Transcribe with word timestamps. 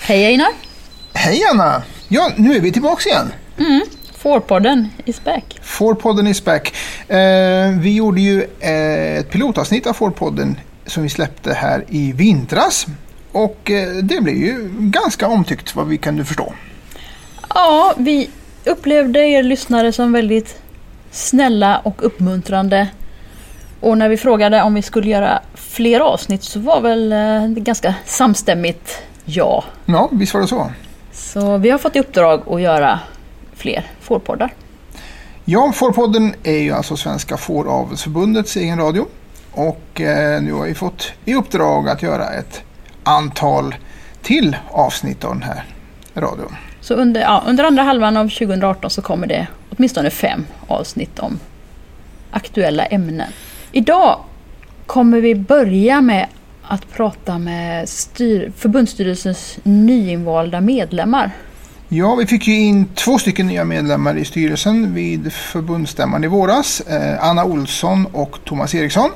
Hej 0.00 0.24
Einar! 0.26 0.48
Hej 1.14 1.42
Anna! 1.52 1.82
Ja, 2.08 2.30
nu 2.36 2.56
är 2.56 2.60
vi 2.60 2.72
tillbaka 2.72 3.08
igen. 3.08 3.32
Fårpodden 4.16 4.88
is 5.04 5.24
back. 5.24 5.60
Fårpodden 5.62 6.26
is 6.26 6.44
back. 6.44 6.74
Eh, 7.08 7.70
vi 7.80 7.94
gjorde 7.94 8.20
ju 8.20 8.42
eh, 8.60 9.18
ett 9.18 9.30
pilotavsnitt 9.30 9.86
av 9.86 9.92
Fårpodden 9.92 10.60
som 10.86 11.02
vi 11.02 11.08
släppte 11.08 11.52
här 11.52 11.84
i 11.88 12.12
vintras. 12.12 12.86
Och 13.32 13.70
eh, 13.70 13.88
det 13.88 14.20
blev 14.20 14.36
ju 14.36 14.70
ganska 14.78 15.26
omtyckt 15.26 15.76
vad 15.76 15.88
vi 15.88 15.98
kunde 15.98 16.24
förstå. 16.24 16.52
Ja, 17.48 17.94
vi 17.96 18.30
upplevde 18.64 19.18
er 19.18 19.42
lyssnare 19.42 19.92
som 19.92 20.12
väldigt 20.12 20.58
snälla 21.10 21.78
och 21.78 22.06
uppmuntrande. 22.06 22.88
Och 23.82 23.98
när 23.98 24.08
vi 24.08 24.16
frågade 24.16 24.62
om 24.62 24.74
vi 24.74 24.82
skulle 24.82 25.10
göra 25.10 25.40
fler 25.54 26.00
avsnitt 26.00 26.42
så 26.42 26.60
var 26.60 26.80
väl 26.80 27.12
eh, 27.12 27.48
det 27.48 27.60
ganska 27.60 27.94
samstämmigt 28.04 29.02
ja. 29.24 29.64
Ja, 29.86 30.08
visst 30.12 30.34
var 30.34 30.40
det 30.40 30.46
så. 30.46 30.70
Så 31.12 31.56
vi 31.58 31.70
har 31.70 31.78
fått 31.78 31.96
i 31.96 32.00
uppdrag 32.00 32.42
att 32.46 32.60
göra 32.60 33.00
fler 33.56 33.86
fårpoddar. 34.00 34.54
Ja, 35.44 35.72
Fårpodden 35.74 36.34
är 36.42 36.58
ju 36.58 36.72
alltså 36.72 36.96
Svenska 36.96 37.36
Fåravelsförbundets 37.36 38.56
egen 38.56 38.78
radio. 38.78 39.06
Och 39.52 40.00
eh, 40.00 40.42
nu 40.42 40.52
har 40.52 40.66
vi 40.66 40.74
fått 40.74 41.12
i 41.24 41.34
uppdrag 41.34 41.88
att 41.88 42.02
göra 42.02 42.30
ett 42.30 42.62
antal 43.04 43.74
till 44.22 44.56
avsnitt 44.70 45.24
av 45.24 45.32
den 45.32 45.42
här 45.42 45.64
radion. 46.14 46.56
Så 46.80 46.94
under, 46.94 47.20
ja, 47.20 47.42
under 47.46 47.64
andra 47.64 47.82
halvan 47.82 48.16
av 48.16 48.28
2018 48.28 48.90
så 48.90 49.02
kommer 49.02 49.26
det 49.26 49.46
åtminstone 49.76 50.10
fem 50.10 50.46
avsnitt 50.68 51.18
om 51.18 51.38
aktuella 52.30 52.84
ämnen. 52.84 53.32
Idag 53.74 54.18
kommer 54.86 55.20
vi 55.20 55.34
börja 55.34 56.00
med 56.00 56.26
att 56.62 56.92
prata 56.92 57.38
med 57.38 57.88
styr, 57.88 58.52
förbundsstyrelsens 58.56 59.58
nyinvalda 59.62 60.60
medlemmar. 60.60 61.30
Ja, 61.88 62.14
vi 62.14 62.26
fick 62.26 62.46
ju 62.46 62.54
in 62.54 62.86
två 62.94 63.18
stycken 63.18 63.46
nya 63.46 63.64
medlemmar 63.64 64.16
i 64.16 64.24
styrelsen 64.24 64.94
vid 64.94 65.32
förbundsstämman 65.32 66.24
i 66.24 66.26
våras. 66.26 66.80
Eh, 66.80 67.24
Anna 67.24 67.44
Olsson 67.44 68.06
och 68.12 68.38
Thomas 68.44 68.74
Eriksson. 68.74 69.10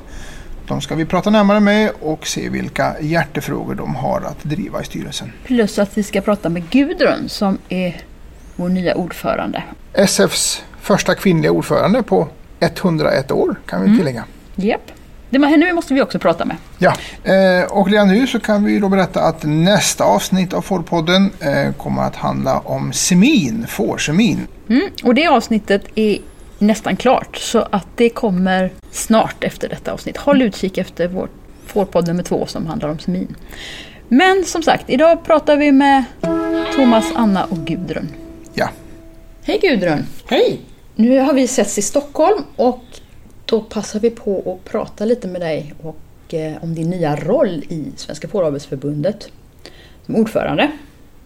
De 0.69 0.81
ska 0.81 0.95
vi 0.95 1.05
prata 1.05 1.31
närmare 1.31 1.61
med 1.61 1.91
och 2.01 2.27
se 2.27 2.49
vilka 2.49 2.97
hjärtefrågor 3.01 3.75
de 3.75 3.95
har 3.95 4.21
att 4.21 4.45
driva 4.45 4.83
i 4.83 4.85
styrelsen. 4.85 5.33
Plus 5.45 5.79
att 5.79 5.99
vi 5.99 6.03
ska 6.03 6.21
prata 6.21 6.49
med 6.49 6.71
Gudrun 6.71 7.29
som 7.29 7.59
är 7.69 8.01
vår 8.57 8.69
nya 8.69 8.95
ordförande. 8.95 9.63
SFs 9.93 10.63
första 10.81 11.15
kvinnliga 11.15 11.53
ordförande 11.53 12.03
på 12.03 12.29
101 12.61 13.31
år 13.31 13.57
kan 13.67 13.83
vi 13.83 13.99
tillägga. 13.99 14.25
Japp. 14.57 14.93
Det 15.31 15.39
var 15.39 15.49
henne 15.49 15.73
måste 15.73 15.95
vi 15.95 16.03
också 16.03 16.19
prata 16.19 16.45
med. 16.45 16.57
Ja, 16.79 16.95
eh, 17.25 17.73
och 17.73 17.91
redan 17.91 18.09
nu 18.09 18.27
så 18.27 18.41
kan 18.41 18.65
vi 18.65 18.79
då 18.79 18.89
berätta 18.89 19.23
att 19.23 19.43
nästa 19.43 20.05
avsnitt 20.05 20.53
av 20.53 20.63
Fårpodden 20.63 21.31
eh, 21.41 21.73
kommer 21.73 22.03
att 22.03 22.17
handla 22.17 22.59
om 22.59 22.93
semin, 22.93 23.67
fårsemin. 23.69 24.47
Mm. 24.69 24.91
Och 25.03 25.15
det 25.15 25.27
avsnittet 25.27 25.85
är 25.95 26.19
nästan 26.59 26.97
klart 26.97 27.37
så 27.37 27.69
att 27.71 27.87
det 27.97 28.09
kommer 28.09 28.73
snart 28.91 29.45
efter 29.45 29.69
detta 29.69 29.93
avsnitt. 29.93 30.17
Håll 30.17 30.43
utkik 30.43 30.79
efter 30.79 31.09
vår 31.09 31.29
Fårpodd 31.67 32.07
nummer 32.07 32.23
två 32.23 32.47
som 32.47 32.67
handlar 32.67 32.89
om 32.89 32.99
semin. 32.99 33.37
Men 34.09 34.45
som 34.45 34.63
sagt, 34.63 34.91
idag 34.91 35.25
pratar 35.25 35.57
vi 35.57 35.73
med 35.73 36.05
Thomas, 36.77 37.05
Anna 37.15 37.45
och 37.45 37.59
Gudrun. 37.59 38.09
Ja, 38.55 38.69
Hej 39.49 39.59
Gudrun! 39.63 40.07
Hej! 40.27 40.61
Nu 40.95 41.19
har 41.19 41.33
vi 41.33 41.49
setts 41.49 41.79
i 41.79 41.83
Stockholm 41.83 42.45
och 42.57 42.85
då 43.47 43.61
passar 43.61 44.01
vi 44.01 44.11
på 44.11 44.53
att 44.53 44.71
prata 44.71 45.05
lite 45.05 45.29
med 45.29 45.41
dig 45.41 45.75
och 45.83 46.35
eh, 46.35 46.65
om 46.65 46.75
din 46.75 46.91
nya 46.91 47.17
roll 47.17 47.65
i 47.69 47.85
Svenska 47.97 48.29
Fåravelsförbundet 48.29 49.29
som 50.07 50.17
ordförande. 50.17 50.71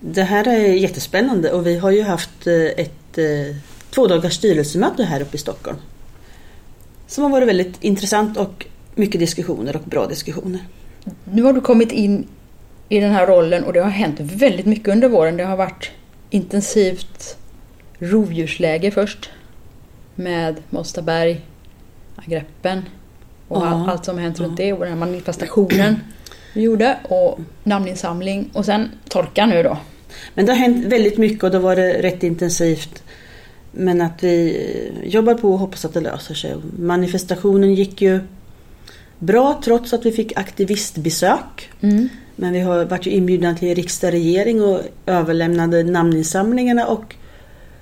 Det 0.01 0.23
här 0.23 0.49
är 0.49 0.59
jättespännande 0.59 1.53
och 1.53 1.67
vi 1.67 1.79
har 1.79 1.91
ju 1.91 2.03
haft 2.03 2.47
eh, 2.47 2.55
ett 2.55 3.19
eh, 3.19 3.57
två 3.91 4.07
dagars 4.07 4.35
styrelsemöte 4.35 5.05
här 5.05 5.21
uppe 5.21 5.37
i 5.37 5.39
Stockholm. 5.39 5.77
Som 7.07 7.25
har 7.25 7.31
varit 7.31 7.49
väldigt 7.49 7.85
intressant 7.85 8.39
och 8.39 8.67
mycket 8.95 9.21
diskussioner 9.21 9.77
och 9.77 9.83
bra 9.83 10.07
diskussioner. 10.07 10.61
Nu 11.25 11.43
har 11.43 11.53
du 11.53 11.61
kommit 11.61 11.93
in 11.93 12.27
i 12.89 13.01
den 13.01 13.13
här 13.13 13.27
rollen 13.27 13.65
och 13.65 13.73
det 13.73 13.81
har 13.81 13.91
hänt 13.91 14.21
väldigt 14.21 14.67
mycket 14.67 14.89
under 14.89 15.09
våren. 15.09 15.37
Det 15.37 15.45
har 15.45 15.57
varit 15.57 15.91
intensivt 16.31 17.37
rovdjursläge 17.99 18.91
först 18.91 19.31
med 20.15 20.63
Mostaberg, 20.71 21.41
angreppen 22.25 22.83
och 23.49 23.63
Ja. 23.63 23.67
all- 23.69 23.89
allt 23.91 24.05
som 24.05 24.19
hänt 24.19 24.41
runt 24.41 24.57
det 24.57 24.73
och 24.73 24.79
den 24.81 24.89
här 24.89 24.97
manifestationen 25.01 25.97
vi 26.55 26.63
gjorde 26.63 26.99
och 27.03 27.39
namninsamling 27.65 28.51
och 28.53 28.65
sen 28.65 28.89
torka 29.09 29.47
nu 29.47 29.63
då. 29.63 29.79
Men 30.35 30.47
det 30.47 30.53
har 30.53 30.59
hänt 30.59 30.87
väldigt 30.87 31.19
mycket 31.19 31.45
och 31.45 31.51
det 31.51 31.57
har 31.57 31.63
varit 31.63 32.05
rätt 32.05 32.23
intensivt. 32.23 33.03
Men 33.73 34.01
att 34.01 34.23
vi 34.25 34.67
eh, 35.03 35.09
jobbar 35.09 35.35
på 35.35 35.53
och 35.53 35.59
hoppas 35.59 35.85
att 35.85 35.95
det 35.95 36.01
löser 36.01 36.35
sig. 36.35 36.55
Manifestationen 36.79 37.75
gick 37.75 38.03
ju 38.03 38.21
bra 39.19 39.61
trots 39.65 39.93
att 39.93 40.07
vi 40.07 40.13
fick 40.13 40.39
aktivistbesök. 40.39 41.71
Mm. 41.81 42.09
Men 42.37 42.53
vi 42.53 42.61
har 42.61 42.85
varit 42.85 43.07
ju 43.07 43.11
inbjudna 43.11 43.55
till 43.55 43.75
riksdag 43.75 44.13
regering 44.13 44.63
och 44.63 44.81
överlämnade 45.07 45.83
namninsamlingarna 45.83 46.87
och 46.87 47.15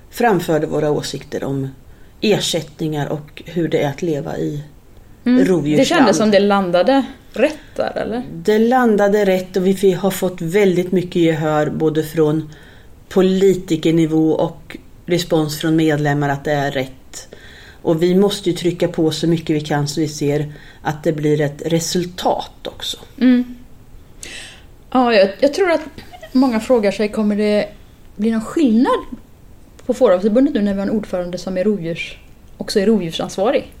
framförde 0.09 0.67
våra 0.67 0.91
åsikter 0.91 1.43
om 1.43 1.67
ersättningar 2.21 3.07
och 3.07 3.43
hur 3.45 3.67
det 3.67 3.81
är 3.81 3.89
att 3.89 4.01
leva 4.01 4.37
i 4.37 4.63
Mm. 5.25 5.45
rovdjursland. 5.45 5.81
Det 5.81 5.85
kändes 5.85 6.17
som 6.17 6.31
det 6.31 6.39
landade 6.39 7.05
rätt 7.33 7.57
där 7.75 7.97
eller? 7.97 8.23
Det 8.33 8.59
landade 8.59 9.25
rätt 9.25 9.57
och 9.57 9.67
vi 9.67 9.91
har 9.91 10.11
fått 10.11 10.41
väldigt 10.41 10.91
mycket 10.91 11.15
gehör 11.15 11.69
både 11.69 12.03
från 12.03 12.49
politikernivå 13.09 14.31
och 14.31 14.77
respons 15.05 15.59
från 15.59 15.75
medlemmar 15.75 16.29
att 16.29 16.43
det 16.43 16.51
är 16.51 16.71
rätt. 16.71 17.27
Och 17.81 18.03
vi 18.03 18.15
måste 18.15 18.49
ju 18.49 18.55
trycka 18.55 18.87
på 18.87 19.11
så 19.11 19.27
mycket 19.27 19.55
vi 19.55 19.61
kan 19.61 19.87
så 19.87 20.01
vi 20.01 20.07
ser 20.07 20.53
att 20.81 21.03
det 21.03 21.11
blir 21.13 21.41
ett 21.41 21.61
resultat 21.65 22.67
också. 22.67 22.97
Mm. 23.21 23.55
Ja, 24.91 25.13
jag, 25.13 25.29
jag 25.39 25.53
tror 25.53 25.71
att 25.71 25.81
många 26.31 26.59
frågar 26.59 26.91
sig, 26.91 27.09
kommer 27.09 27.35
det 27.35 27.67
bli 28.15 28.31
någon 28.31 28.41
skillnad 28.41 28.99
på 29.89 29.93
Fåravelsförbundet 29.93 30.53
nu 30.53 30.61
när 30.61 30.73
vi 30.73 30.79
har 30.79 30.87
en 30.87 30.93
ordförande 30.93 31.37
som 31.37 31.57
är 31.57 31.63
rovdjurs, 31.63 32.17
också 32.57 32.79
är 32.79 32.85
rovdjursansvarig? 32.85 33.73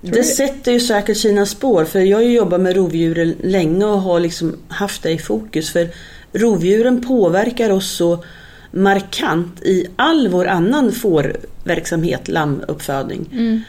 Det? 0.00 0.22
sätter 0.22 0.72
ju 0.72 0.80
säkert 0.80 1.16
sina 1.16 1.46
spår 1.46 1.84
för 1.84 2.00
jag 2.00 2.16
har 2.16 2.22
ju 2.22 2.32
jobbat 2.32 2.60
med 2.60 2.76
rovdjuren 2.76 3.34
länge 3.42 3.84
och 3.84 4.00
har 4.00 4.20
liksom 4.20 4.56
haft 4.68 5.02
det 5.02 5.10
i 5.10 5.18
fokus. 5.18 5.72
För 5.72 5.88
rovdjuren 6.32 7.00
påverkar 7.00 7.70
oss 7.70 7.90
så 7.90 8.24
markant 8.70 9.62
i 9.62 9.86
all 9.96 10.28
vår 10.28 10.46
annan 10.46 10.92
fårverksamhet, 10.92 12.28
lammuppfödning. 12.28 13.28
Mm. 13.32 13.60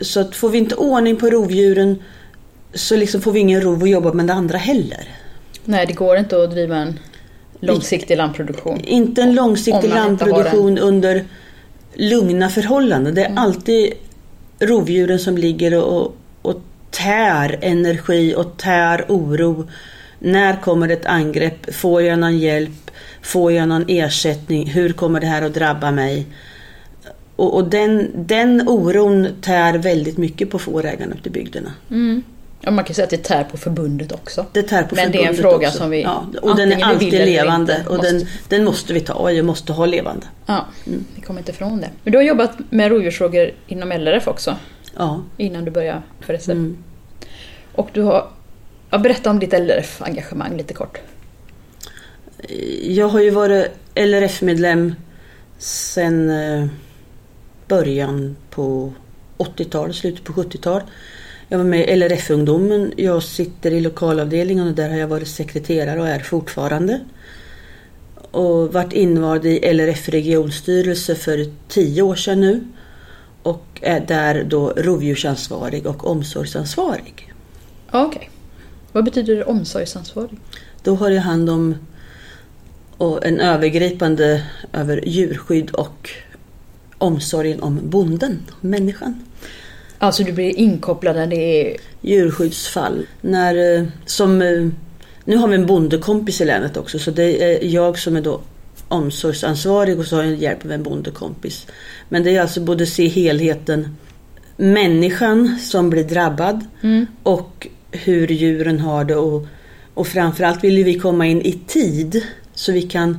Så 0.00 0.20
att 0.20 0.34
får 0.34 0.48
vi 0.48 0.58
inte 0.58 0.74
ordning 0.74 1.16
på 1.16 1.30
rovdjuren 1.30 2.02
så 2.74 2.96
liksom 2.96 3.20
får 3.20 3.32
vi 3.32 3.40
ingen 3.40 3.60
rov 3.60 3.82
att 3.82 3.90
jobba 3.90 4.12
med 4.12 4.26
det 4.26 4.32
andra 4.32 4.58
heller. 4.58 5.08
Nej, 5.64 5.86
det 5.86 5.92
går 5.92 6.16
inte 6.16 6.44
att 6.44 6.50
driva 6.50 6.76
en 6.76 6.98
långsiktig 7.66 8.16
lammproduktion. 8.16 8.80
Inte 8.84 9.22
en 9.22 9.34
långsiktig 9.34 9.88
lammproduktion 9.90 10.78
under 10.78 11.24
lugna 11.94 12.48
förhållanden. 12.48 13.14
Det 13.14 13.20
är 13.20 13.26
Mm. 13.26 13.38
alltid 13.38 13.92
rovdjuren 14.58 15.18
som 15.18 15.38
ligger 15.38 15.74
och, 15.84 16.16
och 16.42 16.60
tär 16.90 17.58
energi 17.62 18.34
och 18.36 18.56
tär 18.56 19.04
oro. 19.08 19.68
När 20.18 20.56
kommer 20.60 20.88
ett 20.88 21.06
angrepp? 21.06 21.74
Får 21.74 22.02
jag 22.02 22.18
någon 22.18 22.38
hjälp? 22.38 22.90
Får 23.22 23.52
jag 23.52 23.68
någon 23.68 23.84
ersättning? 23.88 24.66
Hur 24.66 24.92
kommer 24.92 25.20
det 25.20 25.26
här 25.26 25.42
att 25.42 25.54
drabba 25.54 25.90
mig? 25.90 26.26
Och, 27.36 27.54
och 27.54 27.64
den, 27.68 28.10
den 28.14 28.68
oron 28.68 29.28
tär 29.40 29.78
väldigt 29.78 30.18
mycket 30.18 30.50
på 30.50 30.58
fårägarna 30.58 31.14
ute 31.14 31.28
i 31.28 31.32
bygderna. 31.32 31.72
Mm. 31.90 32.22
Ja, 32.64 32.70
man 32.70 32.84
kan 32.84 32.94
säga 32.94 33.04
att 33.04 33.10
det 33.10 33.16
tär 33.24 33.44
på 33.44 33.56
förbundet 33.56 34.12
också. 34.12 34.46
Det 34.52 34.62
tär 34.62 34.82
på 34.82 34.94
Men 34.94 35.12
det 35.12 35.24
är 35.24 35.28
en 35.28 35.34
fråga 35.34 35.68
också. 35.68 35.78
som 35.78 35.90
vi 35.90 36.02
ja, 36.02 36.26
Och 36.42 36.56
den 36.56 36.72
är 36.72 36.76
vi 36.76 36.82
alltid 36.82 37.12
levande 37.12 37.84
och 37.88 38.02
den, 38.02 38.14
måste. 38.14 38.28
den 38.48 38.64
måste 38.64 38.92
vi 38.92 39.00
ta 39.00 39.12
och 39.14 39.32
jag 39.32 39.44
måste 39.44 39.72
ha 39.72 39.86
levande. 39.86 40.26
Ja, 40.46 40.66
vi 41.14 41.20
kommer 41.22 41.40
inte 41.40 41.52
ifrån 41.52 41.80
det. 41.80 41.90
Men 42.04 42.12
du 42.12 42.18
har 42.18 42.22
jobbat 42.22 42.50
med 42.70 42.90
rovdjursfrågor 42.90 43.50
inom 43.66 43.92
LRF 43.92 44.28
också, 44.28 44.56
Ja. 44.96 45.22
innan 45.36 45.64
du 45.64 45.70
började 45.70 46.02
för 46.20 46.34
SF. 46.34 46.48
Mm. 46.52 46.76
Och 47.74 47.88
du 47.92 48.02
har... 48.02 48.28
Ja, 48.90 48.98
berätta 48.98 49.30
om 49.30 49.38
ditt 49.38 49.52
LRF-engagemang 49.52 50.56
lite 50.56 50.74
kort. 50.74 50.98
Jag 52.82 53.08
har 53.08 53.20
ju 53.20 53.30
varit 53.30 53.66
LRF-medlem 53.94 54.94
sedan 55.58 56.30
eh, 56.30 56.66
början 57.68 58.36
på 58.50 58.92
80-talet, 59.38 59.96
slutet 59.96 60.24
på 60.24 60.32
70-talet. 60.32 60.84
Jag 61.52 61.58
var 61.58 61.64
med 61.64 61.88
i 61.88 61.96
LRF-ungdomen. 61.96 62.92
Jag 62.96 63.22
sitter 63.22 63.70
i 63.70 63.80
lokalavdelningen 63.80 64.68
och 64.68 64.74
där 64.74 64.90
har 64.90 64.96
jag 64.96 65.08
varit 65.08 65.28
sekreterare 65.28 66.00
och 66.00 66.08
är 66.08 66.18
fortfarande. 66.18 67.00
Och 68.30 68.72
varit 68.72 68.92
invald 68.92 69.46
i 69.46 69.72
LRF 69.72 70.08
regionstyrelse 70.08 71.14
för 71.14 71.46
tio 71.68 72.02
år 72.02 72.14
sedan 72.14 72.40
nu. 72.40 72.64
och 73.42 73.66
är 73.80 74.00
där 74.00 74.44
då 74.44 74.70
rovdjursansvarig 74.76 75.86
och 75.86 76.06
omsorgsansvarig. 76.06 77.32
Okej. 77.90 78.30
Vad 78.92 79.04
betyder 79.04 79.36
det 79.36 79.44
omsorgsansvarig? 79.44 80.38
Då 80.82 80.94
har 80.94 81.10
jag 81.10 81.22
hand 81.22 81.50
om 81.50 81.74
och 82.96 83.26
en 83.26 83.40
övergripande 83.40 84.42
över 84.72 85.08
djurskydd 85.08 85.70
och 85.70 86.10
omsorgen 86.98 87.62
om 87.62 87.80
bonden, 87.82 88.42
människan. 88.60 89.24
Alltså 90.02 90.24
du 90.24 90.32
blir 90.32 90.58
inkopplad 90.58 91.16
när 91.16 91.26
det 91.26 91.36
är... 91.36 91.76
Djurskyddsfall. 92.00 93.06
När, 93.20 93.78
eh, 93.78 93.84
som, 94.06 94.42
eh, 94.42 94.68
nu 95.24 95.36
har 95.36 95.48
vi 95.48 95.54
en 95.54 95.66
bondekompis 95.66 96.40
i 96.40 96.44
länet 96.44 96.76
också 96.76 96.98
så 96.98 97.10
det 97.10 97.42
är 97.42 97.64
jag 97.64 97.98
som 97.98 98.16
är 98.16 98.20
då 98.20 98.40
omsorgsansvarig 98.88 99.98
och 99.98 100.06
så 100.06 100.16
har 100.16 100.22
jag 100.22 100.34
hjälp 100.34 100.64
av 100.64 100.72
en 100.72 100.82
bondekompis. 100.82 101.66
Men 102.08 102.22
det 102.22 102.36
är 102.36 102.40
alltså 102.40 102.60
både 102.60 102.86
se 102.86 103.08
helheten, 103.08 103.96
människan 104.56 105.58
som 105.58 105.90
blir 105.90 106.04
drabbad 106.04 106.64
Mm. 106.82 107.06
och 107.22 107.66
hur 107.90 108.28
djuren 108.28 108.80
har 108.80 109.04
det 109.04 109.16
och, 109.16 109.46
och 109.94 110.06
framförallt 110.06 110.64
vill 110.64 110.84
vi 110.84 110.98
komma 110.98 111.26
in 111.26 111.42
i 111.42 111.52
tid 111.66 112.22
så 112.54 112.72
vi 112.72 112.82
kan 112.82 113.18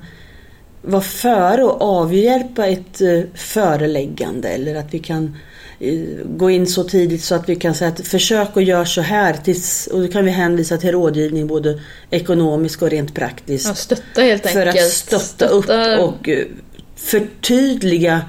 vara 0.82 1.02
före 1.02 1.64
och 1.64 1.82
avhjälpa 1.82 2.68
ett 2.68 3.02
eh, 3.02 3.22
föreläggande 3.34 4.50
eller 4.50 4.76
att 4.76 4.94
vi 4.94 5.00
kan 5.00 5.38
gå 6.26 6.50
in 6.50 6.68
så 6.68 6.84
tidigt 6.84 7.24
så 7.24 7.36
att 7.36 7.50
vi 7.50 7.56
kan 7.56 7.76
säga 7.76 7.92
att 7.92 8.08
försök 8.08 8.58
att 8.58 8.64
göra 8.64 8.86
så 8.86 9.02
här 9.02 9.34
tills, 9.34 9.88
och 9.88 10.02
då 10.02 10.08
kan 10.08 10.26
vi 10.26 10.32
hänvisa 10.32 10.78
till 10.78 10.92
rådgivning 10.92 11.48
både 11.48 11.80
ekonomisk 12.10 12.82
och 12.82 12.90
rent 12.90 13.16
praktiskt. 13.16 13.68
Ja, 13.68 13.74
stötta 13.76 14.22
helt 14.22 14.48
för 14.48 14.66
enkelt. 14.68 14.86
att 14.86 14.92
stötta 14.92 15.48
upp 15.48 15.70
och 16.00 16.30
eh, 16.30 16.46
förtydliga 16.96 18.22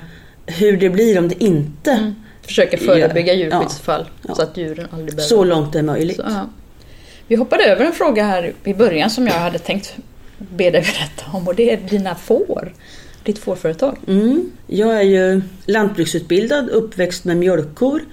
hur 0.46 0.76
det 0.76 0.90
blir 0.90 1.18
om 1.18 1.28
det 1.28 1.44
inte 1.44 1.90
Mm. 1.90 2.14
Försöka 2.46 2.76
förebygga 2.78 3.32
Ja. 3.34 3.38
djurskyddsfall 3.38 4.06
Ja. 4.28 4.34
så 4.34 4.42
att 4.42 4.56
djuren 4.56 4.86
aldrig 4.90 5.16
behöver... 5.16 5.28
så 5.28 5.44
långt 5.44 5.72
det 5.72 5.78
är 5.78 5.82
möjligt. 5.82 6.16
Så, 6.16 6.22
ja. 6.26 6.48
Vi 7.28 7.36
hoppade 7.36 7.64
över 7.64 7.84
en 7.84 7.92
fråga 7.92 8.24
här 8.24 8.52
i 8.64 8.74
början 8.74 9.10
som 9.10 9.26
jag 9.26 9.34
hade 9.34 9.58
tänkt 9.58 9.94
be 10.38 10.70
dig 10.70 10.80
berätta 10.80 11.36
om 11.36 11.48
och 11.48 11.54
det 11.54 11.72
är 11.72 11.76
dina 11.76 12.14
får. 12.14 12.72
Ditt 13.24 13.38
fårföretag. 13.38 13.98
Mm. 14.06 14.50
Jag 14.66 14.96
är 14.96 15.02
ju 15.02 15.42
lantbruksutbildad, 15.66 16.68
uppväxt 16.68 17.24
med 17.24 17.36
mjölkkor. 17.36 18.04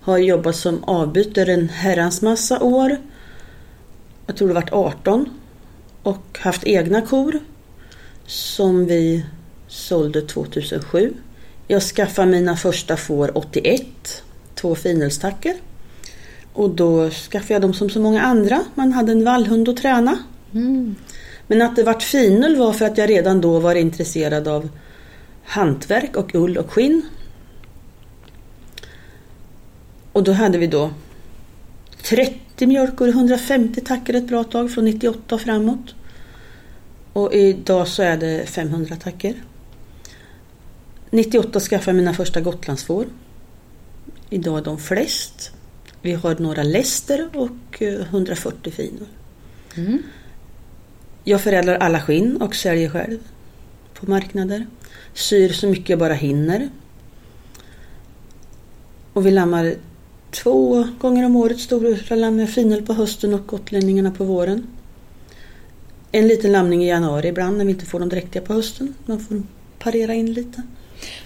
Har 0.00 0.18
jobbat 0.18 0.56
som 0.56 0.84
avbytare 0.84 1.52
en 1.52 1.68
herrans 1.68 2.22
massa 2.22 2.60
år. 2.60 2.96
Jag 4.26 4.36
tror 4.36 4.48
det 4.48 4.54
varit 4.54 4.72
18. 4.72 5.28
Och 6.02 6.38
haft 6.38 6.64
egna 6.64 7.00
kor. 7.00 7.38
Som 8.26 8.86
vi 8.86 9.24
sålde 9.68 10.22
2007. 10.22 11.12
Jag 11.68 11.82
skaffade 11.82 12.30
mina 12.30 12.56
första 12.56 12.96
får 12.96 13.38
81. 13.38 14.22
Två 14.54 14.74
finelstacker. 14.74 15.54
Och 16.52 16.70
då 16.70 17.10
skaffade 17.10 17.54
jag 17.54 17.62
dem 17.62 17.74
som 17.74 17.90
så 17.90 18.00
många 18.00 18.22
andra. 18.22 18.64
Man 18.74 18.92
hade 18.92 19.12
en 19.12 19.24
vallhund 19.24 19.68
att 19.68 19.76
träna. 19.76 20.18
Mm. 20.54 20.96
Men 21.46 21.62
att 21.62 21.76
det 21.76 21.82
vart 21.82 22.02
finull 22.02 22.56
var 22.56 22.72
för 22.72 22.84
att 22.84 22.98
jag 22.98 23.10
redan 23.10 23.40
då 23.40 23.58
var 23.58 23.74
intresserad 23.74 24.48
av 24.48 24.68
hantverk 25.44 26.16
och 26.16 26.34
ull 26.34 26.58
och 26.58 26.70
skinn. 26.70 27.02
Och 30.12 30.22
då 30.22 30.32
hade 30.32 30.58
vi 30.58 30.66
då 30.66 30.90
30 32.02 32.66
mjölkor, 32.66 33.08
150 33.08 33.80
tackor 33.80 34.14
ett 34.14 34.28
bra 34.28 34.44
tag 34.44 34.70
från 34.70 34.84
98 34.84 35.34
och 35.34 35.40
framåt. 35.40 35.94
Och 37.12 37.34
idag 37.34 37.88
så 37.88 38.02
är 38.02 38.16
det 38.16 38.46
500 38.48 38.96
tackor. 38.96 39.34
98 41.10 41.60
skaffade 41.60 41.90
jag 41.90 41.96
mina 41.96 42.14
första 42.14 42.40
gotlandsfår. 42.40 43.06
Idag 44.30 44.58
är 44.58 44.62
de 44.62 44.78
flest. 44.78 45.52
Vi 46.02 46.12
har 46.12 46.36
några 46.38 46.62
läster 46.62 47.28
och 47.34 47.82
eh, 47.82 48.00
140 48.00 48.72
finor. 48.72 49.06
Mm. 49.76 50.02
Jag 51.28 51.40
förädlar 51.40 51.74
alla 51.74 52.00
skinn 52.00 52.36
och 52.42 52.54
säljer 52.54 52.88
själv 52.88 53.18
på 53.94 54.10
marknader. 54.10 54.66
Syr 55.14 55.48
så 55.48 55.66
mycket 55.66 55.88
jag 55.90 55.98
bara 55.98 56.14
hinner. 56.14 56.68
Och 59.12 59.26
vi 59.26 59.30
lammar 59.30 59.74
två 60.30 60.88
gånger 60.98 61.26
om 61.26 61.36
året 61.36 61.58
stora 61.60 62.16
lamm 62.16 62.36
med 62.36 62.50
finel 62.50 62.82
på 62.82 62.92
hösten 62.92 63.34
och 63.34 63.46
gotlänningarna 63.46 64.10
på 64.10 64.24
våren. 64.24 64.66
En 66.12 66.28
liten 66.28 66.52
lamning 66.52 66.84
i 66.84 66.88
januari 66.88 67.28
ibland 67.28 67.58
när 67.58 67.64
vi 67.64 67.70
inte 67.70 67.86
får 67.86 68.00
dem 68.00 68.08
dräktiga 68.08 68.42
på 68.42 68.52
hösten. 68.52 68.94
Man 69.06 69.20
får 69.20 69.42
parera 69.78 70.14
in 70.14 70.32
lite. 70.32 70.62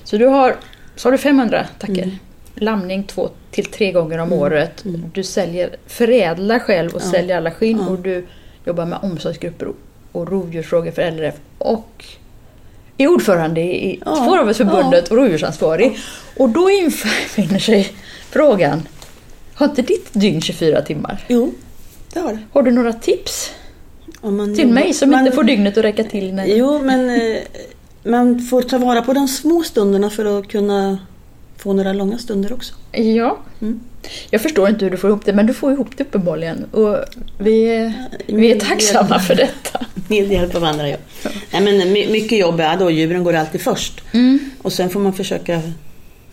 Så 0.05 0.17
du 0.19 0.27
har, 0.27 0.57
så 0.97 1.07
har 1.09 1.13
du 1.13 1.19
500 1.19 1.67
tacker. 1.79 2.03
Mm. 2.03 2.17
Lamning 2.55 3.05
två 3.05 3.31
till 3.51 3.65
tre 3.65 3.93
gånger 3.93 4.19
om 4.19 4.29
Mm. 4.29 4.39
året. 4.39 4.85
Mm. 4.85 5.05
Du 5.15 5.23
säljer, 5.23 5.77
förädlar 5.87 6.59
själv 6.59 6.95
och 6.95 7.03
Ja. 7.03 7.11
säljer 7.11 7.37
alla 7.37 7.51
skinn 7.51 7.79
Ja. 7.79 7.87
och 7.89 7.99
du 7.99 8.27
jobbar 8.67 8.87
med 8.87 8.99
omsorgsgrupper 9.03 9.69
och- 10.13 10.29
rovdjursfrågor 10.29 10.91
för 10.91 11.03
LRF 11.03 11.35
och 11.59 12.05
är 12.99 13.07
ordförande 13.09 13.61
i 13.61 14.03
Ja. 14.07 14.25
Fåravelsförbundet 14.25 15.09
och 15.09 15.17
rovdjursansvarig. 15.17 15.99
Och 16.37 16.49
då 16.49 16.71
infinner 16.71 17.59
sig 17.59 17.93
frågan, 18.31 18.89
har 19.55 19.67
inte 19.67 19.83
ditt 19.83 20.09
dygn 20.13 20.41
24 20.41 20.83
timmar? 20.83 21.25
Jo, 21.29 21.53
det 22.13 22.21
har 22.21 22.33
det. 22.33 22.39
Har 22.53 22.63
du 22.63 22.71
några 22.71 22.93
tips 22.93 23.51
man 24.23 24.55
till 24.57 24.69
mig 24.69 24.95
som 24.95 25.11
man- 25.11 25.21
inte 25.27 25.37
får 25.37 25.45
dygnet 25.45 25.79
att 25.79 25.85
räcka 25.85 26.05
till? 26.05 26.35
När... 26.35 26.47
Jo, 26.47 26.79
men 26.83 27.11
eh, 27.11 27.37
man 28.05 28.41
får 28.41 28.63
ta 28.63 28.79
vara 28.79 29.03
på 29.03 29.13
de 29.13 29.29
små 29.29 29.63
stunderna 29.63 30.11
för 30.11 30.39
att 30.39 30.49
kunna 30.49 30.99
få 31.61 31.73
några 31.73 31.93
långa 31.93 32.19
stunder 32.19 32.53
också. 32.53 32.75
Ja. 32.93 33.39
Mm. 33.61 33.81
Jag 34.31 34.41
förstår 34.43 34.69
inte 34.69 34.85
hur 34.85 34.91
du 34.91 34.97
får 34.97 35.11
ihop 35.11 35.25
det, 35.25 35.33
men 35.33 35.47
du 35.47 35.55
får 35.55 35.73
ihop 35.73 35.89
det 35.97 36.05
uppenbarligen. 36.05 36.65
Och 36.65 36.97
vi 37.39 37.93
vi 38.27 38.51
är 38.53 38.61
tacksamma 38.61 39.19
för 39.19 39.35
detta. 39.35 39.87
Med 40.09 40.33
hjälp 40.33 40.55
av 40.55 40.65
andra, 40.65 40.89
ja. 40.89 40.97
Nej, 41.53 41.63
men 41.63 41.93
my- 41.93 42.13
mycket 42.13 42.39
jobb 42.39 42.61
är 42.61 42.77
då, 42.77 42.91
djuren 42.91 43.25
går 43.25 43.35
alltid 43.35 43.61
först. 43.61 44.03
Mm. 44.13 44.39
Och 44.63 44.73
sen 44.73 44.91
får 44.91 45.01
man 45.01 45.13
försöka 45.13 45.61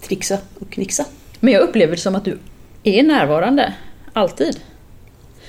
trixa 0.01 0.37
och 0.59 0.69
knixa. 0.69 1.05
Men 1.39 1.53
jag 1.53 1.61
upplever 1.61 1.95
det 1.95 2.01
som 2.01 2.15
att 2.15 2.25
du 2.25 2.37
är 2.83 3.03
närvarande, 3.03 3.73
alltid. 4.13 4.59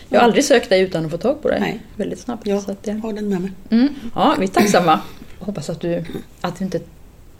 Jag 0.08 0.18
har 0.18 0.22
Ja. 0.22 0.26
aldrig 0.26 0.44
sökt 0.44 0.68
dig 0.68 0.80
utan 0.80 1.04
att 1.04 1.10
få 1.10 1.16
tag 1.18 1.42
på 1.42 1.48
dig. 1.48 1.60
Nej. 1.60 1.80
Väldigt 1.96 2.18
snabbt. 2.20 2.46
Jag 2.46 2.56
att 2.70 2.82
det... 2.82 2.92
har 2.92 3.12
den 3.12 3.28
med 3.28 3.40
mig. 3.40 3.50
mm. 3.70 3.88
Ja, 4.14 4.34
vi 4.38 4.44
är 4.44 4.48
tacksamma. 4.48 5.00
Hoppas 5.38 5.70
att 5.70 5.80
du, 5.80 6.04
att 6.40 6.58
du 6.58 6.64
inte 6.64 6.80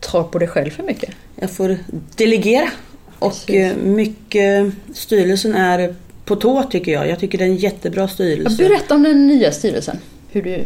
tar 0.01 0.23
på 0.23 0.39
dig 0.39 0.49
själv 0.49 0.71
för 0.71 0.83
mycket. 0.83 1.11
Jag 1.37 1.51
får 1.51 1.79
delegera. 2.17 2.71
Och 3.19 3.31
Precis. 3.33 3.57
eh, 3.57 3.77
mycket, 3.77 4.73
styrelsen 4.95 5.55
är 5.55 5.95
på 6.25 6.37
tå 6.37 6.63
tycker 6.63 6.93
jag. 6.93 7.09
Jag 7.09 7.19
tycker 7.19 7.39
det 7.39 7.45
är 7.45 7.49
en 7.49 7.57
jättebra 7.57 8.09
styrelse. 8.09 8.57
berätta 8.57 8.95
om 8.95 9.03
den 9.03 9.27
nya 9.27 9.53
styrelsen. 9.53 9.99
Hur 10.31 10.43
du 10.43 10.65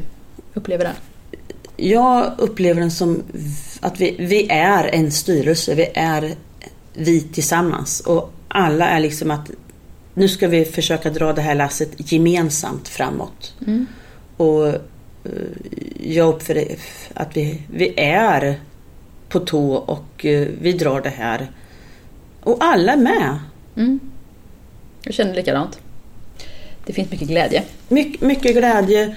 upplever 0.54 0.84
den. 0.84 0.94
Jag 1.76 2.32
upplever 2.38 2.80
den 2.80 2.90
som 2.90 3.22
att 3.80 4.00
vi, 4.00 4.16
vi 4.18 4.46
är 4.50 4.84
en 4.94 5.12
styrelse. 5.12 5.74
Vi 5.74 5.88
är 5.94 6.34
vi 6.94 7.20
tillsammans. 7.20 8.00
Och 8.00 8.32
alla 8.48 8.88
är 8.88 9.00
liksom 9.00 9.30
att 9.30 9.50
nu 10.14 10.28
ska 10.28 10.48
vi 10.48 10.64
försöka 10.64 11.10
dra 11.10 11.32
det 11.32 11.42
här 11.42 11.54
lasset 11.54 12.12
gemensamt 12.12 12.88
framåt. 12.88 13.54
Mm. 13.66 13.86
Och 14.36 14.66
eh, 14.66 14.78
jag 16.00 16.28
upplever 16.34 16.76
att 17.14 17.36
vi, 17.36 17.62
vi 17.70 17.94
är 17.96 18.60
på 19.32 19.40
tå 19.40 19.74
och 19.74 20.26
eh, 20.26 20.48
vi 20.60 20.72
drar 20.72 21.00
det 21.00 21.08
här. 21.08 21.50
Och 22.40 22.56
alla 22.60 22.92
är 22.92 22.96
med. 22.96 23.38
Mm. 23.76 24.00
Jag 25.04 25.14
känner 25.14 25.34
likadant. 25.34 25.78
Det 26.86 26.92
finns 26.92 27.10
mycket 27.10 27.28
glädje. 27.28 27.62
My, 27.88 28.16
mycket 28.20 28.56
glädje. 28.56 29.16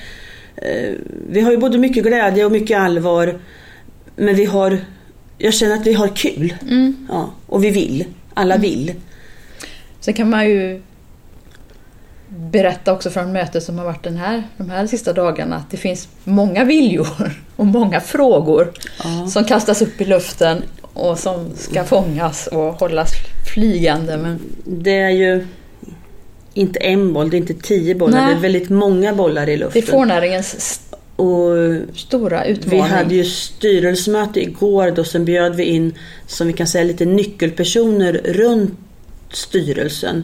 Eh, 0.55 0.93
Vi 1.29 1.41
har 1.41 1.51
ju 1.51 1.57
både 1.57 1.77
mycket 1.77 2.03
glädje 2.03 2.45
och 2.45 2.51
mycket 2.51 2.79
allvar. 2.79 3.39
Men 4.15 4.35
vi 4.35 4.45
har, 4.45 4.77
jag 5.37 5.53
känner 5.53 5.75
att 5.75 5.87
vi 5.87 5.93
har 5.93 6.07
kul. 6.07 6.53
Mm. 6.61 7.07
Ja, 7.09 7.33
och 7.47 7.63
vi 7.63 7.69
vill. 7.69 8.05
Alla 8.33 8.57
vill. 8.57 8.93
Sen 9.99 10.13
kan 10.13 10.29
man 10.29 10.49
ju 10.49 10.81
berätta 12.37 12.93
också 12.93 13.09
från 13.09 13.31
mötet 13.33 13.63
som 13.63 13.77
har 13.77 13.85
varit 13.85 14.03
den 14.03 14.17
här, 14.17 14.43
de 14.57 14.69
här 14.69 14.87
sista 14.87 15.13
dagarna 15.13 15.55
att 15.55 15.71
det 15.71 15.77
finns 15.77 16.07
många 16.23 16.63
viljor 16.63 17.31
och 17.55 17.65
många 17.65 18.01
frågor 18.01 18.71
Ja. 19.03 19.27
som 19.27 19.43
kastas 19.45 19.81
upp 19.81 20.01
i 20.01 20.05
luften 20.05 20.63
och 20.81 21.19
som 21.19 21.49
ska 21.55 21.83
fångas 21.83 22.47
och 22.47 22.73
hållas 22.73 23.09
flygande. 23.53 24.17
Men 24.17 24.39
Det 24.65 24.99
är 24.99 25.09
ju 25.09 25.47
inte 26.53 26.79
en 26.79 27.13
boll, 27.13 27.29
det 27.29 27.37
är 27.37 27.39
inte 27.39 27.53
tio 27.53 27.95
bollar. 27.95 28.17
Nej. 28.21 28.33
Det 28.33 28.39
är 28.39 28.41
väldigt 28.41 28.69
många 28.69 29.13
bollar 29.13 29.43
i 29.43 29.45
det 29.45 29.53
är 29.53 29.57
luften. 29.57 29.81
fårnäringens 29.81 30.81
Och 31.15 31.55
stora 31.95 32.43
vi 32.43 32.49
utmaning. 32.51 32.81
hade 32.81 33.15
ju 33.15 33.23
styrelsemöte 33.25 34.41
igår 34.41 34.91
då 34.91 35.03
sen 35.03 35.25
bjöd 35.25 35.55
vi 35.55 35.63
in, 35.63 35.93
som 36.27 36.47
vi 36.47 36.53
kan 36.53 36.67
säga, 36.67 36.83
lite 36.83 37.05
nyckelpersoner 37.05 38.13
runt 38.25 38.73
styrelsen. 39.33 40.23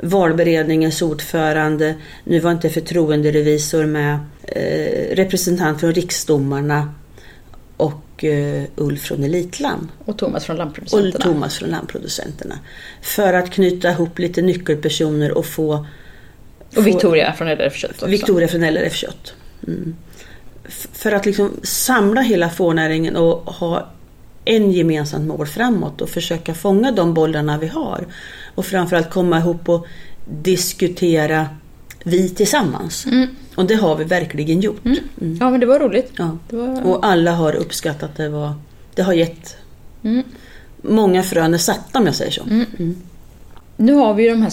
Valberedningens 0.00 1.02
ordförande, 1.02 1.94
nu 2.24 2.40
var 2.40 2.52
inte 2.52 2.70
förtroenderevisor 2.70 3.86
med, 3.86 4.18
eh, 4.42 5.16
representant 5.16 5.80
från 5.80 5.94
riksdomarna 5.94 6.94
och 7.76 8.02
och 8.18 8.24
uh, 8.24 8.64
Ulf 8.76 9.02
från 9.02 9.24
Elitlam. 9.24 9.90
Och 10.04 10.18
Thomas 10.18 10.44
från 10.44 10.56
Och 10.56 10.58
lammproducenterna. 10.58 11.24
Thomas 11.24 11.58
från 11.58 11.68
lammproducenterna. 11.68 12.58
För 13.02 13.32
att 13.32 13.50
knyta 13.50 13.90
ihop 13.90 14.18
lite 14.18 14.42
nyckelpersoner 14.42 15.38
och 15.38 15.46
få 15.46 15.86
Och 16.76 16.86
Victoria 16.86 17.32
från 17.32 17.48
LRF 17.48 17.74
Kött 17.76 17.90
också. 17.90 18.06
Victoria 18.06 18.48
från 18.48 18.62
LRF 18.62 18.94
Kött. 18.94 19.34
Mm. 19.66 19.96
För 20.92 21.12
att 21.12 21.26
liksom 21.26 21.52
samla 21.62 22.20
hela 22.20 22.50
fårnäringen 22.50 23.16
och 23.16 23.54
ha 23.54 23.88
en 24.48 24.72
gemensamt 24.72 25.26
mål 25.26 25.46
framåt 25.46 26.00
och 26.00 26.08
försöka 26.08 26.54
fånga 26.54 26.92
de 26.92 27.14
bollarna 27.14 27.58
vi 27.58 27.66
har. 27.66 28.06
Och 28.54 28.66
framförallt 28.66 29.10
komma 29.10 29.38
ihop 29.38 29.68
och 29.68 29.86
diskutera 30.26 31.48
vi 32.04 32.28
tillsammans. 32.28 33.06
Mm. 33.06 33.28
Och 33.54 33.66
det 33.66 33.74
har 33.74 33.96
vi 33.96 34.04
verkligen 34.04 34.60
gjort. 34.60 34.84
Mm. 34.84 35.36
Ja 35.40 35.50
men 35.50 35.60
det 35.60 35.66
var 35.66 35.78
roligt. 35.80 36.12
Ja. 36.16 36.38
Det 36.50 36.56
var... 36.56 36.86
Och 36.86 37.06
alla 37.06 37.32
har 37.32 37.54
uppskattat 37.54 38.16
det. 38.16 38.28
Var, 38.28 38.52
det 38.94 39.02
har 39.02 39.12
gett 39.12 39.56
Mm. 40.02 40.22
många 40.82 41.22
frön 41.22 41.54
är 41.54 41.58
satta 41.58 41.98
om 41.98 42.06
jag 42.06 42.14
säger 42.14 42.30
så. 42.30 42.42
Mm. 42.42 42.96
Nu 43.76 43.94
har 43.94 44.14
vi 44.14 44.22
ju 44.22 44.30
de 44.30 44.42
här 44.42 44.52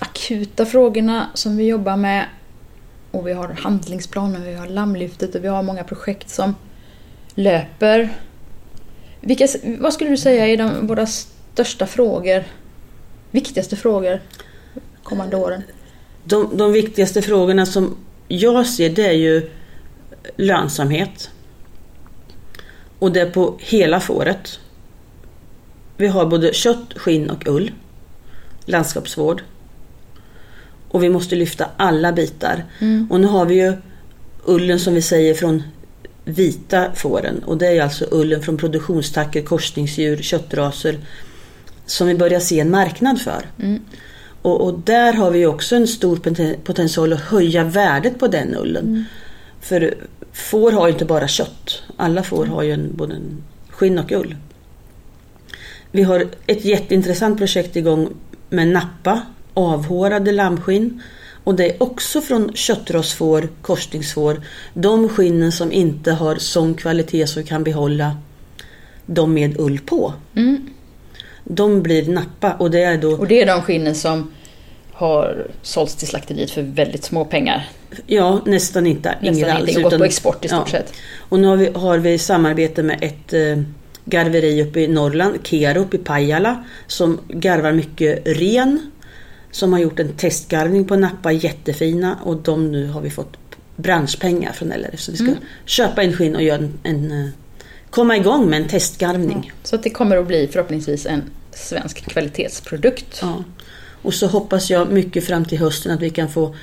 akuta 0.00 0.66
frågorna 0.66 1.26
som 1.34 1.56
vi 1.56 1.66
jobbar 1.66 1.96
med. 1.96 2.24
Och 3.10 3.26
vi 3.26 3.32
har 3.32 3.48
handlingsplanen, 3.48 4.44
vi 4.44 4.54
har 4.54 4.66
lammlyftet 4.66 5.34
och 5.34 5.44
vi 5.44 5.48
har 5.48 5.62
många 5.62 5.84
projekt 5.84 6.30
som 6.30 6.54
löper. 7.34 8.10
Vilka, 9.20 9.48
vad 9.78 9.92
skulle 9.92 10.10
du 10.10 10.16
säga 10.16 10.46
är 10.46 10.56
de, 10.56 10.86
våra 10.86 11.06
största 11.06 11.86
frågor? 11.86 12.44
Viktigaste 13.30 13.76
frågor 13.76 14.20
kommande 15.02 15.36
åren? 15.36 15.62
De, 16.24 16.56
de 16.56 16.72
viktigaste 16.72 17.22
frågorna 17.22 17.66
som 17.66 17.96
jag 18.28 18.66
ser 18.66 18.90
det 18.90 19.06
är 19.06 19.12
ju 19.12 19.50
lönsamhet. 20.36 21.30
Och 22.98 23.12
det 23.12 23.20
är 23.20 23.30
på 23.30 23.56
hela 23.58 24.00
fåret. 24.00 24.60
Vi 25.96 26.06
har 26.06 26.26
både 26.26 26.54
kött, 26.54 26.92
skinn 26.96 27.30
och 27.30 27.48
ull. 27.48 27.72
Landskapsvård. 28.64 29.42
Och 30.88 31.02
vi 31.02 31.08
måste 31.08 31.36
lyfta 31.36 31.66
alla 31.76 32.12
bitar. 32.12 32.64
Mm. 32.78 33.08
Och 33.10 33.20
nu 33.20 33.26
har 33.26 33.46
vi 33.46 33.54
ju 33.54 33.72
ullen 34.44 34.80
som 34.80 34.94
vi 34.94 35.02
säger 35.02 35.34
från 35.34 35.62
vita 36.28 36.92
fåren. 36.94 37.42
Och 37.46 37.58
det 37.58 37.66
är 37.66 37.82
alltså 37.82 38.06
ullen 38.10 38.42
från 38.42 38.56
produktionstacker, 38.56 39.42
korsningsdjur, 39.42 40.16
köttraser. 40.16 40.98
Som 41.86 42.06
vi 42.06 42.14
börjar 42.14 42.40
se 42.40 42.60
en 42.60 42.70
marknad 42.70 43.20
för. 43.20 43.46
Mm. 43.62 43.80
Och, 44.42 44.60
och 44.60 44.78
där 44.78 45.12
har 45.12 45.30
vi 45.30 45.46
också 45.46 45.76
en 45.76 45.86
stor 45.86 46.16
poten- 46.16 46.56
potential 46.64 47.12
att 47.12 47.20
höja 47.20 47.64
värdet 47.64 48.18
på 48.18 48.28
den 48.28 48.56
ullen. 48.56 48.86
Mm. 48.86 49.04
För 49.60 49.94
får 50.32 50.72
har 50.72 50.86
ju 50.86 50.92
inte 50.92 51.04
bara 51.04 51.28
kött. 51.28 51.82
Alla 51.96 52.22
får 52.22 52.46
har 52.46 52.62
ju 52.62 52.72
en, 52.72 52.96
både 52.96 53.14
en 53.14 53.42
skinn 53.70 53.98
och 53.98 54.12
ull. 54.12 54.36
Vi 55.92 56.02
har 56.02 56.26
ett 56.46 56.64
jätteintressant 56.64 57.38
projekt 57.38 57.76
igång 57.76 58.08
med 58.48 58.68
nappa, 58.68 59.22
avhårade 59.54 60.32
lammskinn. 60.32 61.02
Och 61.48 61.54
det 61.54 61.70
är 61.70 61.82
också 61.82 62.20
från 62.20 62.52
köttrasfår, 62.54 63.48
korsningsfår. 63.62 64.42
De 64.74 65.08
skinnen 65.08 65.52
som 65.52 65.72
inte 65.72 66.12
har 66.12 66.36
sån 66.36 66.74
kvalitet 66.74 67.26
som 67.26 67.44
kan 67.44 67.64
behålla 67.64 68.16
de 69.06 69.34
med 69.34 69.60
ull 69.60 69.80
på. 69.80 70.14
Mm. 70.36 70.70
De 71.44 71.82
blir 71.82 72.08
nappa 72.08 72.52
och 72.52 72.70
det 72.70 72.82
är 72.82 72.98
då 72.98 73.12
Och 73.12 73.26
det 73.26 73.42
är 73.42 73.46
de 73.46 73.62
skinnen 73.62 73.94
som 73.94 74.32
har 74.92 75.46
sålts 75.62 75.94
till 75.94 76.08
slakteriet 76.08 76.50
för 76.50 76.62
väldigt 76.62 77.04
små 77.04 77.24
pengar. 77.24 77.68
Ja, 78.06 78.40
nästan 78.46 78.86
inte. 78.86 79.08
Nästan 79.08 79.34
Inget 79.34 79.48
alls. 79.48 79.58
ingenting. 79.58 79.82
Gått 79.82 79.92
utan- 79.92 80.00
på 80.00 80.04
export 80.04 80.44
i 80.44 80.48
stort 80.48 80.72
ja. 80.72 80.78
sett. 80.78 80.92
Och 81.18 81.38
nu 81.38 81.46
har 81.46 81.56
vi, 81.56 81.70
har 81.74 81.98
vi 81.98 82.18
samarbete 82.18 82.82
med 82.82 82.98
ett 83.00 83.32
eh, 83.32 83.62
garveri 84.04 84.62
uppe 84.62 84.80
i 84.80 84.88
Norrland, 84.88 85.38
Kero 85.42 85.80
uppe 85.80 85.96
i 85.96 86.00
Pajala, 86.00 86.64
som 86.86 87.20
garvar 87.28 87.72
mycket 87.72 88.22
ren. 88.26 88.90
Som 89.58 89.72
har 89.72 89.80
gjort 89.80 89.98
en 90.00 90.12
testgarvning 90.12 90.84
på 90.84 90.96
Nappa, 90.96 91.32
jättefina. 91.32 92.18
Och 92.24 92.36
de 92.36 92.72
nu 92.72 92.86
har 92.88 93.00
vi 93.00 93.10
fått 93.10 93.36
branschpengar 93.76 94.52
från 94.52 94.72
LRF. 94.72 95.00
Så 95.00 95.10
vi 95.12 95.16
ska 95.16 95.26
Mm. 95.26 95.38
köpa 95.64 96.02
en 96.02 96.12
skinn 96.12 96.36
och 96.36 96.42
göra 96.42 96.58
en, 96.58 96.72
en, 96.82 97.10
eh, 97.24 97.28
komma 97.90 98.16
igång 98.16 98.50
med 98.50 98.62
en 98.62 98.68
testgarvning. 98.68 99.52
Så 99.62 99.76
att 99.76 99.82
det 99.82 99.90
kommer 99.90 100.16
att 100.16 100.26
bli 100.26 100.48
förhoppningsvis 100.52 101.06
en 101.06 101.22
svensk 101.52 101.96
kvalitetsprodukt. 102.10 103.18
Ja. 103.22 103.44
Och 104.02 104.14
så 104.14 104.26
hoppas 104.26 104.70
jag 104.70 104.92
mycket 104.92 105.24
fram 105.24 105.44
till 105.44 105.58
hösten 105.58 105.92
att 105.92 106.00
vi 106.02 106.10
kan 106.10 106.28
få 106.28 106.54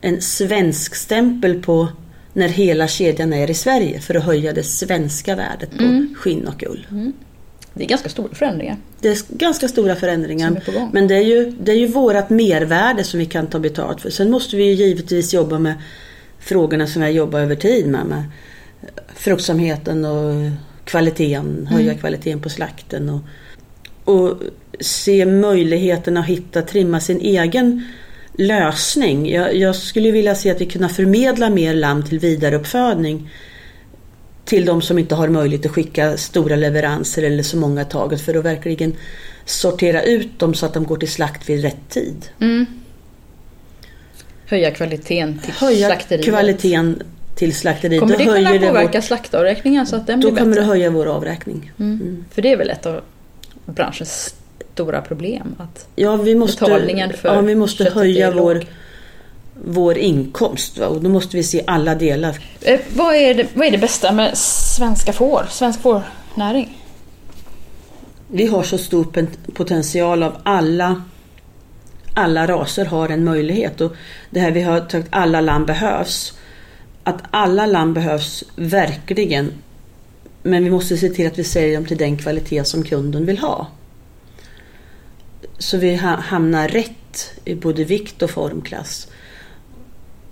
en 0.00 0.22
svensk 0.22 0.94
stämpel 0.94 1.62
på 1.62 1.88
när 2.32 2.48
hela 2.48 2.88
kedjan 2.88 3.32
är 3.32 3.50
i 3.50 3.54
Sverige 3.54 4.00
för 4.00 4.14
att 4.14 4.24
höja 4.24 4.52
det 4.52 4.62
svenska 4.62 5.36
värdet 5.36 5.70
på 5.78 5.84
Mm. 5.84 6.14
skinn 6.18 6.48
och 6.48 6.62
ull. 6.66 6.86
Det 7.74 7.84
är 7.84 7.88
ganska 7.88 8.08
stora 8.08 8.34
förändringar 8.34 8.76
Det 9.00 9.08
är 9.08 9.18
ganska 9.28 9.68
stora 9.68 9.96
förändringar. 9.96 10.62
Men 10.92 11.08
det 11.08 11.14
är, 11.14 11.22
ju, 11.22 11.50
det 11.60 11.72
är 11.72 11.76
ju 11.76 11.86
vårat 11.86 12.30
mervärde 12.30 13.04
som 13.04 13.20
vi 13.20 13.26
kan 13.26 13.46
ta 13.46 13.58
betalt 13.58 14.00
för. 14.00 14.10
Sen 14.10 14.30
måste 14.30 14.56
vi 14.56 14.64
ju 14.64 14.72
givetvis 14.72 15.34
jobba 15.34 15.58
med 15.58 15.74
frågorna 16.38 16.86
som 16.86 17.02
vi 17.02 17.08
har 17.08 17.12
jobbat 17.12 17.40
över 17.40 17.56
tid 17.56 17.86
med. 17.86 18.06
med 18.06 18.22
fruktsamheten 19.14 20.04
och 20.04 20.50
kvaliteten, 20.84 21.66
höja 21.66 21.90
Mm. 21.90 21.98
kvaliteten 21.98 22.40
på 22.40 22.48
slakten. 22.48 23.08
Och, 23.08 23.20
och 24.14 24.38
se 24.80 25.26
möjligheterna 25.26 26.20
att 26.20 26.26
hitta, 26.26 26.62
trimma 26.62 27.00
sin 27.00 27.20
egen 27.20 27.86
lösning. 28.38 29.30
Jag, 29.30 29.56
jag 29.56 29.76
skulle 29.76 30.10
vilja 30.10 30.34
se 30.34 30.50
att 30.50 30.60
vi 30.60 30.66
kunna 30.66 30.88
förmedla 30.88 31.50
mer 31.50 31.74
lamm 31.74 32.04
till 32.04 32.18
vidareuppfödning 32.18 33.30
till 34.44 34.64
de 34.64 34.82
som 34.82 34.98
inte 34.98 35.14
har 35.14 35.28
möjlighet 35.28 35.66
att 35.66 35.72
skicka 35.72 36.16
stora 36.16 36.56
leveranser 36.56 37.22
eller 37.22 37.42
så 37.42 37.56
många 37.56 37.84
taget 37.84 38.20
för 38.20 38.34
att 38.34 38.44
verkligen 38.44 38.96
sortera 39.44 40.02
ut 40.02 40.38
dem 40.38 40.54
så 40.54 40.66
att 40.66 40.74
de 40.74 40.84
går 40.84 40.96
till 40.96 41.10
slakt 41.10 41.48
vid 41.48 41.62
rätt 41.62 41.88
tid. 41.88 42.26
Mm. 42.40 42.66
Höja 44.46 44.70
kvaliteten 44.70 45.38
till 45.44 45.52
Höja 45.52 45.86
slakteriet. 45.86 46.24
kvaliteten 46.26 47.02
till 47.34 47.54
slakteriet. 47.54 48.00
Kommer 48.00 48.12
Då 48.12 48.18
det 48.18 48.24
kunna 48.24 48.52
det 48.52 48.58
påverka 48.58 48.98
vår, 48.98 49.00
slaktavräkningen 49.00 49.86
så 49.86 49.96
att 49.96 50.06
den 50.06 50.20
Då 50.20 50.30
blir 50.30 50.38
kommer 50.42 50.54
det 50.54 50.60
bättre? 50.60 50.68
höja 50.72 50.90
vår 50.90 51.06
avräkning. 51.06 51.72
Mm. 51.78 52.24
För 52.30 52.42
det 52.42 52.52
är 52.52 52.56
väl 52.56 52.70
ett 52.70 52.86
av 52.86 53.00
branschens 53.66 54.34
stora 54.74 55.00
problem. 55.02 55.54
Att 55.58 55.88
Ja, 55.96 56.16
vi 56.16 56.34
måste, 56.34 56.64
Betalningen 56.64 57.12
för 57.12 57.28
ja, 57.28 57.40
vi 57.40 57.54
måste 57.54 57.84
höja 57.84 58.30
vår, 58.30 58.54
låg. 58.54 58.66
Vår 59.64 59.98
inkomst. 59.98 60.78
Va? 60.78 60.86
Och 60.86 61.02
då 61.02 61.08
måste 61.08 61.36
vi 61.36 61.42
se 61.42 61.64
alla 61.66 61.94
delar. 61.94 62.38
eh, 62.60 62.80
vad, 62.94 63.14
är 63.14 63.34
det, 63.34 63.46
vad 63.54 63.66
är 63.66 63.70
det 63.70 63.78
bästa 63.78 64.12
med 64.12 64.38
svenska 64.38 65.12
får? 65.12 65.46
Svensk 65.50 65.80
fårnäring? 65.82 66.78
Vi 68.28 68.46
har 68.46 68.62
så 68.62 68.78
stor 68.78 69.06
potential 69.54 70.22
av 70.22 70.32
alla 70.42 71.02
alla 72.16 72.46
raser 72.46 72.84
har 72.84 73.08
en 73.08 73.24
möjlighet 73.24 73.80
och 73.80 73.92
det 74.30 74.40
här 74.40 74.50
vi 74.50 74.62
har 74.62 74.88
sagt 74.88 75.06
alla 75.10 75.40
lamm 75.40 75.66
behövs. 75.66 76.32
Att 77.04 77.22
alla 77.30 77.66
lamm 77.66 77.94
behövs 77.94 78.44
verkligen. 78.56 79.52
Men 80.42 80.64
vi 80.64 80.70
måste 80.70 80.96
se 80.96 81.08
till 81.08 81.26
att 81.26 81.38
vi 81.38 81.44
säljer 81.44 81.74
dem 81.74 81.86
till 81.86 81.96
den 81.96 82.16
kvalitet 82.18 82.64
som 82.64 82.82
kunden 82.84 83.26
vill 83.26 83.38
ha. 83.38 83.66
Så 85.58 85.76
vi 85.76 85.96
ha- 85.96 86.16
hamnar 86.16 86.68
rätt 86.68 87.30
i 87.44 87.54
både 87.54 87.84
vikt 87.84 88.22
och 88.22 88.30
formklass. 88.30 89.08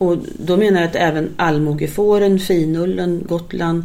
Och 0.02 0.18
då 0.38 0.56
menar 0.56 0.80
jag 0.80 0.88
att 0.88 0.97
även 0.97 1.30
allmogefåren, 1.37 2.38
finullen, 2.38 3.25
Gotland, 3.28 3.85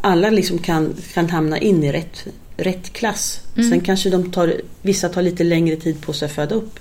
alla 0.00 0.30
liksom 0.30 0.58
kan, 0.58 0.94
kan 1.14 1.30
hamna 1.30 1.58
in 1.58 1.84
i 1.84 1.92
rätt, 1.92 2.26
rätt 2.56 2.92
klass. 2.92 3.40
Mm. 3.56 3.70
Sen 3.70 3.80
kanske 3.80 4.10
de 4.10 4.32
tar, 4.32 4.54
vissa 4.82 5.08
tar 5.08 5.22
lite 5.22 5.44
längre 5.44 5.76
tid 5.76 6.00
på 6.00 6.12
sig 6.12 6.26
att 6.26 6.32
föda 6.32 6.54
upp. 6.54 6.78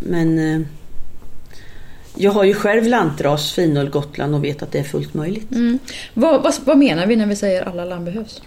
Men 0.00 0.38
eh, 0.38 0.60
jag 2.14 2.32
har 2.32 2.44
ju 2.44 2.54
själv 2.54 2.86
lantras 2.86 3.52
finull 3.52 3.90
Gotland 3.90 4.34
och 4.34 4.44
vet 4.44 4.62
att 4.62 4.72
det 4.72 4.78
är 4.78 4.84
fullt 4.84 5.14
möjligt. 5.14 5.52
Mm. 5.52 5.78
Vad, 6.14 6.42
vad, 6.42 6.54
vad 6.64 6.78
menar 6.78 7.06
vi 7.06 7.16
när 7.16 7.26
vi 7.26 7.36
säger 7.36 7.62
alla 7.62 7.84
lamm 7.84 8.04
behövs? 8.04 8.42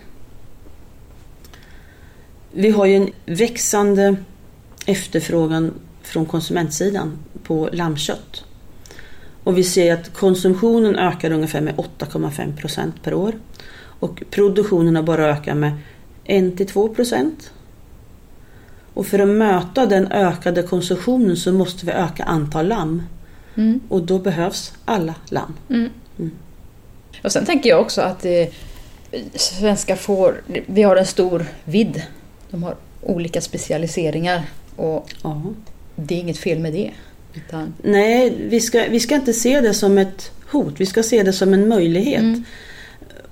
Vi 2.51 2.69
har 2.69 2.85
ju 2.85 2.95
en 2.95 3.09
växande 3.25 4.15
efterfrågan 4.85 5.73
från 6.03 6.25
konsumentsidan 6.25 7.17
på 7.43 7.69
lammkött. 7.73 8.45
Och 9.43 9.57
vi 9.57 9.63
ser 9.63 9.93
att 9.93 10.13
konsumtionen 10.13 10.95
ökar 10.95 11.31
ungefär 11.31 11.61
med 11.61 11.75
8,5 11.75 12.57
procent 12.57 13.03
per 13.03 13.13
år. 13.13 13.33
Och 13.99 14.23
produktionen 14.31 14.95
har 14.95 15.03
bara 15.03 15.25
ökat 15.25 15.57
med 15.57 15.71
1-2 16.25 16.95
procent. 16.95 17.51
Och 18.93 19.07
för 19.07 19.19
att 19.19 19.27
möta 19.27 19.85
den 19.85 20.11
ökade 20.11 20.63
konsumtionen 20.63 21.37
så 21.37 21.53
måste 21.53 21.85
vi 21.85 21.91
öka 21.91 22.23
antal 22.23 22.67
lamm. 22.67 23.03
Mm. 23.55 23.79
Och 23.89 24.01
då 24.01 24.19
behövs 24.19 24.73
alla 24.85 25.15
lamm. 25.29 25.53
Mm. 25.69 25.89
Mm. 26.19 26.31
Och 27.23 27.31
sen 27.31 27.45
tänker 27.45 27.69
jag 27.69 27.81
också 27.81 28.01
att 28.01 28.25
eh, 28.25 28.47
svenska 29.35 29.95
får, 29.95 30.41
vi 30.65 30.83
har 30.83 30.95
en 30.95 31.05
stor 31.05 31.45
vidd. 31.63 32.01
De 32.49 32.63
har 32.63 32.75
olika 33.01 33.41
specialiseringar 33.41 34.41
och 34.75 35.09
Ja. 35.23 35.41
det 35.95 36.15
är 36.15 36.19
inget 36.19 36.37
fel 36.37 36.59
med 36.59 36.73
det. 36.73 36.91
Utan, 37.33 37.73
Nej, 37.83 38.33
vi 38.49 38.61
ska, 38.61 38.85
vi 38.89 38.99
ska 38.99 39.15
inte 39.15 39.33
se 39.33 39.61
det 39.61 39.73
som 39.73 39.97
ett 39.97 40.31
hot. 40.51 40.73
Vi 40.77 40.85
ska 40.85 41.03
se 41.03 41.23
det 41.23 41.33
som 41.33 41.53
en 41.53 41.67
möjlighet. 41.67 42.21
Mm. 42.21 42.43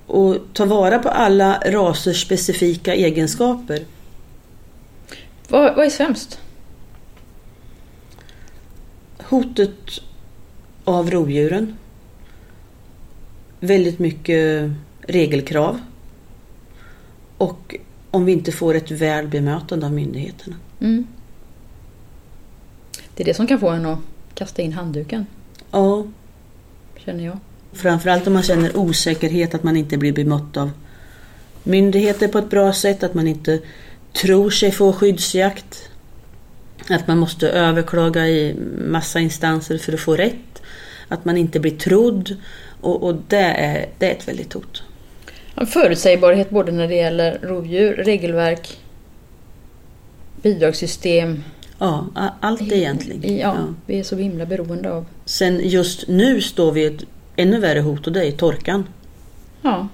och 0.06 0.38
ta 0.54 0.66
vara 0.66 1.00
på 1.00 1.10
alla 1.10 1.62
rasers 1.66 2.22
specifika 2.22 2.96
egenskaper. 2.96 3.80
Vad, 5.48 5.76
vad 5.76 5.86
är 5.86 5.90
sämst? 5.90 6.40
Hotet 9.18 10.02
av 10.84 11.12
rovdjuren. 11.12 11.78
Väldigt 13.60 14.00
mycket 14.00 14.72
regelkrav. 15.02 15.82
Och 17.38 17.76
om 18.12 18.26
vi 18.26 18.32
inte 18.32 18.52
får 18.52 18.76
ett 18.76 18.92
väl 18.92 19.28
bemötande 19.28 19.86
av 19.86 19.94
myndigheterna. 19.94 20.56
Mm. 20.80 21.08
Det 23.20 23.24
är 23.24 23.26
det 23.26 23.34
som 23.34 23.48
kan 23.48 23.60
få 23.60 23.70
en 23.70 23.86
att 23.86 24.00
kasta 24.36 24.62
in 24.62 24.74
handduken, 24.74 25.26
Ja, 25.72 26.06
känner 27.06 27.26
jag. 27.26 27.38
framförallt 27.74 28.28
om 28.28 28.34
man 28.34 28.44
känner 28.44 28.78
osäkerhet 28.78 29.56
att 29.56 29.64
man 29.64 29.78
inte 29.78 29.98
blir 29.98 30.14
bemött 30.14 30.58
av 30.58 30.72
myndigheter 31.64 32.28
på 32.28 32.38
ett 32.38 32.50
bra 32.50 32.74
sätt, 32.74 33.04
att 33.04 33.14
man 33.14 33.28
inte 33.28 33.60
tror 34.22 34.50
sig 34.50 34.72
få 34.72 34.94
skyddsjakt. 34.94 35.90
Att 36.90 37.08
man 37.08 37.18
måste 37.18 37.50
överklaga 37.50 38.28
i 38.28 38.56
massa 38.90 39.20
instanser 39.20 39.78
för 39.78 39.94
att 39.94 40.00
få 40.00 40.16
rätt. 40.16 40.62
Att 41.08 41.26
man 41.26 41.38
inte 41.38 41.60
blir 41.60 41.78
trodd. 41.78 42.38
Och, 42.82 43.04
och 43.04 43.16
det, 43.28 43.38
är, 43.38 43.90
det 43.98 44.06
är 44.06 44.12
ett 44.12 44.28
väldigt 44.28 44.54
hot. 44.54 44.84
Förutsägbarhet 45.68 46.50
både 46.50 46.72
när 46.72 46.88
det 46.88 46.96
gäller 46.96 47.40
rovdjur, 47.42 47.94
regelverk, 47.96 48.78
bidragssystem. 50.42 51.44
Ja, 51.80 52.06
allt 52.40 52.72
egentligen. 52.72 53.38
Ja, 53.38 53.56
Ja. 53.58 53.74
Vi 53.86 54.00
är 54.00 54.04
så 54.04 54.16
himla 54.16 54.46
beroende 54.46 54.92
av. 54.92 55.06
Sen 55.26 55.70
just 55.70 56.08
nu 56.08 56.42
står 56.42 56.72
vi 56.72 56.86
ett 56.86 57.04
ännu 57.36 57.60
värre 57.60 57.80
hot 57.80 58.08
och 58.08 58.14
det 58.14 58.28
är 58.28 58.32
torkan. 58.32 58.84
Ja, 59.62 59.88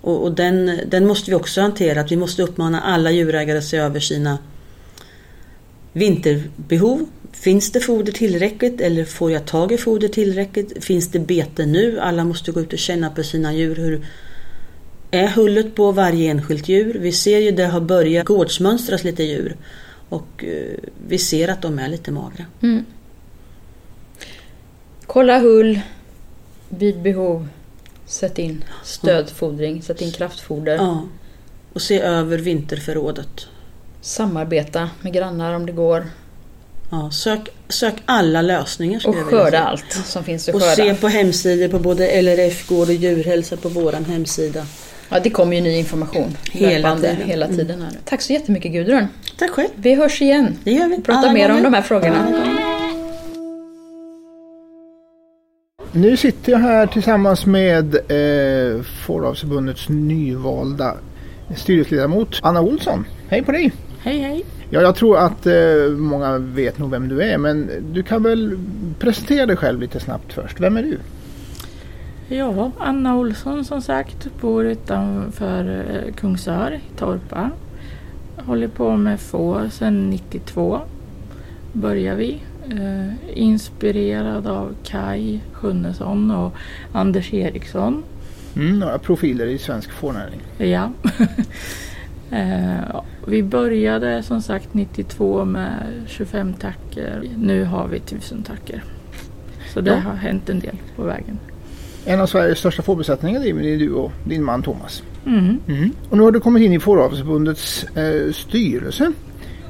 Och, 0.00 0.22
och 0.22 0.32
den, 0.32 0.80
den 0.86 1.06
måste 1.06 1.30
vi 1.30 1.36
också 1.36 1.60
hantera. 1.60 2.00
Att 2.00 2.12
vi 2.12 2.16
måste 2.16 2.42
uppmana 2.42 2.80
alla 2.80 3.10
djurägare 3.10 3.58
att 3.58 3.64
se 3.64 3.76
över 3.76 4.00
sina 4.00 4.38
vinterbehov. 5.92 7.06
Finns 7.32 7.72
det 7.72 7.80
foder 7.80 8.12
tillräckligt 8.12 8.80
eller 8.80 9.04
får 9.04 9.30
jag 9.32 9.46
tag 9.46 9.72
i 9.72 9.78
foder 9.78 10.08
tillräckligt? 10.08 10.84
Finns 10.84 11.08
det 11.08 11.18
bete 11.18 11.66
nu? 11.66 12.00
Alla 12.00 12.24
måste 12.24 12.52
gå 12.52 12.60
ut 12.60 12.72
och 12.72 12.78
känna 12.78 13.10
på 13.10 13.22
sina 13.22 13.54
djur. 13.54 13.76
Hur 13.76 14.06
är 15.10 15.28
hullet 15.28 15.74
på 15.74 15.92
varje 15.92 16.30
enskilt 16.30 16.68
djur? 16.68 16.98
Vi 17.00 17.12
ser 17.12 17.38
ju 17.38 17.50
det 17.50 17.66
har 17.66 17.80
börjat 17.80 18.24
gårdsmönstras 18.26 19.04
lite 19.04 19.22
djur. 19.22 19.56
Och 20.14 20.44
eh, 20.44 20.78
vi 21.08 21.18
ser 21.18 21.48
att 21.48 21.62
de 21.62 21.78
är 21.78 21.88
lite 21.88 22.10
magra. 22.10 22.44
Mm. 22.62 22.84
Kolla 25.06 25.38
hull 25.38 25.80
vid 26.68 27.02
behov. 27.02 27.48
Sätt 28.06 28.38
in 28.38 28.64
stödfodring, 28.84 29.82
sätt 29.82 30.00
in 30.00 30.12
kraftfoder. 30.12 30.74
Ja. 30.74 31.02
Och 31.72 31.82
se 31.82 32.00
över 32.00 32.38
vinterförrådet. 32.38 33.46
Samarbeta 34.00 34.90
med 35.00 35.12
grannar 35.12 35.54
om 35.54 35.66
det 35.66 35.72
går. 35.72 36.06
Ja, 36.90 37.10
sök, 37.10 37.48
sök 37.68 37.94
alla 38.04 38.42
lösningar. 38.42 39.02
Och 39.06 39.14
skörda 39.14 39.58
allt 39.58 39.92
som 39.92 40.24
finns 40.24 40.48
att 40.48 40.54
Och 40.54 40.60
skörda. 40.60 40.74
se 40.76 40.94
på 40.94 41.08
hemsidor 41.08 41.68
på 41.68 41.78
både 41.78 42.22
LRF 42.22 42.68
Gård 42.68 42.88
och 42.88 42.94
Djurhälsa 42.94 43.56
på 43.56 43.68
våran 43.68 44.04
hemsida. 44.04 44.66
Ja, 45.14 45.20
det 45.20 45.30
kommer 45.30 45.56
ju 45.56 45.62
ny 45.62 45.78
information 45.78 46.36
Hela 46.50 46.88
löpande, 46.88 47.10
tiden. 47.10 47.26
hela 47.28 47.44
Mm. 47.46 47.56
tiden. 47.56 47.82
Här. 47.82 47.90
Tack 48.04 48.22
så 48.22 48.32
jättemycket 48.32 48.72
Gudrun. 48.72 49.06
Tack 49.38 49.50
själv. 49.50 49.68
Vi 49.74 49.94
hörs 49.94 50.22
igen. 50.22 50.58
Det 50.64 50.72
gör 50.72 50.88
vi. 50.88 51.02
Prata 51.02 51.32
mer 51.32 51.50
om 51.50 51.62
de 51.62 51.74
här 51.74 51.82
frågorna. 51.82 52.26
Nu 55.92 56.16
sitter 56.16 56.52
jag 56.52 56.58
här 56.58 56.86
tillsammans 56.86 57.46
med 57.46 57.94
eh, 57.94 58.82
Fåravsförbundets 59.06 59.88
nyvalda 59.88 60.94
styrelseledamot 61.56 62.40
Anna 62.42 62.60
Olsson. 62.60 63.06
Hej 63.28 63.42
på 63.42 63.52
dig! 63.52 63.72
Hej 64.02 64.18
hej! 64.18 64.44
Ja, 64.70 64.80
jag 64.82 64.96
tror 64.96 65.18
att 65.18 65.46
eh, 65.46 65.54
många 65.96 66.38
vet 66.38 66.78
nog 66.78 66.90
vem 66.90 67.08
du 67.08 67.22
är 67.22 67.38
men 67.38 67.70
du 67.92 68.02
kan 68.02 68.22
väl 68.22 68.58
presentera 68.98 69.46
dig 69.46 69.56
själv 69.56 69.80
lite 69.80 70.00
snabbt 70.00 70.32
först. 70.32 70.60
Vem 70.60 70.76
är 70.76 70.82
du? 70.82 70.98
Ja, 72.36 72.70
Anna 72.78 73.16
Olsson 73.16 73.64
som 73.64 73.82
sagt 73.82 74.28
bor 74.40 74.64
utanför 74.64 75.84
eh, 75.90 76.12
Kungsör 76.14 76.72
i 76.72 76.96
Torpa. 76.98 77.50
Håller 78.36 78.68
på 78.68 78.96
med 78.96 79.20
får 79.20 79.68
sedan 79.70 80.10
92. 80.10 80.80
Börjar 81.72 82.14
vi. 82.14 82.42
Eh, 82.70 83.38
inspirerad 83.38 84.46
av 84.46 84.74
Kai 84.84 85.40
Sjunnesson 85.52 86.30
och 86.30 86.54
Anders 86.92 87.34
Eriksson. 87.34 88.02
Mm, 88.56 88.78
några 88.78 88.98
profiler 88.98 89.46
i 89.46 89.58
svensk 89.58 89.90
fårnäring. 89.90 90.40
Ja. 90.58 90.90
eh, 92.30 93.00
vi 93.26 93.42
började 93.42 94.22
som 94.22 94.42
sagt 94.42 94.74
92 94.74 95.44
med 95.44 95.72
25 96.06 96.54
tacker. 96.54 97.22
Nu 97.36 97.64
har 97.64 97.88
vi 97.88 97.96
1000 97.96 98.42
tacker. 98.42 98.82
Så 99.74 99.80
det 99.80 99.90
Ja. 99.90 99.96
har 99.96 100.14
hänt 100.14 100.48
en 100.48 100.60
del 100.60 100.76
på 100.96 101.02
vägen. 101.02 101.38
En 102.06 102.20
av 102.20 102.26
Sveriges 102.26 102.58
största 102.58 102.82
fårbesättningar 102.82 103.40
driver 103.40 103.62
du 103.62 103.92
och 103.92 104.12
din 104.24 104.44
man 104.44 104.62
Thomas. 104.62 105.02
Mm. 105.26 105.58
Mm. 105.68 105.90
Och 106.10 106.16
nu 106.16 106.22
har 106.22 106.32
du 106.32 106.40
kommit 106.40 106.62
in 106.62 106.72
i 106.72 106.80
Fåravsförbundets 106.80 107.84
eh, 107.84 108.32
styrelse. 108.32 109.12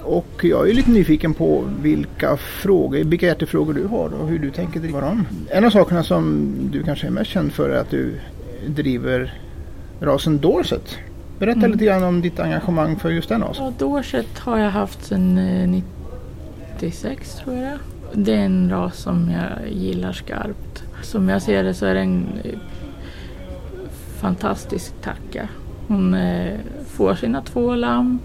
Och 0.03 0.41
jag 0.43 0.71
är 0.71 0.75
lite 0.75 0.91
nyfiken 0.91 1.35
på 1.35 1.65
vilka 1.83 2.37
frågor, 2.37 2.99
vilka 3.05 3.27
hjärtefrågor 3.27 3.75
du 3.75 3.87
har 3.87 4.09
och 4.21 4.29
hur 4.29 4.39
du 4.39 4.51
tänker 4.51 4.81
driva 4.81 5.01
dem. 5.01 5.27
En 5.51 5.65
av 5.65 5.71
sakerna 5.71 6.03
som 6.03 6.53
du 6.73 6.83
kanske 6.83 7.07
är 7.07 7.11
mest 7.11 7.31
känd 7.31 7.53
för 7.53 7.71
är 7.71 7.77
att 7.81 7.91
du 7.91 8.15
driver 8.67 9.35
rasen 10.01 10.39
Dorset. 10.39 10.99
Berätta 11.39 11.59
Mm. 11.59 11.73
lite 11.73 11.85
grann 11.85 12.03
om 12.05 12.21
ditt 12.21 12.41
engagemang 12.41 12.97
för 12.97 13.11
just 13.11 13.29
den 13.29 13.41
rasen. 13.43 13.65
Ja, 13.65 13.73
Dorset 13.79 14.39
har 14.39 14.59
jag 14.59 14.71
haft 14.71 15.05
sedan 15.05 15.39
eh, 15.39 15.83
96 16.81 17.35
tror 17.45 17.57
jag. 17.57 17.79
Det 18.13 18.33
är 18.35 18.39
en 18.45 18.71
ras 18.71 18.97
som 18.97 19.31
jag 19.31 19.73
gillar 19.73 20.13
skarpt. 20.13 20.84
Som 21.05 21.29
jag 21.29 21.43
ser 21.43 21.65
det 21.65 21.75
så 21.75 21.87
är 21.87 21.95
det 21.95 22.01
en 22.01 22.27
eh, 22.45 22.59
fantastisk 24.21 24.93
tacka. 25.03 25.49
Hon 25.89 26.15
eh, 26.15 26.55
får 26.87 27.15
sina 27.15 27.43
två 27.43 27.75
lamm, 27.75 28.19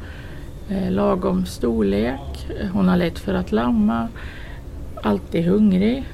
eh, 0.69 0.91
lagom 0.91 1.45
storlek. 1.45 2.47
Hon 2.73 2.87
har 2.87 2.97
lätt 2.97 3.19
för 3.19 3.33
att 3.33 3.51
lamma. 3.51 4.07
Alltid 5.03 5.45
hungrig. 5.45 6.05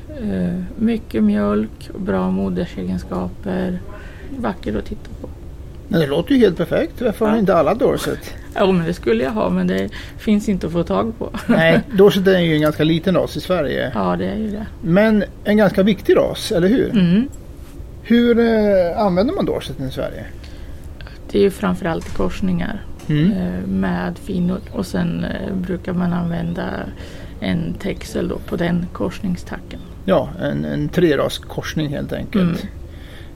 Mycket 0.75 1.23
mjölk, 1.23 1.89
bra 1.97 2.31
modersegenskaper. 2.31 3.79
Vacker 4.37 4.77
att 4.77 4.85
titta 4.85 5.09
på. 5.21 5.29
Men 5.87 5.99
det 5.99 6.07
låter 6.07 6.33
ju 6.35 6.39
helt 6.39 6.57
perfekt. 6.57 7.01
Varför 7.01 7.25
har 7.25 7.33
Ja. 7.33 7.39
inte 7.39 7.55
alla 7.55 7.73
Dorset? 7.73 8.33
Ja, 8.55 8.71
men 8.71 8.85
det 8.85 8.93
skulle 8.93 9.23
jag 9.23 9.31
ha 9.31 9.49
men 9.49 9.67
det 9.67 9.89
finns 10.17 10.49
inte 10.49 10.67
att 10.67 10.73
få 10.73 10.83
tag 10.83 11.17
på. 11.19 11.29
Nej, 11.47 11.81
Dorset 11.97 12.27
är 12.27 12.39
ju 12.39 12.55
en 12.55 12.61
ganska 12.61 12.83
liten 12.83 13.15
ras 13.15 13.37
i 13.37 13.41
Sverige. 13.41 13.91
Ja, 13.95 14.15
det 14.15 14.25
är 14.25 14.35
ju 14.37 14.51
det. 14.51 14.65
Men 14.81 15.23
en 15.43 15.57
ganska 15.57 15.83
viktig 15.83 16.15
ras, 16.17 16.51
eller 16.51 16.67
hur? 16.67 16.89
Mm. 16.89 17.27
Hur 18.03 18.39
eh, 18.39 19.01
använder 19.01 19.33
man 19.33 19.45
Dorset 19.45 19.79
i 19.79 19.91
Sverige? 19.91 20.25
Det 21.31 21.37
är 21.37 21.41
ju 21.43 21.51
framförallt 21.51 22.13
korsningar 22.17 22.81
Mm. 23.09 23.31
eh, 23.31 23.67
med 23.67 24.17
finor 24.17 24.59
och 24.71 24.85
sen 24.85 25.23
eh, 25.23 25.53
brukar 25.55 25.93
man 25.93 26.13
använda 26.13 26.63
en 27.39 27.73
texel 27.73 28.27
då 28.27 28.37
på 28.39 28.55
den 28.55 28.85
korsningstacken. 28.93 29.79
Ja, 30.05 30.29
en, 30.41 30.65
en 30.65 30.89
treraskorsning 30.89 31.89
helt 31.89 32.13
enkelt. 32.13 32.43
Mm. 32.43 32.57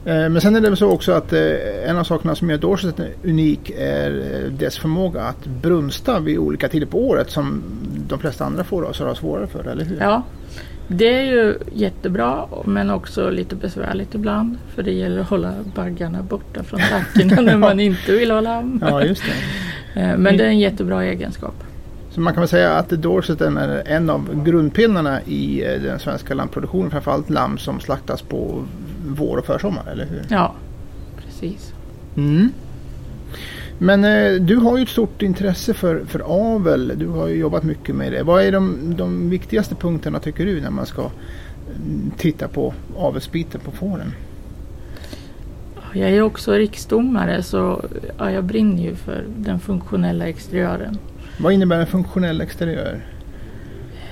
Eh, 0.06 0.30
Men 0.30 0.42
sen 0.42 0.56
är 0.56 0.62
det 0.62 0.76
så 0.76 0.92
också 0.92 1.12
att 1.12 1.34
eh, 1.34 1.90
en 1.90 1.98
av 1.98 2.04
sakerna 2.04 2.36
som 2.36 2.50
gör 2.50 2.58
Dorset 2.58 2.96
unik 3.24 3.72
är 3.78 4.12
eh, 4.12 4.52
dess 4.52 4.78
förmåga 4.78 5.22
att 5.22 5.46
brunsta 5.46 6.20
vid 6.20 6.38
olika 6.38 6.68
tider 6.68 6.86
på 6.86 7.08
året 7.08 7.30
som 7.30 7.64
de 8.08 8.20
flesta 8.20 8.46
andra 8.46 8.64
fårraser 8.64 9.06
har 9.06 9.16
svårare 9.16 9.48
för, 9.48 9.68
eller 9.68 9.86
hur? 9.86 9.98
Ja, 10.00 10.24
det 10.88 11.20
är 11.20 11.24
ju 11.24 11.58
jättebra 11.74 12.46
men 12.66 12.90
också 12.90 13.30
lite 13.30 13.56
besvärligt 13.56 14.16
ibland 14.16 14.58
för 14.76 14.84
det 14.84 14.92
gäller 14.92 15.22
att 15.22 15.30
hålla 15.30 15.54
baggarna 15.76 16.22
borta 16.22 16.64
från 16.64 16.80
tackorna 16.90 17.42
när 17.42 17.58
man 17.58 17.80
inte 17.80 18.12
vill 18.12 18.32
ha 18.32 18.42
lamm. 18.42 18.84
Ja, 18.88 19.04
just 19.04 19.24
det. 19.24 19.32
Men 20.18 20.38
det 20.38 20.44
är 20.44 20.48
en 20.48 20.60
jättebra 20.60 21.04
egenskap. 21.06 21.64
Så 22.12 22.22
man 22.22 22.34
kan 22.34 22.42
väl 22.42 22.48
säga 22.48 22.74
att 22.74 22.90
Dorset 22.90 23.42
är 23.42 23.84
en 23.86 24.10
av 24.10 24.44
grundpelarna 24.44 25.22
i 25.22 25.64
den 25.84 26.00
svenska 26.00 26.34
lammproduktionen, 26.34 26.92
framförallt 26.92 27.30
lamm 27.30 27.58
som 27.58 27.80
slaktas 27.80 28.22
på 28.22 28.64
vår 29.10 29.38
och 29.38 29.46
försommar, 29.46 29.88
eller 29.92 30.06
hur? 30.06 30.26
Ja, 30.30 30.56
precis. 31.18 31.74
Mm. 32.18 32.52
Men 33.78 34.04
eh, 34.04 34.42
du 34.42 34.56
har 34.56 34.78
ju 34.78 34.84
ett 34.84 34.90
stort 34.90 35.22
intresse 35.22 35.74
för, 35.74 36.06
för 36.06 36.20
avel. 36.20 36.94
Du 36.98 37.08
har 37.08 37.28
ju 37.28 37.36
jobbat 37.36 37.64
mycket 37.64 37.96
med 37.96 38.12
det. 38.12 38.24
Vad 38.24 38.44
är 38.44 38.52
de, 38.52 38.94
de 38.98 39.30
viktigaste 39.30 39.76
punkterna 39.76 40.20
tycker 40.20 40.46
du 40.46 40.62
när 40.62 40.70
man 40.70 40.86
ska 40.86 41.02
mm, 41.02 42.12
titta 42.18 42.48
på 42.48 42.74
avelsbiten 42.98 43.62
på 43.62 43.72
fåren? 43.72 44.14
Jag 45.94 46.10
är 46.10 46.22
också 46.22 46.54
riksdomare 46.54 47.44
så 47.44 47.86
ja, 48.18 48.32
jag 48.32 48.44
brinner 48.44 48.84
ju 48.84 48.96
för 48.96 49.26
den 49.38 49.60
funktionella 49.60 50.28
exteriören. 50.28 50.98
Vad 51.40 51.54
innebär 51.54 51.80
en 51.80 51.88
funktionell 51.88 52.42
exteriör? 52.42 53.06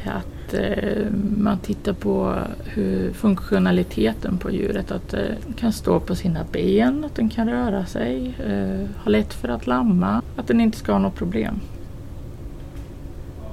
Att 0.05 0.36
att 0.47 0.53
eh, 0.53 1.11
man 1.37 1.59
tittar 1.59 1.93
på 1.93 2.35
hur 2.65 3.13
funktionaliteten 3.13 4.37
på 4.37 4.51
djuret. 4.51 4.91
Att 4.91 5.09
det 5.09 5.35
kan 5.59 5.73
stå 5.73 5.99
på 5.99 6.15
sina 6.15 6.39
ben, 6.51 7.05
att 7.05 7.15
den 7.15 7.29
kan 7.29 7.49
röra 7.49 7.85
sig, 7.85 8.35
eh, 8.45 9.03
ha 9.03 9.11
lätt 9.11 9.33
för 9.33 9.47
att 9.47 9.67
lamma, 9.67 10.21
att 10.35 10.47
den 10.47 10.61
inte 10.61 10.77
ska 10.77 10.91
ha 10.91 10.99
något 10.99 11.15
problem. 11.15 11.59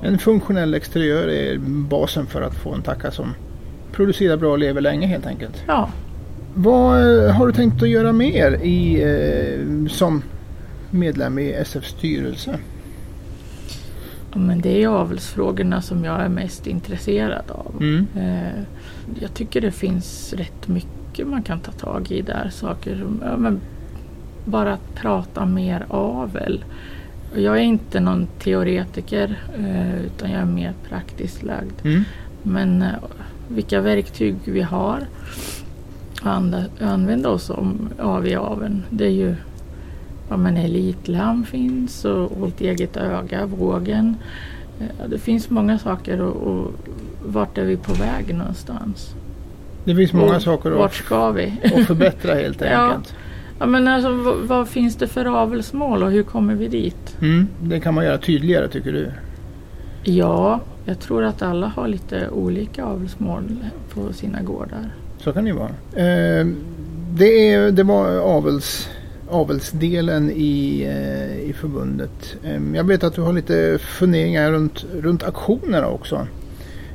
En 0.03 0.19
funktionell 0.19 0.75
exteriör 0.75 1.29
är 1.29 1.59
basen 1.89 2.27
för 2.27 2.43
att 2.43 2.55
få 2.55 2.75
en 2.75 2.83
tacka 2.83 3.11
som 3.11 3.35
producerar 3.93 4.37
bra 4.37 4.53
och 4.53 4.59
lever 4.59 4.81
länge 4.81 5.07
helt 5.07 5.27
enkelt. 5.27 5.63
Ja, 5.67 5.89
Vad 6.55 7.25
eh, 7.27 7.31
har 7.31 7.47
du 7.47 7.53
tänkt 7.53 7.83
att 7.83 7.89
göra 7.89 8.13
mer 8.13 8.53
i, 8.53 9.05
som 9.91 10.23
medlem 10.91 11.39
i 11.39 11.53
SFs 11.53 11.89
styrelse? 11.89 12.59
Men 14.35 14.61
det 14.61 14.83
är 14.83 14.89
avelsfrågorna 14.89 15.83
som 15.83 16.05
jag 16.05 16.21
är 16.21 16.29
mest 16.29 16.67
intresserad 16.67 17.51
av. 17.51 17.75
Mm. 17.81 18.07
Eh, 18.17 18.63
Jag 19.21 19.35
tycker 19.35 19.61
det 19.61 19.71
finns 19.71 20.33
rätt 20.37 20.69
mycket 20.69 21.27
man 21.27 21.43
kan 21.43 21.61
ta 21.61 21.73
tag 21.73 22.11
i 22.11 22.23
där. 22.23 22.51
Saker 22.53 22.99
som, 22.99 23.21
ja, 23.25 23.37
men 23.37 23.61
bara 24.45 24.73
att 24.73 24.95
prata 24.95 25.47
mer 25.47 25.87
avel. 25.89 26.65
Jag 27.37 27.57
är 27.57 27.63
inte 27.63 28.01
någon 28.01 28.27
teoretiker 28.39 29.39
eh, 29.59 30.05
utan 30.05 30.31
jag 30.31 30.41
är 30.41 30.45
mer 30.47 30.73
praktiskt 30.89 31.43
lagd. 31.43 31.85
Mm. 31.85 32.03
Men 32.43 32.83
eh, 32.83 32.89
vilka 33.49 33.81
verktyg 33.81 34.37
vi 34.45 34.63
har 34.63 35.01
att 36.23 36.83
använda 36.83 37.29
oss 37.29 37.51
om, 37.51 37.89
av 38.01 38.27
i 38.27 38.35
aveln. 38.35 38.83
Det 38.91 39.05
är 39.05 39.11
ju 39.11 39.35
ja, 40.29 40.37
men 40.37 40.57
elitlamm 40.57 41.45
finns 41.45 42.05
och, 42.05 42.49
ett 42.49 42.61
eget 42.61 42.97
öga, 42.97 43.47
vågen. 43.47 44.17
Eh, 44.81 45.09
Det 45.09 45.19
finns 45.19 45.51
många 45.51 45.79
saker 45.79 46.21
och, 46.21 46.37
och 46.53 46.71
vart 47.25 47.59
är 47.59 47.65
vi 47.65 47.77
på 47.77 47.93
väg 47.93 48.35
någonstans? 48.35 49.15
Det 49.85 49.95
finns 49.95 50.13
många 50.13 50.37
och 50.37 50.43
saker 50.43 50.71
Vart 50.71 50.95
ska 50.95 51.31
vi? 51.31 51.53
att 51.65 51.87
förbättra 51.87 52.35
helt 52.35 52.61
Ja. 52.71 52.81
enkelt. 52.93 53.15
Ja, 53.59 53.67
men 53.67 53.89
alltså, 53.89 54.13
vad, 54.13 54.37
vad 54.37 54.69
finns 54.69 54.97
det 54.97 55.07
för 55.07 55.25
avelsmål 55.25 56.03
och 56.03 56.11
hur 56.11 56.23
kommer 56.23 56.55
vi 56.55 56.69
dit? 56.69 57.17
Mm. 57.21 57.49
Det 57.63 57.81
kan 57.81 57.95
man 57.95 58.05
göra 58.05 58.19
tydligare 58.19 58.69
tycker 58.69 58.93
du? 58.93 59.11
Ja, 60.03 60.61
jag 60.85 61.01
tror 61.01 61.25
att 61.25 61.43
alla 61.43 61.67
har 61.67 61.89
lite 61.89 62.29
olika 62.31 62.85
avelsmål 62.85 63.43
på 63.95 64.13
sina 64.13 64.43
gårdar. 64.43 64.91
Så 65.19 65.33
kan 65.33 65.45
det 65.45 65.51
ju 65.51 65.57
vara. 65.57 65.69
Eh, 66.07 66.47
det, 67.13 67.53
är, 67.53 67.71
det 67.71 67.83
var 67.83 68.17
avels, 68.19 68.89
avelsdelen 69.31 70.31
i, 70.31 70.83
eh, 70.83 71.51
i 71.51 71.53
förbundet. 71.53 72.37
Eh, 72.45 72.61
jag 72.75 72.85
vet 72.85 73.05
att 73.05 73.15
du 73.15 73.21
har 73.21 73.33
lite 73.33 73.79
funderingar 73.79 74.53
runt, 74.53 74.85
runt 75.01 75.23
aktionerna 75.23 75.89
också. 75.89 76.27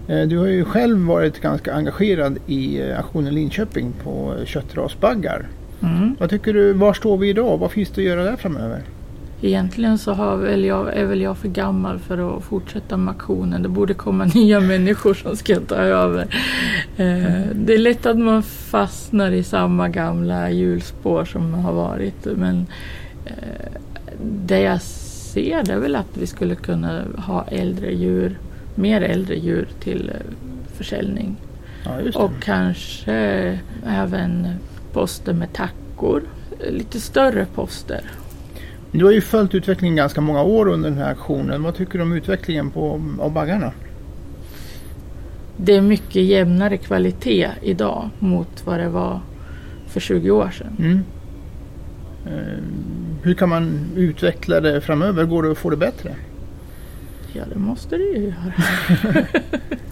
Eh, 0.07 0.21
du 0.21 0.37
har 0.37 0.47
ju 0.47 0.65
själv 0.65 0.97
varit 0.97 1.41
ganska 1.41 1.73
engagerad 1.73 2.37
i 2.47 2.81
eh, 2.81 2.99
aktionen 2.99 3.33
Linköping 3.33 3.93
på 4.03 4.35
köttrasbaggar. 4.45 5.47
Mm. 5.81 6.15
Vad 6.19 6.29
tycker 6.29 6.53
du, 6.53 6.73
var 6.73 6.93
står 6.93 7.17
vi 7.17 7.29
idag? 7.29 7.57
Vad 7.57 7.71
finns 7.71 7.89
det 7.89 8.01
att 8.01 8.07
göra 8.07 8.23
där 8.23 8.35
framöver? 8.35 8.81
Egentligen 9.41 9.97
så 9.97 10.13
har 10.13 10.37
väl 10.37 10.65
jag, 10.65 10.97
är 10.97 11.05
väl 11.05 11.21
jag 11.21 11.37
för 11.37 11.47
gammal 11.47 11.99
för 11.99 12.37
att 12.37 12.43
fortsätta 12.43 12.97
med 12.97 13.11
aktionen. 13.11 13.63
Det 13.63 13.69
borde 13.69 13.93
komma 13.93 14.25
nya 14.35 14.59
människor 14.59 15.13
som 15.13 15.35
ska 15.35 15.59
ta 15.59 15.75
över. 15.75 16.21
Eh, 16.97 17.45
det 17.53 17.73
är 17.73 17.77
lätt 17.77 18.05
att 18.05 18.17
man 18.17 18.43
fastnar 18.43 19.31
i 19.31 19.43
samma 19.43 19.89
gamla 19.89 20.51
hjulspår 20.51 21.25
som 21.25 21.53
har 21.53 21.73
varit. 21.73 22.27
Men 22.35 22.67
eh, 23.25 23.71
det 24.21 24.59
jag 24.59 24.81
ser 24.81 25.63
det 25.63 25.73
är 25.73 25.79
väl 25.79 25.95
att 25.95 26.17
vi 26.17 26.27
skulle 26.27 26.55
kunna 26.55 27.01
ha 27.17 27.45
äldre 27.47 27.91
djur, 27.91 28.39
mer 28.75 29.01
äldre 29.01 29.35
djur 29.35 29.67
till 29.79 30.09
eh, 30.09 30.33
försäljning. 30.77 31.35
Ja. 31.85 32.19
Och 32.19 32.31
kanske 32.41 33.13
även 33.85 34.47
poster 34.93 35.33
med 35.33 35.53
tackor. 35.53 36.23
Lite 36.69 36.99
större 36.99 37.45
poster. 37.45 38.01
Du 38.91 39.05
har 39.05 39.11
ju 39.11 39.21
följt 39.21 39.55
utvecklingen 39.55 39.95
ganska 39.95 40.21
många 40.21 40.43
år 40.43 40.67
under 40.67 40.89
den 40.89 40.99
här 40.99 41.11
aktionen. 41.11 41.63
Vad 41.63 41.75
tycker 41.75 41.97
du 41.97 42.03
om 42.03 42.13
utvecklingen 42.13 42.71
på, 42.71 43.01
av 43.19 43.31
baggarna? 43.31 43.71
Det 45.57 45.75
är 45.75 45.81
mycket 45.81 46.23
jämnare 46.23 46.77
kvalitet 46.77 47.49
idag 47.61 48.09
mot 48.19 48.65
vad 48.65 48.79
det 48.79 48.89
var 48.89 49.21
för 49.87 49.99
20 49.99 50.31
år 50.31 50.49
sedan. 50.49 50.75
Mm. 50.79 51.03
Eh, 52.25 52.63
hur 53.23 53.33
kan 53.33 53.49
man 53.49 53.89
utveckla 53.95 54.59
det 54.59 54.81
framöver? 54.81 55.25
Går 55.25 55.43
det 55.43 55.51
att 55.51 55.57
få 55.57 55.69
det 55.69 55.77
bättre? 55.77 56.15
Ja, 57.33 57.43
det 57.53 57.59
måste 57.59 57.97
det 57.97 58.03
ju 58.03 58.23
göra. 58.23 58.53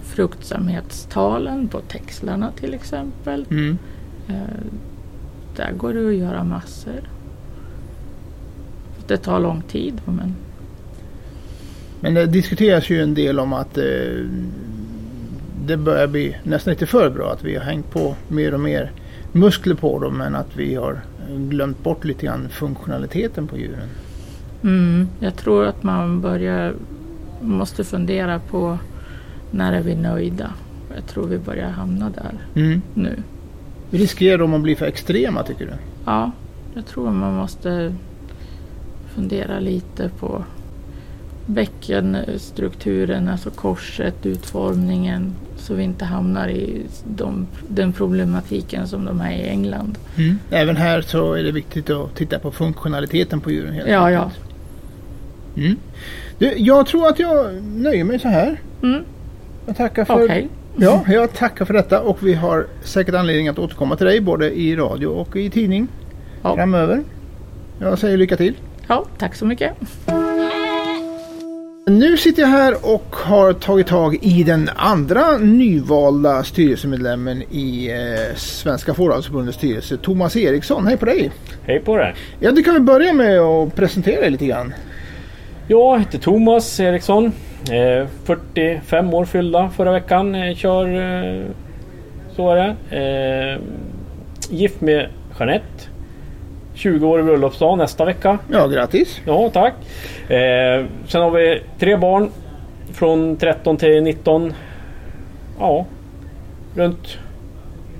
Fruktsamhetstalen 0.02 1.68
på 1.68 1.80
textlarna 1.80 2.52
till 2.52 2.74
exempel. 2.74 3.46
Mm. 3.50 3.78
Eh, 4.28 4.34
där 5.56 5.72
går 5.72 5.94
det 5.94 6.08
att 6.08 6.14
göra 6.14 6.44
massor. 6.44 7.00
Det 9.08 9.16
tar 9.16 9.40
lång 9.40 9.62
tid 9.62 10.00
men 10.04 10.34
Men 12.00 12.14
det 12.14 12.26
diskuteras 12.26 12.90
ju 12.90 13.02
en 13.02 13.14
del 13.14 13.38
om 13.40 13.52
att 13.52 13.78
eh, 13.78 13.84
det 15.66 15.76
börjar 15.76 16.06
bli 16.06 16.36
nästan 16.42 16.70
lite 16.70 16.86
för 16.86 17.10
bra. 17.10 17.32
Att 17.32 17.44
vi 17.44 17.56
har 17.56 17.64
hängt 17.64 17.90
på 17.90 18.14
mer 18.28 18.54
och 18.54 18.60
mer 18.60 18.92
muskler 19.32 19.74
på 19.74 19.98
dem 19.98 20.18
men 20.18 20.34
att 20.34 20.56
vi 20.56 20.74
har 20.74 21.00
glömt 21.36 21.82
bort 21.82 22.04
lite 22.04 22.26
grann 22.26 22.48
funktionaliteten 22.48 23.46
på 23.46 23.58
djuren. 23.58 23.88
mm, 24.62 25.08
jag 25.20 25.36
tror 25.36 25.66
att 25.66 25.82
man 25.82 26.20
börjar 26.20 26.74
måste 27.40 27.84
fundera 27.84 28.38
på 28.38 28.78
när 29.50 29.72
är 29.72 29.82
vi 29.82 29.94
nöjda. 29.94 30.50
Jag 30.94 31.06
tror 31.06 31.26
vi 31.26 31.38
börjar 31.38 31.70
hamna 31.70 32.10
där 32.10 32.62
Mm. 32.62 32.82
nu. 32.94 33.22
Riskerar 33.90 34.38
de 34.38 34.54
att 34.54 34.60
bli 34.60 34.76
för 34.76 34.86
extrema 34.86 35.42
tycker 35.42 35.66
du? 35.66 35.72
Ja, 36.04 36.30
jag 36.74 36.86
tror 36.86 37.10
man 37.10 37.34
måste 37.34 37.94
fundera 39.18 39.58
lite 39.58 40.10
på 40.20 40.44
bäckenstrukturen, 41.46 43.28
alltså 43.28 43.50
korset, 43.50 44.26
utformningen. 44.26 45.32
Så 45.56 45.74
vi 45.74 45.82
inte 45.82 46.04
hamnar 46.04 46.48
i 46.48 46.82
de, 47.16 47.46
den 47.68 47.92
problematiken 47.92 48.88
som 48.88 49.04
de 49.04 49.20
är 49.20 49.32
i 49.32 49.48
England. 49.48 49.98
Mm. 50.16 50.38
Även 50.50 50.76
här 50.76 51.00
så 51.00 51.32
är 51.34 51.42
det 51.42 51.52
viktigt 51.52 51.90
att 51.90 52.14
titta 52.14 52.38
på 52.38 52.50
funktionaliteten 52.50 53.40
på 53.40 53.50
djuren. 53.50 53.72
Helt 53.74 53.88
Ja, 53.88 54.10
ja. 54.10 54.30
Mm. 55.56 55.76
Du, 56.38 56.52
jag 56.56 56.86
tror 56.86 57.06
att 57.08 57.18
jag 57.18 57.62
nöjer 57.64 58.04
mig 58.04 58.18
så 58.18 58.28
här. 58.28 58.60
Mm, 58.82 59.02
Jag 59.66 59.76
tackar 59.76 60.04
för, 60.04 60.24
Okej, 60.24 60.48
ja, 60.76 61.04
jag 61.08 61.32
tackar 61.32 61.64
för 61.64 61.74
detta 61.74 62.00
och 62.00 62.18
vi 62.26 62.34
har 62.34 62.66
säkert 62.82 63.14
anledning 63.14 63.48
att 63.48 63.58
återkomma 63.58 63.96
till 63.96 64.06
dig 64.06 64.20
både 64.20 64.58
i 64.58 64.76
radio 64.76 65.06
och 65.06 65.36
i 65.36 65.50
tidning 65.50 65.88
Ja. 66.42 66.56
framöver. 66.56 67.02
Jag 67.80 67.98
säger 67.98 68.16
lycka 68.16 68.36
till. 68.36 68.54
Ja, 68.88 69.04
tack 69.18 69.34
så 69.34 69.46
mycket. 69.46 69.72
Nu 71.86 72.16
sitter 72.16 72.42
jag 72.42 72.48
här 72.48 72.74
och 72.94 73.16
har 73.16 73.52
tagit 73.52 73.86
tag 73.86 74.18
i 74.22 74.42
den 74.42 74.70
andra 74.76 75.38
nyvalda 75.38 76.44
styrelsemedlemmen 76.44 77.42
i 77.50 77.90
eh, 77.90 78.36
Svenska 78.36 78.94
Fåravelsförbundets 78.94 79.58
styrelse, 79.58 79.96
Thomas 79.96 80.36
Eriksson. 80.36 80.86
Hej 80.86 80.96
på 80.96 81.06
dig! 81.06 81.30
Hej 81.62 81.80
på 81.80 81.96
dig! 81.96 82.14
Ja, 82.40 82.52
du 82.52 82.62
kan 82.62 82.74
väl 82.74 82.82
börja 82.82 83.12
med 83.12 83.38
att 83.38 83.74
presentera 83.76 84.20
dig 84.20 84.30
lite 84.30 84.46
grann. 84.46 84.74
Jag 85.68 85.98
heter 85.98 86.18
Thomas 86.18 86.80
Eriksson. 86.80 87.32
Eh, 87.70 88.06
45 88.24 89.14
år 89.14 89.24
fyllda 89.24 89.70
förra 89.70 89.92
veckan. 89.92 90.34
Eh, 90.34 90.54
kör... 90.54 90.86
Eh, 90.86 91.42
så 92.36 92.50
är 92.50 92.56
det. 92.56 92.96
Eh, 92.96 93.60
gift 94.50 94.80
med 94.80 95.08
Jeanette. 95.38 95.88
20 96.78 97.06
år 97.06 97.20
i 97.20 97.22
bröllopsdag 97.22 97.78
nästa 97.78 98.04
vecka. 98.04 98.38
Ja, 98.52 98.66
grattis! 98.66 99.20
Ja, 99.26 99.50
tack. 99.50 99.74
Eh, 100.30 100.84
sen 101.06 101.22
har 101.22 101.30
vi 101.30 101.62
tre 101.78 101.96
barn. 101.96 102.30
Från 102.92 103.36
13 103.36 103.76
till 103.76 104.02
19. 104.02 104.52
Ja, 105.58 105.86
runt 106.74 107.18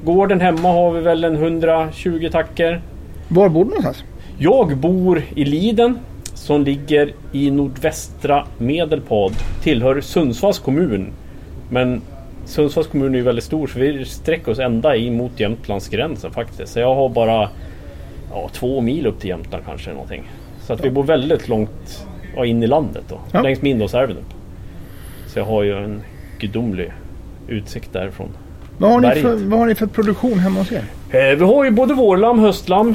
gården 0.05 0.41
hemma 0.41 0.73
har 0.73 0.93
vi 0.93 1.01
väl 1.01 1.25
en 1.25 1.37
120 1.37 2.29
tacker. 2.33 2.81
Var 3.29 3.49
bor 3.49 3.65
du 3.65 3.71
någonstans? 3.71 4.05
Jag 4.39 4.77
bor 4.77 5.23
i 5.35 5.45
Liden 5.45 5.99
som 6.35 6.65
ligger 6.65 7.13
i 7.33 7.51
nordvästra 7.51 8.47
Medelpad. 8.59 9.33
Tillhör 9.63 10.01
Sundsvalls 10.01 10.59
kommun. 10.59 11.13
Men 11.71 12.03
Sundsvalls 12.45 12.89
kommun 12.89 13.15
är 13.15 13.19
ju 13.19 13.25
väldigt 13.25 13.45
stor 13.45 13.67
så 13.67 13.79
vi 13.79 14.05
sträcker 14.05 14.53
oss 14.53 14.59
ända 14.59 14.97
in 14.97 15.17
mot 15.17 15.41
Jämtlandsgränsen 15.41 16.31
faktiskt. 16.31 16.73
Så 16.73 16.81
jag 16.81 16.95
har 16.95 17.09
bara 17.09 17.49
ja, 18.43 18.49
två 18.53 18.81
mil 18.81 19.07
upp 19.07 19.21
till 19.21 19.29
Jämtland 19.31 19.65
kanske 19.67 19.93
någonting. 19.93 20.23
Så 20.61 20.73
att 20.73 20.85
vi 20.85 20.91
bor 20.91 21.03
väldigt 21.03 21.49
långt 21.49 22.07
ja, 22.37 22.45
in 22.47 22.63
i 22.63 22.67
landet 22.67 23.05
då. 23.09 23.21
Ja. 23.33 23.43
Längs 23.43 23.63
Mindåsälven 23.63 24.17
upp. 24.17 24.35
Så 25.27 25.39
jag 25.39 25.45
har 25.45 25.63
ju 25.63 25.85
en 25.85 26.03
gudomlig 26.39 26.93
utsikt 27.49 27.93
därifrån. 27.93 28.29
Vad 28.79 28.91
har, 28.91 29.01
ni 29.01 29.21
för, 29.23 29.37
vad 29.37 29.59
har 29.59 29.67
ni 29.67 29.75
för 29.75 29.87
produktion 29.87 30.39
hemma 30.39 30.59
hos 30.59 30.73
er? 30.73 30.85
Eh, 31.11 31.37
vi 31.39 31.45
har 31.45 31.65
ju 31.65 31.71
både 31.71 31.95
vårlamm, 31.95 32.39
höstlamm. 32.39 32.95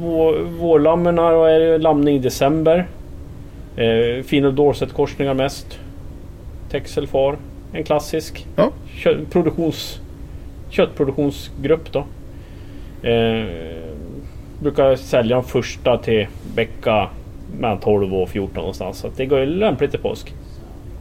Vår, 0.00 0.38
vårlammen 0.58 1.18
är 1.18 1.78
lamning 1.78 2.16
i 2.16 2.18
december. 2.18 2.86
Eh, 3.76 4.22
fin 4.24 4.44
och 4.44 4.54
Dorset-korsningar 4.54 5.34
mest. 5.34 5.78
Texelfar. 6.70 7.36
En 7.72 7.84
klassisk 7.84 8.46
Ja. 8.56 8.70
kö- 8.96 9.24
produktions, 9.30 10.00
köttproduktionsgrupp 10.70 11.92
då. 11.92 11.98
Eh, 13.08 13.44
brukar 14.60 14.96
sälja 14.96 15.36
de 15.36 15.44
första 15.44 15.98
till 15.98 16.26
vecka 16.54 17.08
mellan 17.60 17.80
12 17.80 18.14
och 18.14 18.28
14 18.28 18.54
någonstans. 18.54 18.98
Så 18.98 19.08
det 19.16 19.26
går 19.26 19.40
ju 19.40 19.46
lämpligt 19.46 19.90
till 19.90 20.00
påsk. 20.00 20.34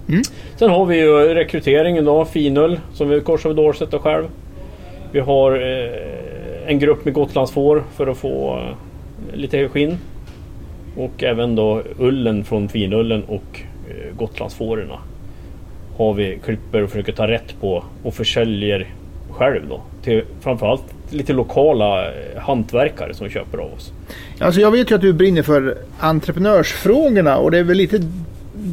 Mm. 0.10 0.22
Sen 0.56 0.70
har 0.70 0.86
vi 0.86 0.98
ju 0.98 1.34
rekryteringen 1.34 2.06
då, 2.06 2.26
finull 2.26 2.80
som 2.94 3.10
vi 3.10 3.22
korsar 3.22 3.50
med 3.50 3.56
Dorset 3.56 3.94
och 3.94 4.02
själv. 4.02 4.26
Vi 5.12 5.20
har 5.20 5.52
eh, 5.52 6.72
en 6.72 6.80
grupp 6.80 7.06
med 7.06 7.14
gotlandsfår 7.14 7.84
för 7.96 8.08
att 8.08 8.18
få 8.18 8.58
eh, 8.58 9.38
lite 9.38 9.70
skinn. 9.70 9.98
Och 10.98 11.24
även 11.24 11.56
då 11.56 11.84
ullen 11.98 12.44
från 12.44 12.70
finullen 12.70 13.24
och 13.24 13.62
eh, 13.90 14.16
gotlandsfårorna. 14.18 15.00
Har 15.98 16.14
vi 16.14 16.40
klipper 16.46 16.84
och 16.84 16.90
försöker 16.90 17.14
ta 17.14 17.28
rätt 17.28 17.62
på 17.62 17.84
och 18.04 18.14
försäljer 18.14 18.88
själv 19.38 19.62
då. 19.70 19.82
Till 20.04 20.24
framförallt 20.42 20.84
lite 21.10 21.34
lokala 21.34 22.06
eh, 22.06 22.12
hantverkare 22.42 23.14
som 23.14 23.30
köper 23.30 23.58
av 23.58 23.74
oss. 23.74 23.92
Alltså 24.40 24.62
jag 24.62 24.72
vet 24.72 24.92
ju 24.92 24.96
att 24.96 25.02
du 25.02 25.14
brinner 25.14 25.42
för 25.44 25.78
entreprenörsfrågorna 26.00 27.38
och 27.38 27.52
det 27.52 27.58
är 27.58 27.64
väl 27.64 27.78
lite 27.78 28.00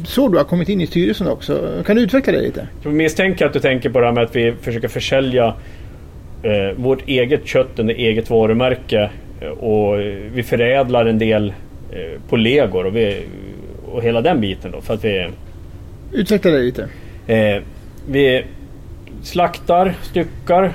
så 0.05 0.27
du 0.29 0.37
har 0.37 0.43
kommit 0.43 0.69
in 0.69 0.81
i 0.81 0.87
styrelsen 0.87 1.27
också. 1.27 1.83
Kan 1.85 1.95
du 1.95 2.01
utveckla 2.01 2.33
det 2.33 2.41
lite? 2.41 2.67
Jag 2.83 2.93
misstänker 2.93 3.45
att 3.45 3.53
du 3.53 3.59
tänker 3.59 3.89
på 3.89 3.99
det 3.99 4.05
här 4.05 4.13
med 4.13 4.23
att 4.23 4.35
vi 4.35 4.53
försöker 4.61 4.87
försälja 4.87 5.53
eh, 6.43 6.75
vårt 6.77 7.07
eget 7.07 7.47
kött 7.47 7.79
under 7.79 7.93
eget 7.93 8.29
varumärke. 8.29 9.09
eh, 9.41 9.47
Och 9.47 9.99
vi 10.33 10.43
förädlar 10.43 11.05
en 11.05 11.19
del 11.19 11.53
eh, 11.91 12.19
på 12.29 12.35
legor 12.35 12.85
och, 12.85 12.95
vi, 12.95 13.21
och 13.91 14.03
hela 14.03 14.21
den 14.21 14.41
biten 14.41 14.71
då. 14.71 14.81
För 14.81 14.93
att 14.93 15.05
vi, 15.05 15.27
Utveckla 16.11 16.51
det 16.51 16.57
lite. 16.61 16.87
eh, 17.27 17.61
vi 18.07 18.43
slaktar 19.25 19.93
styckar 20.01 20.73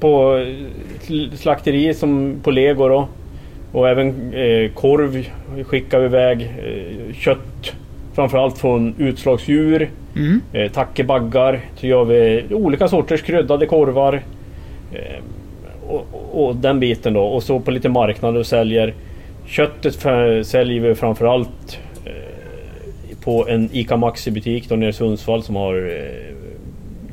på 0.00 0.36
eh, 0.36 1.36
slakteri 1.36 1.94
som 1.94 2.36
på 2.42 2.50
lego 2.50 2.88
då. 2.88 3.08
Och 3.72 3.88
även 3.88 4.34
eh, 4.34 4.70
korv 4.70 5.26
skickar 5.64 6.00
vi 6.00 6.06
iväg. 6.06 6.42
Eh, 6.42 7.14
kött 7.14 7.74
framförallt 8.14 8.58
från 8.58 8.94
utslagsdjur. 8.98 9.90
Mm. 10.16 10.40
Eh, 10.52 10.72
tackebaggar. 10.72 11.60
Så 11.76 11.86
gör 11.86 12.04
vi 12.04 12.44
olika 12.54 12.88
sorters 12.88 13.22
kryddade 13.22 13.66
korvar. 13.66 14.22
Eh, 14.92 15.22
och, 15.86 16.06
och 16.32 16.56
den 16.56 16.80
biten 16.80 17.12
då. 17.12 17.22
Och 17.22 17.42
så 17.42 17.60
på 17.60 17.70
lite 17.70 17.88
marknader 17.88 18.40
och 18.40 18.46
säljer. 18.46 18.94
Köttet 19.46 19.96
för, 19.96 20.42
säljer 20.42 20.80
vi 20.80 20.94
framförallt 20.94 21.78
eh, 22.04 23.16
på 23.24 23.48
en 23.48 23.68
ICA 23.72 23.96
Maxi 23.96 24.30
butik 24.30 24.68
då 24.68 24.76
nere 24.76 24.90
i 24.90 24.92
Sundsvall 24.92 25.42
som 25.42 25.56
har 25.56 25.74
eh, 25.74 26.31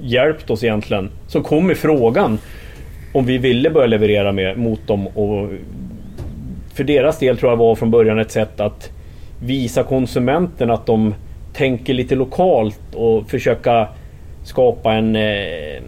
hjälpt 0.01 0.49
oss 0.49 0.63
egentligen. 0.63 1.09
Som 1.27 1.43
kom 1.43 1.67
med 1.67 1.77
frågan 1.77 2.39
om 3.13 3.25
vi 3.25 3.37
ville 3.37 3.69
börja 3.69 3.87
leverera 3.87 4.31
med, 4.31 4.57
mot 4.57 4.87
dem. 4.87 5.07
Och 5.07 5.49
för 6.73 6.83
deras 6.83 7.19
del 7.19 7.37
tror 7.37 7.51
jag 7.51 7.57
var 7.57 7.75
från 7.75 7.91
början 7.91 8.19
ett 8.19 8.31
sätt 8.31 8.59
att 8.59 8.91
visa 9.41 9.83
konsumenten 9.83 10.71
att 10.71 10.85
de 10.85 11.15
tänker 11.53 11.93
lite 11.93 12.15
lokalt 12.15 12.95
och 12.95 13.29
försöka 13.29 13.87
skapa 14.43 14.93
en 14.93 15.15
eh, 15.15 15.81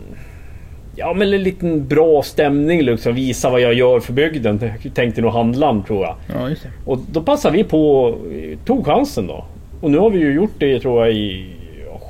Ja 0.96 1.14
men 1.14 1.34
en 1.34 1.44
liten 1.44 1.88
bra 1.88 2.24
stämning 2.24 2.82
liksom. 2.82 3.14
Visa 3.14 3.50
vad 3.50 3.62
jag 3.62 3.74
gör 3.74 4.00
för 4.00 4.14
bygden. 4.14 4.60
Tänkte 4.94 5.22
nog 5.22 5.32
handlaren 5.32 5.84
tror 5.84 6.04
jag. 6.04 6.16
Ja. 6.34 6.50
Och 6.86 7.00
då 7.12 7.22
passade 7.22 7.58
vi 7.58 7.64
på 7.64 8.16
eh, 8.32 8.58
tog 8.66 8.86
chansen 8.86 9.28
då. 9.28 9.46
Och 9.82 9.92
nu 9.92 9.98
har 9.98 10.10
vi 10.10 10.20
ju 10.20 10.34
gjort 10.34 10.54
det 10.58 10.80
tror 10.80 11.06
jag 11.06 11.16
i 11.16 11.50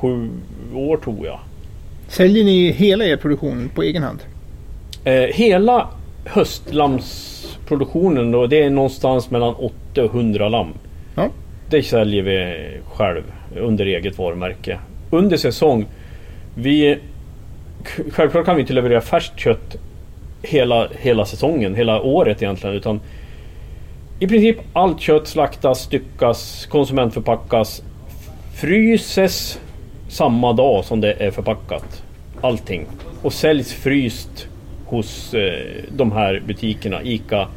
sju 0.01 0.29
år 0.75 0.97
tror 0.97 1.25
jag. 1.25 1.39
Säljer 2.11 2.43
ni 2.43 2.71
hela 2.71 3.05
er 3.05 3.17
produktion 3.17 3.69
på 3.75 3.83
egen 3.83 4.03
hand? 4.03 4.19
Eh, 5.03 5.13
hela 5.13 5.87
höstlamsproduktionen 6.25 8.31
då, 8.31 8.47
det 8.47 8.63
är 8.63 8.69
någonstans 8.69 9.29
mellan 9.29 9.55
80 9.55 10.01
och 10.01 10.15
100 10.15 10.49
lamm. 10.49 10.73
Ja. 11.15 11.29
Det 11.69 11.83
säljer 11.83 12.23
vi 12.23 12.67
själv 12.93 13.23
under 13.55 13.85
eget 13.85 14.17
varumärke. 14.17 14.79
Under 15.09 15.37
säsong. 15.37 15.85
Vi, 16.55 16.97
självklart 18.11 18.45
kan 18.45 18.55
vi 18.55 18.61
inte 18.61 18.73
leverera 18.73 19.01
färskt 19.01 19.39
kött 19.39 19.75
hela, 20.41 20.87
hela 20.99 21.25
säsongen, 21.25 21.75
hela 21.75 22.01
året 22.01 22.41
egentligen. 22.41 22.75
Utan 22.75 22.99
I 24.19 24.27
princip 24.27 24.57
allt 24.73 25.01
kött 25.01 25.27
slaktas, 25.27 25.81
styckas, 25.81 26.65
konsumentförpackas, 26.65 27.83
fryses 28.55 29.59
samma 30.11 30.53
dag 30.53 30.85
som 30.85 31.01
det 31.01 31.13
är 31.13 31.31
förpackat. 31.31 32.03
Allting. 32.41 32.85
Och 33.21 33.33
säljs 33.33 33.73
fryst 33.73 34.47
hos 34.85 35.33
eh, 35.33 35.83
de 35.89 36.11
här 36.11 36.43
butikerna. 36.47 37.03
ICA. 37.03 37.47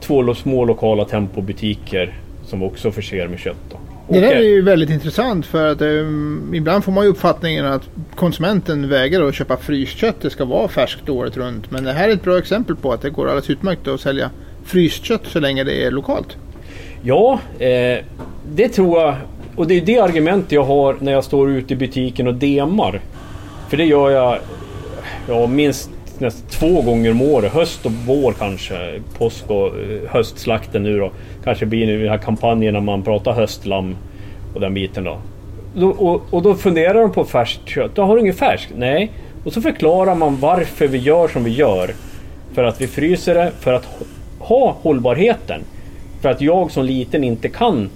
Två 0.00 0.34
små 0.34 0.64
lokala 0.64 1.04
tempobutiker 1.04 2.14
som 2.44 2.62
också 2.62 2.90
förser 2.90 3.28
med 3.28 3.38
kött. 3.38 3.56
Då. 3.70 3.76
Det 4.08 4.20
där 4.20 4.36
är 4.36 4.42
ju 4.42 4.62
väldigt 4.62 4.90
intressant 4.90 5.46
för 5.46 5.66
att 5.66 5.82
um, 5.82 6.54
ibland 6.54 6.84
får 6.84 6.92
man 6.92 7.04
ju 7.04 7.10
uppfattningen 7.10 7.66
att 7.66 7.82
konsumenten 8.14 8.88
vägrar 8.88 9.28
att 9.28 9.34
köpa 9.34 9.56
fryskött. 9.56 10.16
Det 10.20 10.30
ska 10.30 10.44
vara 10.44 10.68
färskt 10.68 11.08
året 11.08 11.36
runt. 11.36 11.70
Men 11.70 11.84
det 11.84 11.92
här 11.92 12.08
är 12.08 12.12
ett 12.12 12.22
bra 12.22 12.38
exempel 12.38 12.76
på 12.76 12.92
att 12.92 13.02
det 13.02 13.10
går 13.10 13.26
alldeles 13.26 13.50
utmärkt 13.50 13.88
att 13.88 14.00
sälja 14.00 14.30
fryskött 14.64 15.26
så 15.26 15.40
länge 15.40 15.64
det 15.64 15.84
är 15.84 15.90
lokalt. 15.90 16.36
Ja, 17.02 17.40
eh, 17.58 18.04
det 18.54 18.68
tror 18.68 19.00
jag. 19.00 19.16
Och 19.56 19.66
det 19.66 19.74
är 19.74 19.80
det 19.80 19.98
argumentet 19.98 20.52
jag 20.52 20.64
har 20.64 20.96
när 21.00 21.12
jag 21.12 21.24
står 21.24 21.50
ute 21.50 21.72
i 21.72 21.76
butiken 21.76 22.26
och 22.26 22.34
demar. 22.34 23.00
För 23.68 23.76
det 23.76 23.84
gör 23.84 24.10
jag 24.10 24.38
ja, 25.28 25.46
minst 25.46 25.90
nästan 26.18 26.48
två 26.50 26.82
gånger 26.82 27.10
om 27.10 27.22
året. 27.22 27.52
Höst 27.52 27.86
och 27.86 27.92
vår 28.06 28.32
kanske. 28.32 29.00
Påsk 29.18 29.50
och 29.50 29.66
eh, 29.66 30.10
höstslakten 30.10 30.82
nu 30.82 30.98
då. 30.98 31.10
Kanske 31.44 31.66
blir 31.66 31.86
nu 31.86 32.00
den 32.00 32.08
här 32.08 32.18
kampanjen 32.18 32.74
när 32.74 32.80
man 32.80 33.02
pratar 33.02 33.32
höstlamm 33.32 33.96
och 34.54 34.60
den 34.60 34.74
biten 34.74 35.04
då. 35.04 35.18
då 35.74 35.88
och, 35.88 36.22
och 36.30 36.42
då 36.42 36.54
funderar 36.54 37.00
de 37.00 37.12
på 37.12 37.24
färskt 37.24 37.68
kött. 37.68 37.90
Då 37.94 38.02
har 38.02 38.14
du 38.14 38.20
inget 38.20 38.38
färskt? 38.38 38.72
Nej. 38.76 39.10
Och 39.44 39.52
så 39.52 39.62
förklarar 39.62 40.14
man 40.14 40.36
varför 40.40 40.88
vi 40.88 40.98
gör 40.98 41.28
som 41.28 41.44
vi 41.44 41.50
gör. 41.50 41.90
För 42.54 42.64
att 42.64 42.80
vi 42.80 42.86
fryser 42.86 43.34
det, 43.34 43.52
för 43.60 43.72
att 43.72 43.86
ha 44.38 44.76
hållbarheten. 44.82 45.60
För 46.20 46.28
att 46.28 46.40
jag 46.40 46.70
som 46.70 46.84
liten 46.84 47.24
inte 47.24 47.48
kan 47.48 47.90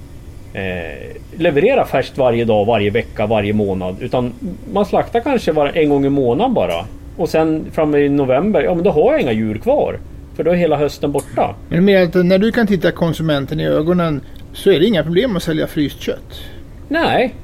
eh, 0.52 1.16
leverera 1.38 1.86
färskt 1.86 2.18
varje 2.18 2.44
dag, 2.44 2.66
varje 2.66 2.90
vecka, 2.90 3.26
varje 3.26 3.52
månad. 3.52 3.96
Utan 4.00 4.32
man 4.72 4.86
slaktar 4.86 5.20
kanske 5.20 5.52
var, 5.52 5.66
en 5.74 5.88
gång 5.88 6.06
i 6.06 6.08
månaden 6.08 6.54
bara. 6.54 6.84
Och 7.16 7.28
sen 7.28 7.64
framme 7.72 7.98
i 7.98 8.08
november, 8.08 8.62
ja 8.62 8.74
men 8.74 8.84
då 8.84 8.90
har 8.90 9.12
jag 9.12 9.20
inga 9.20 9.32
djur 9.32 9.58
kvar. 9.58 9.98
För 10.36 10.44
då 10.44 10.50
är 10.50 10.54
hela 10.54 10.76
hösten 10.76 11.12
borta. 11.12 11.54
Men 11.68 11.84
med 11.84 12.02
att 12.02 12.26
när 12.26 12.38
du 12.38 12.52
kan 12.52 12.66
titta 12.66 12.92
konsumenten 12.92 13.60
i 13.60 13.66
ögonen 13.66 14.20
så 14.52 14.70
är 14.70 14.80
det 14.80 14.86
inga 14.86 15.02
problem 15.02 15.36
att 15.36 15.42
sälja 15.42 15.66
fryst 15.66 16.00
kött. 16.00 16.40
Nej, 16.88 17.34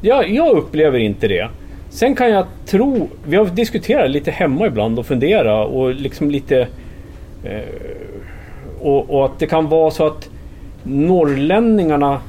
jag, 0.00 0.30
jag 0.30 0.56
upplever 0.56 0.98
inte 0.98 1.28
det. 1.28 1.48
Sen 1.90 2.14
kan 2.14 2.30
jag 2.30 2.46
tro, 2.66 3.08
vi 3.26 3.36
har 3.36 3.46
diskuterat 3.46 4.10
lite 4.10 4.30
hemma 4.30 4.66
ibland 4.66 4.98
och 4.98 5.06
fundera 5.06 5.64
och 5.64 5.94
liksom 5.94 6.30
lite... 6.30 6.68
Eh, 7.44 7.60
och, 8.80 9.10
och 9.10 9.24
att 9.24 9.38
det 9.38 9.46
kan 9.46 9.68
vara 9.68 9.90
så 9.90 10.06
att 10.06 10.28
norrlänningarna 10.82 12.20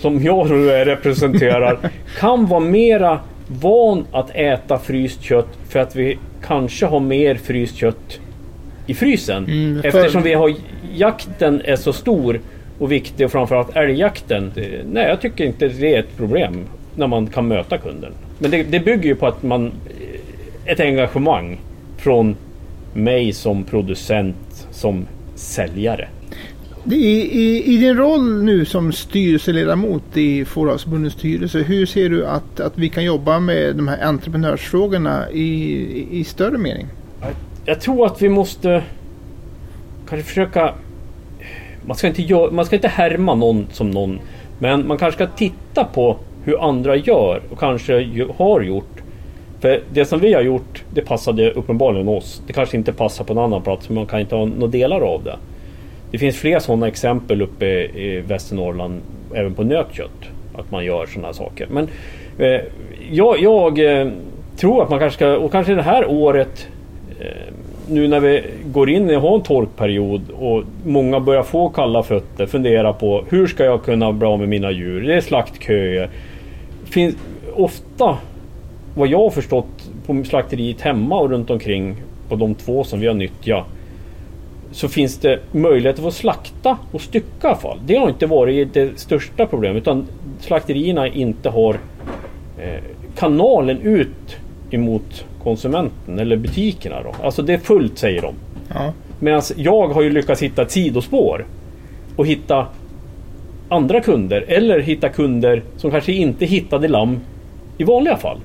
som 0.00 0.22
jag 0.22 0.50
nu 0.50 0.68
representerar 0.84 1.78
kan 2.18 2.46
vara 2.46 2.60
mera 2.60 3.20
van 3.46 4.06
att 4.12 4.30
äta 4.34 4.78
fryst 4.78 5.22
kött 5.22 5.48
för 5.68 5.78
att 5.80 5.96
vi 5.96 6.18
kanske 6.46 6.86
har 6.86 7.00
mer 7.00 7.34
fryst 7.34 7.76
kött 7.76 8.20
i 8.86 8.94
frysen. 8.94 9.44
Mm, 9.44 9.82
för- 9.82 9.88
Eftersom 9.88 10.22
vi 10.22 10.34
har 10.34 10.54
jakten 10.94 11.62
är 11.64 11.76
så 11.76 11.92
stor 11.92 12.40
och 12.78 12.92
viktig 12.92 13.26
och 13.26 13.32
framförallt 13.32 13.76
älgjakten. 13.76 14.52
Nej, 14.92 15.08
jag 15.08 15.20
tycker 15.20 15.44
inte 15.44 15.68
det 15.68 15.94
är 15.94 16.00
ett 16.00 16.16
problem 16.16 16.64
när 16.96 17.06
man 17.06 17.26
kan 17.26 17.48
möta 17.48 17.78
kunden. 17.78 18.12
Men 18.38 18.50
det, 18.50 18.62
det 18.62 18.80
bygger 18.80 19.04
ju 19.04 19.14
på 19.14 19.26
att 19.26 19.42
man 19.42 19.72
ett 20.64 20.80
engagemang 20.80 21.58
från 21.98 22.36
mig 22.94 23.32
som 23.32 23.64
producent, 23.64 24.66
som 24.70 25.06
säljare. 25.34 26.08
I, 26.90 26.94
i, 26.94 27.74
I 27.74 27.76
din 27.76 27.96
roll 27.96 28.42
nu 28.44 28.64
som 28.64 28.92
styrelseledamot 28.92 30.16
i 30.16 30.44
Fåravsförbundets 30.44 31.16
styrelse, 31.16 31.58
hur 31.58 31.86
ser 31.86 32.08
du 32.08 32.26
att, 32.26 32.60
att 32.60 32.78
vi 32.78 32.88
kan 32.88 33.04
jobba 33.04 33.38
med 33.38 33.76
de 33.76 33.88
här 33.88 34.04
entreprenörsfrågorna 34.04 35.30
i, 35.30 35.42
i, 35.42 36.08
i 36.10 36.24
större 36.24 36.58
mening? 36.58 36.86
Jag 37.64 37.80
tror 37.80 38.06
att 38.06 38.22
vi 38.22 38.28
måste 38.28 38.82
kanske 40.08 40.28
försöka... 40.28 40.74
Man 41.86 41.96
ska, 41.96 42.06
inte 42.06 42.50
man 42.52 42.66
ska 42.66 42.76
inte 42.76 42.88
härma 42.88 43.34
någon 43.34 43.66
som 43.72 43.90
någon. 43.90 44.18
Men 44.58 44.88
man 44.88 44.98
kanske 44.98 45.24
ska 45.24 45.36
titta 45.36 45.84
på 45.84 46.16
hur 46.44 46.68
andra 46.68 46.96
gör 46.96 47.40
och 47.50 47.58
kanske 47.58 48.26
har 48.36 48.60
gjort. 48.60 49.02
För 49.60 49.82
det 49.92 50.04
som 50.04 50.20
vi 50.20 50.34
har 50.34 50.42
gjort, 50.42 50.82
det 50.94 51.02
passade 51.02 51.50
uppenbarligen 51.50 52.08
oss. 52.08 52.42
Det 52.46 52.52
kanske 52.52 52.76
inte 52.76 52.92
passar 52.92 53.24
på 53.24 53.32
en 53.32 53.38
annan 53.38 53.62
plats, 53.62 53.88
men 53.88 53.94
man 53.94 54.06
kan 54.06 54.20
inte 54.20 54.34
ha 54.34 54.44
några 54.44 54.66
delar 54.66 55.00
av 55.00 55.24
det. 55.24 55.36
Det 56.10 56.18
finns 56.18 56.36
fler 56.36 56.58
sådana 56.58 56.88
exempel 56.88 57.42
uppe 57.42 57.66
i 57.66 58.22
Västernorrland, 58.26 59.00
även 59.34 59.54
på 59.54 59.64
nötkött. 59.64 60.30
att 60.58 60.70
man 60.70 60.84
gör 60.84 61.06
sådana 61.06 61.32
saker. 61.32 61.66
Men 61.70 61.88
eh, 62.38 62.60
jag, 63.10 63.40
jag 63.40 64.00
eh, 64.00 64.08
tror 64.56 64.82
att 64.82 64.90
man 64.90 64.98
kanske 64.98 65.16
ska, 65.16 65.36
och 65.36 65.52
kanske 65.52 65.74
det 65.74 65.82
här 65.82 66.06
året 66.06 66.68
eh, 67.20 67.54
nu 67.88 68.08
när 68.08 68.20
vi 68.20 68.42
går 68.66 68.90
in 68.90 69.10
i 69.10 69.14
har 69.14 69.34
en 69.34 69.42
torkperiod 69.42 70.22
och 70.30 70.64
många 70.84 71.20
börjar 71.20 71.42
få 71.42 71.68
kalla 71.68 72.02
fötter, 72.02 72.46
fundera 72.46 72.92
på 72.92 73.24
hur 73.28 73.46
ska 73.46 73.64
jag 73.64 73.84
kunna 73.84 74.12
bra 74.12 74.36
med 74.36 74.48
mina 74.48 74.70
djur? 74.70 75.02
Det 75.02 75.14
är 75.14 75.20
slaktköer. 75.20 76.10
Finns, 76.84 77.16
ofta, 77.54 78.18
vad 78.94 79.08
jag 79.08 79.18
har 79.18 79.30
förstått 79.30 79.90
på 80.06 80.24
slakteriet 80.24 80.80
hemma 80.80 81.20
och 81.20 81.30
runt 81.30 81.50
omkring 81.50 81.96
på 82.28 82.36
de 82.36 82.54
två 82.54 82.84
som 82.84 83.00
vi 83.00 83.06
har 83.06 83.14
nyttjat 83.14 83.66
så 84.76 84.88
finns 84.88 85.18
det 85.18 85.38
möjlighet 85.52 85.96
att 85.96 86.04
få 86.04 86.10
slakta 86.10 86.78
och 86.92 87.00
stycka 87.00 87.54
fall. 87.54 87.78
Det 87.86 87.96
har 87.96 88.08
inte 88.08 88.26
varit 88.26 88.74
det 88.74 88.98
största 88.98 89.46
problemet 89.46 89.82
utan 89.82 90.06
slakterierna 90.40 91.08
inte 91.08 91.48
har 91.48 91.74
eh, 92.58 92.82
kanalen 93.18 93.80
ut 93.80 94.36
emot 94.70 95.24
konsumenten 95.42 96.18
eller 96.18 96.36
butikerna. 96.36 97.02
Då. 97.02 97.24
Alltså 97.24 97.42
det 97.42 97.52
är 97.52 97.58
fullt 97.58 97.98
säger 97.98 98.22
de. 98.22 98.34
Ja. 98.74 98.92
Medan 99.18 99.42
jag 99.56 99.88
har 99.88 100.02
ju 100.02 100.10
lyckats 100.10 100.42
hitta 100.42 100.62
ett 100.62 100.70
sidospår 100.70 101.46
och 102.16 102.26
hitta 102.26 102.66
andra 103.68 104.00
kunder 104.00 104.44
eller 104.48 104.80
hitta 104.80 105.08
kunder 105.08 105.62
som 105.76 105.90
kanske 105.90 106.12
inte 106.12 106.46
hittade 106.46 106.88
lamm 106.88 107.20
i 107.78 107.84
vanliga 107.84 108.16
fall. 108.16 108.38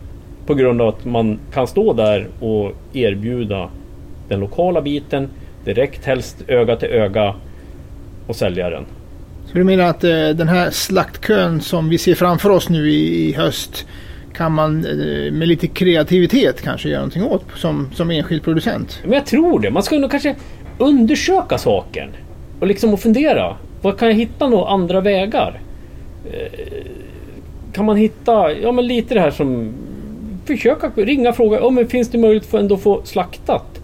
På 0.45 0.53
grund 0.53 0.81
av 0.81 0.87
att 0.87 1.05
man 1.05 1.39
kan 1.53 1.67
stå 1.67 1.93
där 1.93 2.27
och 2.39 2.71
erbjuda 2.93 3.69
den 4.27 4.39
lokala 4.39 4.81
biten 4.81 5.29
direkt 5.65 6.05
helst 6.05 6.37
öga 6.47 6.75
till 6.75 6.89
öga 6.89 7.35
och 8.27 8.35
sälja 8.35 8.69
den. 8.69 8.85
Så 9.45 9.57
du 9.57 9.63
menar 9.63 9.83
att 9.83 10.03
eh, 10.03 10.29
den 10.29 10.47
här 10.47 10.69
slaktkön 10.69 11.61
som 11.61 11.89
vi 11.89 11.97
ser 11.97 12.15
framför 12.15 12.49
oss 12.49 12.69
nu 12.69 12.89
i, 12.89 13.29
i 13.29 13.33
höst 13.33 13.85
kan 14.33 14.51
man 14.51 14.85
eh, 14.85 15.31
med 15.31 15.47
lite 15.47 15.67
kreativitet 15.67 16.61
kanske 16.61 16.89
göra 16.89 16.99
någonting 16.99 17.23
åt 17.23 17.45
som, 17.55 17.89
som 17.93 18.11
enskild 18.11 18.43
producent? 18.43 18.99
Men 19.03 19.13
jag 19.13 19.25
tror 19.25 19.59
det. 19.59 19.71
Man 19.71 19.83
ska 19.83 19.99
nog 19.99 20.11
kanske 20.11 20.35
undersöka 20.77 21.57
saken 21.57 22.09
och 22.59 22.67
liksom 22.67 22.93
och 22.93 22.99
fundera. 22.99 23.55
Vad 23.81 23.99
kan 23.99 24.07
jag 24.07 24.15
hitta 24.15 24.47
några 24.47 24.69
andra 24.69 25.01
vägar? 25.01 25.61
Eh, 26.25 26.85
Kan 27.73 27.85
man 27.85 27.97
hitta, 27.97 28.51
ja 28.51 28.71
men 28.71 28.87
lite 28.87 29.13
det 29.13 29.19
här 29.19 29.31
som 29.31 29.73
Försöka 30.45 30.91
ringa 30.95 31.29
och 31.29 31.35
fråga, 31.35 31.59
ja 31.59 31.69
men 31.69 31.87
finns 31.87 32.09
det 32.09 32.17
möjlighet 32.17 32.45
för 32.45 32.59
ändå 32.59 32.77
få 32.77 33.01
slaktat? 33.03 33.81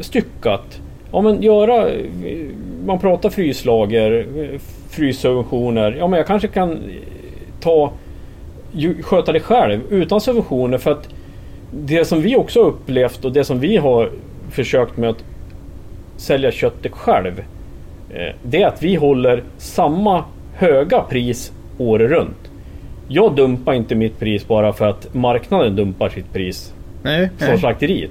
Styckat? 0.00 0.80
Ja 1.12 1.20
men 1.20 1.42
göra, 1.42 1.88
man 2.86 2.98
pratar 2.98 3.30
fryslager, 3.30 4.26
fryssubventioner. 4.90 5.96
Ja 5.98 6.06
men 6.06 6.16
jag 6.16 6.26
kanske 6.26 6.48
kan 6.48 6.78
ta, 7.60 7.92
sköta 9.02 9.32
det 9.32 9.40
själv 9.40 9.80
utan 9.90 10.20
subventioner 10.20 10.78
för 10.78 10.90
att 10.90 11.08
det 11.70 12.04
som 12.04 12.22
vi 12.22 12.36
också 12.36 12.60
upplevt 12.60 13.24
och 13.24 13.32
det 13.32 13.44
som 13.44 13.60
vi 13.60 13.76
har 13.76 14.10
försökt 14.50 14.96
med 14.96 15.10
att 15.10 15.24
sälja 16.16 16.50
köttet 16.50 16.92
själv. 16.92 17.42
eh, 18.10 18.34
Det 18.42 18.62
är 18.62 18.66
att 18.66 18.82
vi 18.82 18.94
håller 18.94 19.42
samma 19.58 20.24
höga 20.54 21.00
pris 21.00 21.52
året 21.78 22.10
runt. 22.10 22.50
Jag 23.08 23.34
dumpar 23.34 23.72
inte 23.74 23.94
mitt 23.94 24.18
pris 24.18 24.48
bara 24.48 24.72
för 24.72 24.86
att 24.88 25.14
marknaden 25.14 25.76
dumpar 25.76 26.08
sitt 26.08 26.32
pris 26.32 26.74
Nej, 27.02 27.30
från 27.38 27.48
nej. 27.48 27.58
slakteriet. 27.58 28.10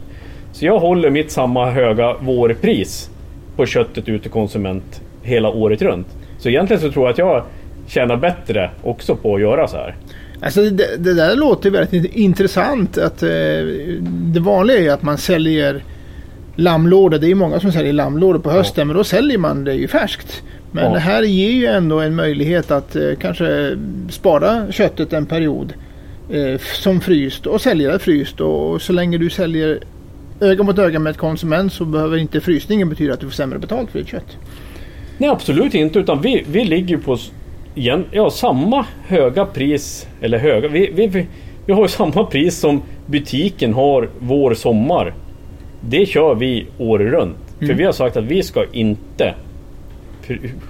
Så 0.52 0.66
jag 0.66 0.80
håller 0.80 1.10
mitt 1.10 1.32
samma 1.32 1.72
höga 1.72 2.14
vårpris 2.20 3.10
på 3.56 3.66
köttet 3.66 4.10
ut 4.10 4.22
till 4.22 4.32
konsument 4.32 5.02
hela 5.24 5.50
året 5.50 5.82
runt. 5.82 6.08
Så 6.40 6.50
egentligen 6.50 6.82
så 6.82 6.92
tror 6.92 7.06
jag 7.06 7.12
att 7.12 7.18
jag 7.18 7.44
tjänar 7.88 8.18
bättre 8.18 8.70
också 8.84 9.16
på 9.16 9.36
att 9.36 9.42
göra 9.42 9.68
så 9.68 9.78
här. 9.78 9.96
Alltså 10.42 10.62
det, 10.62 10.98
det 10.98 11.14
där 11.14 11.36
låter 11.36 11.70
väldigt 11.72 12.16
intressant. 12.16 12.98
Att, 12.98 13.24
eh, 13.24 13.30
det 14.34 14.40
vanliga 14.40 14.78
är 14.78 14.82
ju 14.82 14.90
att 14.90 15.02
man 15.04 15.18
säljer 15.18 15.84
lammlådor. 16.56 17.18
Det 17.18 17.26
är 17.26 17.30
ju 17.30 17.36
många 17.36 17.60
som 17.60 17.72
säljer 17.72 17.94
lammlådor 17.94 18.40
på 18.40 18.50
hösten 18.52 18.88
men 18.88 18.98
då 18.98 19.04
säljer 19.04 19.38
man 19.38 19.64
det 19.64 19.74
ju 19.74 19.88
färskt. 19.88 20.44
Men 20.72 20.84
Ja. 20.84 20.90
det 20.94 21.00
här 21.00 21.24
ger 21.24 21.52
ju 21.52 21.66
ändå 21.66 22.00
en 22.00 22.16
möjlighet 22.16 22.72
att 22.72 22.96
eh, 22.96 23.04
kanske 23.22 23.78
spara 24.10 24.72
köttet 24.72 25.14
en 25.14 25.26
period 25.26 25.74
eh, 26.30 26.60
som 26.60 27.02
fryst 27.02 27.46
och 27.48 27.62
sälja 27.62 27.92
det 27.92 28.00
fryst. 28.00 28.42
Och 28.42 28.82
så 28.82 28.94
länge 28.94 29.18
du 29.18 29.30
säljer 29.30 29.80
öga 30.42 30.64
mot 30.64 30.80
öga 30.80 31.00
med 31.00 31.12
ett 31.12 31.18
konsument 31.18 31.74
så 31.74 31.86
behöver 31.86 32.18
inte 32.18 32.42
frysningen 32.42 32.90
betyda 32.90 33.14
att 33.14 33.20
du 33.20 33.26
får 33.26 33.34
sämre 33.34 33.60
betalt 33.60 33.92
för 33.92 34.00
ditt 34.00 34.08
kött. 34.08 34.38
Nej 35.18 35.30
absolut 35.30 35.74
inte 35.74 36.00
utan 36.00 36.22
vi, 36.22 36.44
vi 36.48 36.66
ligger 36.66 36.98
på 36.98 37.18
igen, 37.76 38.06
ja, 38.12 38.30
samma 38.30 38.86
höga 39.08 39.46
pris. 39.46 40.08
Eller 40.22 40.38
höga, 40.38 40.68
vi, 40.68 40.92
vi, 40.94 41.08
vi, 41.08 41.28
vi 41.66 41.74
har 41.74 41.82
ju 41.82 41.88
samma 41.88 42.24
pris 42.26 42.58
som 42.58 42.82
butiken 43.06 43.74
har 43.74 44.10
vår 44.20 44.54
sommar. 44.54 45.14
Det 45.82 46.06
kör 46.06 46.36
vi 46.36 46.68
året 46.78 47.12
runt. 47.12 47.38
För 47.60 47.74
vi 47.74 47.84
har 47.84 47.92
sagt 47.92 48.18
att 48.18 48.24
vi 48.24 48.44
ska 48.44 48.66
inte 48.72 49.34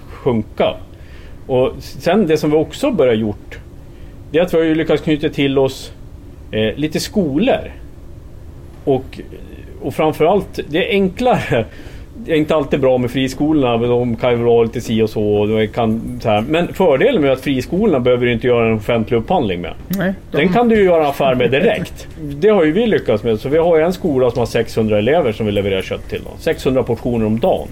sjunka. 0.08 0.74
Och 1.46 1.72
sen 1.78 2.26
det 2.26 2.36
som 2.36 2.50
vi 2.50 2.56
också 2.56 2.90
börjat 2.90 3.18
gjort. 3.18 3.58
Det 4.30 4.38
är 4.38 4.42
att 4.42 4.54
vi 4.54 4.68
har 4.68 4.74
lyckats 4.74 5.02
knyta 5.02 5.28
till 5.28 5.58
oss 5.58 5.92
eh, 6.50 6.74
lite 6.76 7.00
skolor. 7.00 7.72
Och, 8.84 9.20
och 9.82 9.94
framförallt, 9.94 10.60
det 10.68 10.88
är 10.88 10.90
enklare. 10.90 11.64
Det 12.24 12.32
är 12.32 12.36
inte 12.36 12.54
alltid 12.54 12.80
bra 12.80 12.98
med 12.98 13.10
friskolorna, 13.10 13.76
men 13.78 13.90
de 13.90 14.16
kan 14.16 14.30
ju 14.30 14.36
vara 14.36 14.62
lite 14.62 14.80
si 14.80 15.02
och 15.02 15.10
så. 15.10 15.22
Och 15.22 15.48
de 15.48 15.68
kan, 15.68 16.20
så 16.22 16.28
här. 16.28 16.44
Men 16.48 16.74
fördelen 16.74 17.22
med 17.22 17.32
att 17.32 17.40
friskolorna 17.40 18.00
behöver 18.00 18.26
du 18.26 18.32
inte 18.32 18.46
göra 18.46 18.66
en 18.66 18.76
offentlig 18.76 19.18
upphandling 19.18 19.60
med. 19.60 19.74
Nej, 19.88 20.14
de, 20.30 20.36
Den 20.36 20.52
kan 20.52 20.68
du 20.68 20.76
ju 20.76 20.84
göra 20.84 21.08
affär 21.08 21.34
med 21.34 21.50
direkt. 21.50 22.08
Det 22.20 22.48
har 22.48 22.64
ju 22.64 22.72
vi 22.72 22.86
lyckats 22.86 23.22
med. 23.22 23.40
Så 23.40 23.48
vi 23.48 23.58
har 23.58 23.76
ju 23.78 23.84
en 23.84 23.92
skola 23.92 24.30
som 24.30 24.38
har 24.38 24.46
600 24.46 24.98
elever 24.98 25.32
som 25.32 25.46
vi 25.46 25.52
levererar 25.52 25.82
kött 25.82 26.08
till. 26.08 26.20
Då. 26.24 26.30
600 26.38 26.82
portioner 26.82 27.26
om 27.26 27.40
dagen. 27.40 27.68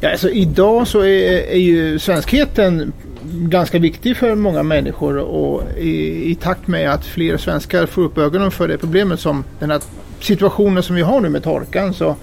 Ja, 0.00 0.10
alltså 0.10 0.30
idag 0.30 0.86
så 0.86 1.00
är, 1.00 1.52
är 1.52 1.58
ju 1.58 1.98
svenskheten 1.98 2.92
ganska 3.32 3.78
viktig 3.78 4.16
för 4.16 4.34
många 4.34 4.62
människor 4.62 5.18
och 5.18 5.62
i, 5.78 6.30
i 6.30 6.34
takt 6.34 6.66
med 6.66 6.90
att 6.90 7.06
fler 7.06 7.36
svenskar 7.36 7.86
får 7.86 8.02
upp 8.02 8.18
ögonen 8.18 8.50
för 8.50 8.68
det 8.68 8.78
problemet 8.78 9.20
som 9.20 9.44
den 9.60 9.70
här 9.70 9.80
situationen 10.20 10.82
som 10.82 10.96
vi 10.96 11.02
har 11.02 11.20
nu 11.20 11.28
med 11.28 11.42
torkan 11.42 11.94
så, 11.94 12.16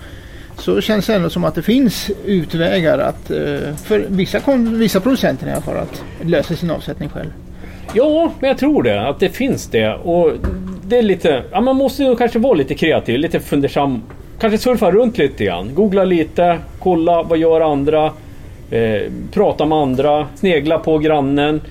så 0.58 0.82
känns 0.82 1.08
det 1.08 1.16
ändå 1.16 1.30
som 1.30 1.44
att 1.44 1.56
det 1.56 1.62
finns 1.62 2.12
utvägar 2.26 3.00
att, 3.00 3.32
eh, 3.32 3.76
för 3.86 4.06
vissa, 4.10 4.40
vissa 4.58 5.00
producenter 5.00 5.48
i 5.48 5.52
alla 5.52 5.62
fall 5.62 5.78
att 5.78 6.04
lösa 6.22 6.56
sin 6.56 6.72
avsättning 6.72 7.10
själv. 7.10 7.30
Ja, 7.94 8.32
men 8.40 8.48
jag 8.48 8.58
tror 8.58 8.84
det. 8.84 9.10
Att 9.10 9.20
det 9.20 9.30
finns 9.30 9.68
det. 9.68 9.94
Och 9.94 10.32
det 10.88 10.98
är 10.98 11.02
lite... 11.02 11.44
Ja, 11.52 11.62
man 11.62 11.76
måste 11.76 12.04
ju 12.04 12.16
kanske 12.16 12.40
vara 12.40 12.54
lite 12.54 12.76
kreativ, 12.76 13.20
lite 13.20 13.40
fundersam. 13.40 14.02
Kanske 14.40 14.58
surfa 14.58 14.92
runt 14.92 15.18
lite 15.18 15.46
grann. 15.46 15.76
Googla 15.76 16.04
lite, 16.04 16.58
kolla 16.80 17.24
vad 17.24 17.38
gör 17.38 17.62
andra. 17.62 18.12
Eh, 18.72 19.02
prata 19.34 19.66
med 19.66 19.78
andra, 19.78 20.28
snegla 20.36 20.80
på 20.80 20.98
grannen. 20.98 21.62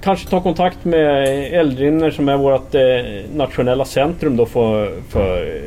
Kanske 0.00 0.28
ta 0.28 0.40
kontakt 0.40 0.84
med 0.84 1.28
Eldrimner 1.52 2.10
som 2.10 2.28
är 2.28 2.36
vårt 2.36 2.74
eh, 2.74 3.36
nationella 3.36 3.84
centrum 3.84 4.36
då 4.36 4.46
för, 4.46 4.92
för 5.08 5.56
eh, 5.56 5.62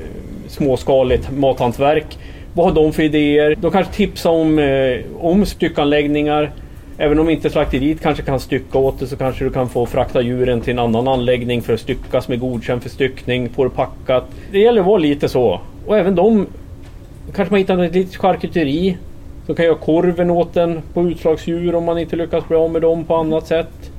småskaligt 0.48 1.32
mathantverk. 1.32 2.18
Vad 2.54 2.66
har 2.66 2.84
de 2.84 2.94
för 2.94 3.04
idéer? 3.04 3.56
De 3.62 3.72
kanske 3.72 3.94
tipsar 3.94 4.30
om, 4.30 4.60
eh, 4.60 5.00
om 5.20 5.46
styckanläggningar. 5.46 6.52
Även 6.98 7.20
om 7.20 7.30
inte 7.30 7.50
slakteriet 7.50 8.02
kanske 8.02 8.24
kan 8.24 8.40
stycka 8.40 8.78
åt 8.78 9.00
det 9.00 9.08
så 9.08 9.18
kanske 9.18 9.44
du 9.44 9.50
kan 9.50 9.70
få 9.70 9.86
frakta 9.86 10.22
djuren 10.22 10.62
till 10.62 10.74
en 10.74 10.80
annan 10.80 11.08
anläggning 11.08 11.62
för 11.62 11.74
att 11.74 11.80
styckas 11.80 12.28
med 12.28 12.40
godkänd 12.40 12.82
för 12.82 12.90
styckning, 12.90 13.50
få 13.50 13.64
det 13.64 13.70
packat. 13.70 14.24
Det 14.52 14.60
gäller 14.60 14.82
att 14.82 14.88
vara 14.88 14.98
lite 14.98 15.30
så. 15.30 15.62
Och 15.86 15.98
även 15.98 16.16
de 16.16 16.48
kanske 17.36 17.54
man 17.54 17.58
hittar 17.58 17.84
ett 17.84 17.96
litet 17.96 18.16
charkuteri 18.16 18.98
som 19.46 19.56
kan 19.56 19.66
göra 19.66 19.76
korven 19.76 20.30
åt 20.30 20.58
en 20.58 20.82
på 20.94 21.04
utslagsdjur 21.10 21.76
om 21.76 21.84
man 21.84 21.98
inte 21.98 22.16
lyckas 22.16 22.48
bli 22.48 22.58
av 22.58 22.72
med 22.72 22.82
dem 22.82 23.04
på 23.04 23.16
annat 23.16 23.48
sätt. 23.48 23.92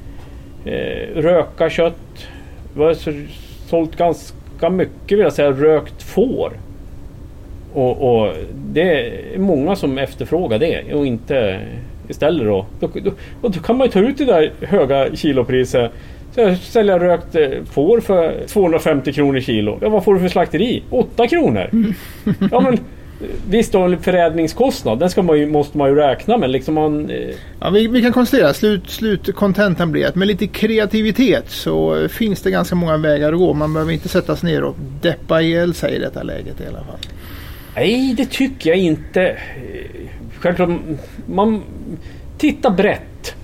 Eh, 0.66 1.20
röka 1.22 1.70
kött. 1.70 2.26
Vi 2.76 2.83
har 2.85 2.94
så- 2.94 3.22
sålt 3.66 3.96
ganska 3.96 4.70
mycket 4.70 5.12
vill 5.18 5.18
jag 5.18 5.33
säga 5.33 5.50
rökt 5.52 6.02
får. 6.02 6.52
Och, 7.74 8.20
och 8.22 8.33
det 8.72 8.83
är 9.07 9.38
många 9.38 9.76
som 9.76 9.98
efterfrågar 9.98 10.59
det 10.59 10.94
och 10.94 11.06
inte 11.06 11.60
istället 12.08 12.46
då. 12.46 12.67
Då, 12.81 12.88
då, 13.04 13.10
och 13.42 13.50
då 13.50 13.60
kan 13.60 13.77
man 13.77 13.87
ju 13.87 13.90
ta 13.92 14.00
ut 14.00 14.19
det 14.19 14.25
där 14.25 14.52
höga 14.60 15.17
kilopriset. 15.17 15.90
Så 16.35 16.40
jag 16.40 16.56
säljer 16.56 16.98
rökt 16.98 17.35
eh, 17.35 17.48
får 17.71 18.00
för 18.00 18.35
250 18.46 19.12
kronor 19.12 19.40
kilo. 19.40 19.79
Ja, 19.81 19.88
vad 19.88 20.04
får 20.04 20.14
du 20.14 20.21
för 20.21 20.29
slakteri? 20.29 20.83
8 20.90 21.27
kronor? 21.27 21.71
Ja 22.50 22.60
men 22.60 22.79
visst 23.48 23.75
har 23.75 23.88
en 23.88 24.02
förädlingskostnad. 24.02 24.98
Den 24.98 25.27
man 25.27 25.38
ju, 25.38 25.46
måste 25.46 25.79
man 25.79 25.88
ju 25.88 25.94
räkna 25.94 26.38
med. 26.38 26.50
Liksom 26.50 26.75
man, 26.75 27.10
eh, 27.10 27.35
Ja, 27.60 27.71
vi, 27.71 27.87
vi 27.87 28.02
kan 28.02 28.12
konstatera 28.12 28.54
slut, 28.54 28.90
slutkontentan 28.90 29.92
blir 29.92 30.06
att 30.06 30.14
med 30.14 30.29
lite 30.29 30.46
kreativitet 30.46 31.50
så 31.50 31.96
eh, 31.96 32.08
finns 32.08 32.42
det 32.42 32.50
ganska 32.50 32.75
många 32.75 32.96
vägar 32.96 33.33
att 33.33 33.38
gå. 33.38 33.54
Man 33.54 33.73
behöver 33.73 33.92
inte 33.92 34.08
sätta 34.08 34.37
sig 34.37 34.52
ner 34.52 34.64
och 34.64 34.77
deppa 35.02 35.42
ihjäl 35.42 35.75
sig 35.75 35.94
i 35.94 35.98
detta 35.98 36.23
läget 36.23 36.60
i 36.60 36.67
alla 36.67 36.85
fall. 36.85 36.98
Nej, 37.75 38.14
det 38.17 38.27
tycker 38.27 38.71
jag 38.71 38.79
inte. 38.79 39.23
Eh, 39.23 39.37
Självklart, 40.38 40.71
man 41.27 41.62
tittar 42.38 42.71
brett. 42.71 43.35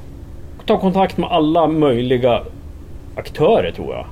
Ta 0.66 0.80
kontakt 0.80 1.18
med 1.18 1.30
alla 1.30 1.66
möjliga 1.66 2.42
aktörer 3.16 3.72
tror 3.72 3.94
jag. 3.94 4.06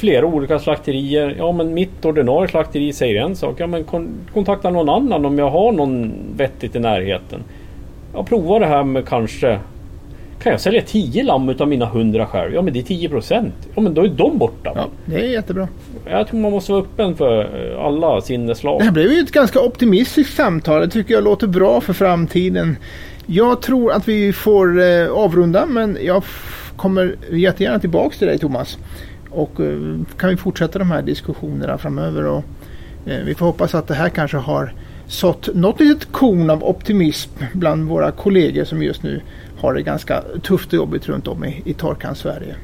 Flera 0.00 0.26
olika 0.26 0.58
slakterier. 0.58 1.34
Ja 1.38 1.52
men 1.52 1.74
mitt 1.74 2.04
ordinarie 2.04 2.48
slakteri 2.48 2.92
säger 2.92 3.22
en 3.22 3.36
sak. 3.36 3.54
Ja 3.58 3.66
men 3.66 3.84
kon 3.84 4.08
kontakta 4.34 4.70
någon 4.70 4.88
annan 4.88 5.26
om 5.26 5.38
jag 5.38 5.50
har 5.50 5.72
någon 5.72 6.12
vettigt 6.36 6.76
i 6.76 6.78
närheten. 6.78 7.40
Jag 8.14 8.26
provar 8.26 8.60
det 8.60 8.66
här 8.66 8.84
med 8.84 9.08
kanske 9.08 9.58
kan 10.42 10.52
jag 10.52 10.60
sälja 10.60 10.82
10 10.82 11.22
lamm 11.22 11.48
utav 11.48 11.68
mina 11.68 11.84
100 11.84 12.26
själv? 12.26 12.54
Ja 12.54 12.62
men 12.62 12.72
det 12.72 12.78
är 12.78 12.82
10 12.82 13.08
procent. 13.08 13.54
Ja 13.74 13.80
men 13.80 13.94
då 13.94 14.04
är 14.04 14.08
de 14.08 14.38
borta. 14.38 14.72
Ja, 14.74 14.86
det 15.04 15.20
är 15.20 15.28
jättebra. 15.28 15.68
Jag 16.10 16.28
tror 16.28 16.40
man 16.40 16.50
måste 16.52 16.72
vara 16.72 16.82
öppen 16.82 17.16
för 17.16 17.40
eh, 17.40 17.84
alla 17.84 18.20
sinneslag. 18.20 18.78
Det 18.80 18.84
här 18.84 18.92
blev 18.92 19.12
ju 19.12 19.20
ett 19.20 19.32
ganska 19.32 19.60
optimistiskt 19.60 20.36
samtal. 20.36 20.80
Det 20.80 20.88
tycker 20.88 21.14
jag 21.14 21.24
låter 21.24 21.46
bra 21.46 21.80
för 21.80 21.92
framtiden. 21.92 22.76
Jag 23.26 23.62
tror 23.62 23.92
att 23.92 24.08
vi 24.08 24.32
får 24.32 24.82
eh, 24.82 25.10
avrunda 25.10 25.66
men 25.66 25.98
jag 26.02 26.22
kommer 26.76 27.16
jättegärna 27.32 27.78
tillbaks 27.78 28.18
till 28.18 28.26
dig 28.26 28.38
Thomas. 28.38 28.78
Och 29.30 29.60
eh, 29.60 30.00
kan 30.18 30.30
vi 30.30 30.36
fortsätta 30.36 30.78
de 30.78 30.90
här 30.90 31.02
diskussionerna 31.02 31.78
framöver. 31.78 32.26
Och, 32.26 32.44
eh, 33.06 33.24
vi 33.24 33.34
får 33.34 33.46
hoppas 33.46 33.74
att 33.74 33.88
det 33.88 33.94
här 33.94 34.08
kanske 34.08 34.36
har 34.36 34.72
sått 35.06 35.48
något 35.54 35.80
litet 35.80 36.12
korn 36.12 36.50
av 36.50 36.64
optimism 36.64 37.30
bland 37.52 37.88
våra 37.88 38.10
kollegor 38.10 38.64
som 38.64 38.82
just 38.82 39.02
nu 39.02 39.20
har 39.58 39.74
det 39.74 39.82
ganska 39.82 40.22
tufft 40.42 40.68
och 40.68 40.74
jobbigt 40.74 41.08
runt 41.08 41.28
om 41.28 41.44
i, 41.44 41.62
i 41.64 41.74
Torkan 41.74 42.14
Sverige. 42.14 42.54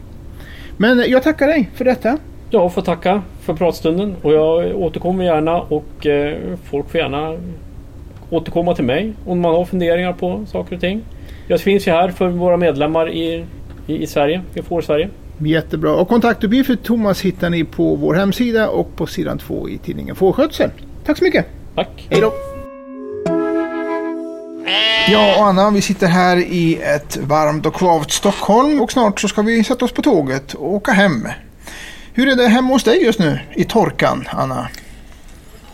Men 0.76 1.04
jag 1.10 1.22
tackar 1.22 1.46
dig 1.46 1.70
för 1.74 1.84
detta. 1.84 2.18
Jag 2.50 2.74
får 2.74 2.82
tacka 2.82 3.22
för 3.40 3.54
pratstunden 3.54 4.16
och 4.22 4.32
jag 4.32 4.76
återkommer 4.76 5.24
gärna 5.24 5.60
och 5.60 6.06
eh, 6.06 6.38
folk 6.64 6.90
får 6.90 7.00
gärna 7.00 7.36
återkomma 8.30 8.74
till 8.74 8.84
mig 8.84 9.12
om 9.26 9.40
man 9.40 9.54
har 9.54 9.64
funderingar 9.64 10.12
på 10.12 10.44
saker 10.46 10.74
och 10.74 10.80
ting. 10.80 11.02
Jag 11.48 11.60
finns 11.60 11.88
ju 11.88 11.92
här 11.92 12.08
för 12.08 12.28
våra 12.28 12.56
medlemmar 12.56 13.10
i, 13.10 13.44
i, 13.86 14.02
i 14.02 14.06
Sverige, 14.06 14.42
i 14.54 14.62
får 14.62 14.80
Sverige. 14.80 15.08
Jättebra. 15.38 15.92
Och 15.94 16.08
kontaktuppgifter 16.08 16.76
Thomas 16.76 17.20
hittar 17.20 17.50
ni 17.50 17.64
på 17.64 17.94
vår 17.94 18.14
hemsida 18.14 18.68
och 18.68 18.96
på 18.96 19.06
sidan 19.06 19.38
2 19.38 19.68
i 19.68 19.78
tidningen 19.78 20.16
Fårskötsel. 20.16 20.70
Tack 21.04 21.18
så 21.18 21.24
mycket! 21.24 21.46
Tack! 21.74 22.06
Hej 22.10 22.20
då! 22.20 22.32
Ja, 25.08 25.36
och 25.38 25.46
Anna, 25.46 25.70
vi 25.70 25.80
sitter 25.80 26.06
här 26.06 26.36
i 26.36 26.78
ett 26.82 27.16
varmt 27.16 27.66
och 27.66 27.74
kvavt 27.74 28.10
Stockholm 28.10 28.80
och 28.80 28.92
snart 28.92 29.20
så 29.20 29.28
ska 29.28 29.42
vi 29.42 29.64
sätta 29.64 29.84
oss 29.84 29.92
på 29.92 30.02
tåget 30.02 30.54
och 30.54 30.74
åka 30.74 30.92
hem. 30.92 31.28
Hur 32.12 32.28
är 32.28 32.36
det 32.36 32.48
hemma 32.48 32.68
hos 32.68 32.84
dig 32.84 33.04
just 33.04 33.18
nu 33.18 33.38
i 33.54 33.64
torkan, 33.64 34.28
Anna? 34.30 34.68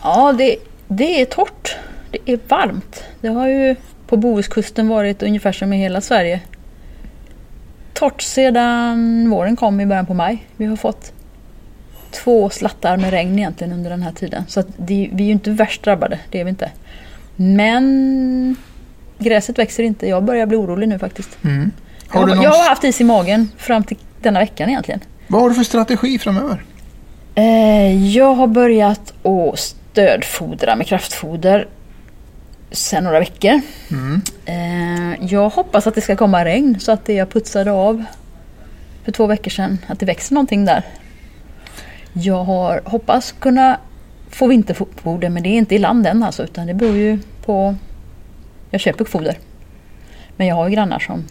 Ja, 0.01 0.33
det, 0.37 0.55
det 0.87 1.21
är 1.21 1.25
torrt. 1.25 1.75
Det 2.11 2.33
är 2.33 2.39
varmt. 2.47 3.03
Det 3.21 3.27
har 3.27 3.47
ju 3.47 3.75
på 4.07 4.17
Bohuskusten 4.17 4.87
varit 4.87 5.23
ungefär 5.23 5.51
som 5.51 5.73
i 5.73 5.77
hela 5.77 6.01
Sverige. 6.01 6.39
Torrt 7.93 8.21
sedan 8.21 9.29
våren 9.29 9.55
kom 9.55 9.81
i 9.81 9.85
början 9.85 10.05
på 10.05 10.13
maj. 10.13 10.43
Vi 10.57 10.65
har 10.65 10.75
fått 10.75 11.13
två 12.11 12.49
slattar 12.49 12.97
med 12.97 13.11
regn 13.11 13.39
egentligen 13.39 13.73
under 13.73 13.89
den 13.89 14.03
här 14.03 14.11
tiden. 14.11 14.43
Så 14.47 14.63
det, 14.77 15.09
vi 15.13 15.23
är 15.23 15.27
ju 15.27 15.31
inte 15.31 15.51
värst 15.51 15.83
drabbade, 15.83 16.19
det 16.29 16.39
är 16.39 16.43
vi 16.43 16.49
inte. 16.49 16.71
Men 17.35 18.55
gräset 19.17 19.59
växer 19.59 19.83
inte. 19.83 20.07
Jag 20.07 20.23
börjar 20.23 20.45
bli 20.45 20.57
orolig 20.57 20.89
nu 20.89 20.99
faktiskt. 20.99 21.43
Mm. 21.43 21.71
Jag, 22.13 22.19
Har 22.19 22.27
någon... 22.27 22.41
jag 22.41 22.51
har 22.51 22.69
haft 22.69 22.83
is 22.83 23.01
i 23.01 23.03
magen 23.03 23.49
fram 23.57 23.83
till 23.83 23.97
denna 24.21 24.39
veckan 24.39 24.69
egentligen. 24.69 24.99
Vad 25.27 25.41
har 25.41 25.49
du 25.49 25.55
för 25.55 25.63
strategi 25.63 26.19
framöver? 26.19 26.63
Eh, 27.35 28.15
jag 28.15 28.33
har 28.33 28.47
börjat 28.47 29.13
att 29.25 29.59
stödfodra 29.59 30.75
med 30.75 30.87
kraftfoder 30.87 31.67
sedan 32.73 33.03
några 33.03 33.19
veckor. 33.19 33.61
Mm. 33.91 34.21
Eh, 34.45 35.25
jag 35.33 35.49
hoppas 35.49 35.87
att 35.87 35.95
det 35.95 36.01
ska 36.01 36.15
komma 36.15 36.45
regn 36.45 36.79
så 36.79 36.91
att 36.91 37.05
det 37.05 37.13
jag 37.13 37.29
putsade 37.29 37.71
av 37.71 38.03
för 39.03 39.11
två 39.11 39.27
veckor 39.27 39.51
sedan, 39.51 39.77
att 39.87 39.99
det 39.99 40.05
växer 40.05 40.33
någonting 40.33 40.65
där. 40.65 40.83
Jag 42.13 42.43
har 42.43 42.81
hoppas 42.85 43.31
kunna 43.31 43.79
få 44.29 44.47
vinterfoder 44.47 45.29
men 45.29 45.43
det 45.43 45.49
är 45.49 45.57
inte 45.57 45.75
i 45.75 45.79
land 45.79 46.07
än 46.07 46.23
alltså 46.23 46.43
utan 46.43 46.67
det 46.67 46.73
beror 46.73 46.95
ju 46.95 47.19
på... 47.45 47.75
Jag 48.69 48.81
köper 48.81 49.05
foder. 49.05 49.37
Men 50.37 50.47
jag 50.47 50.55
har 50.55 50.67
ju 50.67 50.75
grannar 50.75 50.99
som 50.99 51.23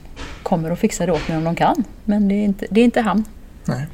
kommer 0.43 0.73
och 0.73 0.79
fixar 0.79 1.07
det 1.07 1.13
åt 1.13 1.29
mig 1.29 1.39
om 1.39 1.45
de 1.45 1.57
kan. 1.57 1.85
Men 2.05 2.29
det 2.29 2.35
är 2.35 2.45
inte, 2.45 2.67
det 2.71 2.81
är 2.81 2.85
inte 2.85 3.01
hamn. 3.01 3.25
Nej. 3.65 3.87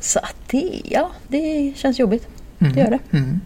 Så 0.00 0.18
att 0.18 0.36
det, 0.46 0.82
ja, 0.84 1.10
det 1.28 1.72
känns 1.76 1.98
jobbigt. 1.98 2.28
Mm. 2.58 2.72
Det 2.72 2.80
gör 2.80 2.90
det. 2.90 3.16
Mm. 3.18 3.40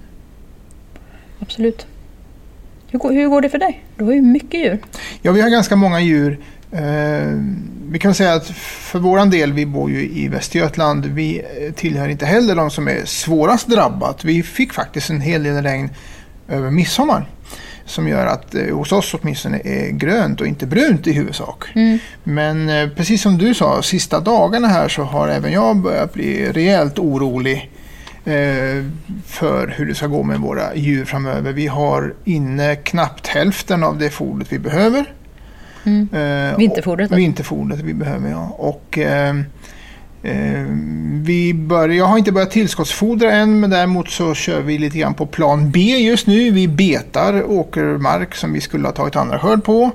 Absolut. 1.41 1.87
Hur, 2.95 2.99
går- 2.99 3.13
hur 3.13 3.29
går 3.29 3.41
det 3.41 3.49
för 3.49 3.59
dig? 3.59 3.85
Du 3.97 4.05
har 4.05 4.13
ju 4.13 4.23
mycket 4.23 4.61
djur. 4.61 4.79
Ja, 5.23 5.33
vi 5.33 5.41
har 5.41 5.49
ganska 5.51 5.77
många 5.77 6.01
djur. 6.01 6.39
Eh, 6.73 6.81
vi 7.91 7.99
kan 7.99 8.15
säga 8.15 8.33
att 8.35 8.47
för 8.57 8.99
våran 8.99 9.31
del, 9.31 9.53
vi 9.53 9.67
bor 9.67 9.91
ju 9.91 10.11
i 10.11 10.29
Västergötland, 10.29 11.07
vi 11.07 11.39
eh, 11.39 11.73
tillhör 11.75 12.09
inte 12.09 12.27
heller 12.27 12.55
de 12.55 12.71
som 12.71 12.89
är 12.89 13.05
svårast 13.05 13.69
drabbat. 13.69 14.25
Vi 14.25 14.43
fick 14.43 14.73
faktiskt 14.73 15.11
en 15.11 15.21
hel 15.21 15.43
del 15.43 15.63
regn 15.63 15.91
över 16.49 16.71
midsommar. 16.71 17.27
Som 17.87 18.09
gör 18.09 18.27
att 18.27 18.55
eh, 18.55 18.77
hos 18.77 18.93
oss 18.93 19.15
åtminstone 19.15 19.61
är 19.65 19.91
grönt 19.91 20.41
och 20.41 20.47
inte 20.47 20.67
brunt 20.67 21.07
i 21.07 21.13
huvudsak. 21.13 21.65
Mm. 21.75 21.99
Men 22.25 22.69
eh, 22.69 22.89
precis 22.89 23.23
som 23.23 23.39
du 23.39 23.55
sa, 23.55 23.83
sista 23.83 24.21
dagarna 24.21 24.69
här 24.69 24.89
så 24.89 25.03
har 25.03 25.29
även 25.29 25.53
jag 25.53 25.77
börjat 25.77 26.13
bli 26.13 26.53
rejält 26.53 26.99
orolig 26.99 27.71
för 29.27 29.75
hur 29.77 29.87
det 29.87 29.95
ska 29.95 30.07
gå 30.07 30.23
med 30.23 30.41
våra 30.41 30.75
djur 30.75 31.05
framöver. 31.05 31.53
Vi 31.53 31.67
har 31.67 32.15
inne 32.25 32.77
knappt 32.77 33.27
hälften 33.27 33.85
av 33.85 33.99
det 33.99 34.11
fodret 34.11 34.53
vi 34.53 34.59
behöver. 34.59 35.05
Mm. 35.85 36.09
Eh, 36.13 36.57
Vinterfodret, 36.59 36.87
och- 36.87 37.01
alltså. 37.03 37.17
Vinterfodret 37.17 37.81
vi 37.81 37.95
behöver, 37.95 38.31
ja. 38.31 38.49
Och, 38.59 38.99
eh, 38.99 39.37
eh, 40.23 40.65
vi 41.23 41.55
bör, 41.55 41.89
jag 41.89 42.05
har 42.05 42.19
inte 42.19 42.33
börjat 42.33 42.51
tillskottsfodra 42.51 43.33
än 43.33 43.61
men 43.61 43.71
däremot 43.71 44.11
så 44.11 44.35
kör 44.35 44.61
vi 44.61 44.79
lite 44.79 44.99
grann 44.99 45.15
på 45.15 45.27
plan 45.27 45.71
B 45.71 45.81
just 45.81 46.27
nu. 46.27 46.51
Vi 46.51 46.69
betar 46.69 47.51
åkermark 47.51 48.35
som 48.35 48.53
vi 48.53 48.61
skulle 48.61 48.89
ha 48.89 48.93
tagit 48.93 49.17
andra 49.17 49.39
skörd 49.39 49.65
på. 49.65 49.91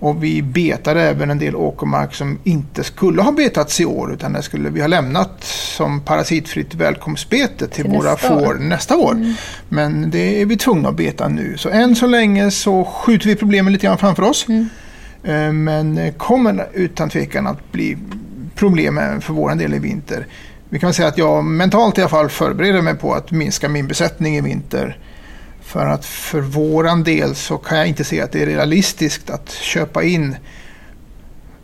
Och 0.00 0.24
vi 0.24 0.42
betar 0.42 0.96
även 0.96 1.30
en 1.30 1.38
del 1.38 1.56
åkermark 1.56 2.14
som 2.14 2.38
inte 2.44 2.84
skulle 2.84 3.22
ha 3.22 3.32
betats 3.32 3.80
i 3.80 3.84
år 3.84 4.12
utan 4.14 4.32
det 4.32 4.42
skulle 4.42 4.70
vi 4.70 4.80
ha 4.80 4.86
lämnat 4.88 5.44
som 5.44 6.00
parasitfritt 6.00 6.74
välkomstbete 6.74 7.68
till, 7.68 7.84
Till 7.84 7.92
våra 7.92 8.10
nästa 8.12 8.34
år. 8.36 8.40
får 8.40 8.54
nästa 8.54 8.96
år. 8.96 9.34
Men 9.68 10.10
det 10.10 10.40
är 10.42 10.46
vi 10.46 10.56
tvungna 10.56 10.88
att 10.88 10.96
beta 10.96 11.28
nu. 11.28 11.56
Så 11.56 11.68
än 11.68 11.96
så 11.96 12.06
länge 12.06 12.50
så 12.50 12.84
skjuter 12.84 13.26
vi 13.28 13.36
problemen 13.36 13.72
lite 13.72 13.86
grann 13.86 13.98
framför 13.98 14.22
oss. 14.22 14.46
Eh, 15.24 15.52
Men 15.52 16.12
kommer 16.12 16.68
utan 16.72 17.10
tvekan 17.10 17.46
att 17.46 17.72
bli 17.72 17.96
problem 18.54 18.98
även 18.98 19.20
för 19.20 19.32
vår 19.34 19.54
del 19.54 19.74
i 19.74 19.78
vinter. 19.78 20.26
Vi 20.68 20.78
kan 20.78 20.94
säga 20.94 21.08
att 21.08 21.18
jag 21.18 21.44
mentalt 21.44 21.98
i 21.98 22.00
alla 22.00 22.08
fall 22.10 22.28
förbereder 22.28 22.82
mig 22.82 22.94
på 22.94 23.14
att 23.14 23.30
minska 23.30 23.68
min 23.68 23.86
besättning 23.88 24.36
i 24.36 24.40
vinter. 24.40 24.98
För 25.70 25.86
att 25.86 26.04
för 26.04 26.40
våran 26.40 27.04
del 27.04 27.34
så 27.34 27.58
kan 27.58 27.78
jag 27.78 27.86
inte 27.86 28.04
se 28.04 28.20
att 28.20 28.32
det 28.32 28.42
är 28.42 28.46
realistiskt 28.46 29.30
att 29.30 29.50
köpa 29.50 30.02
in 30.02 30.36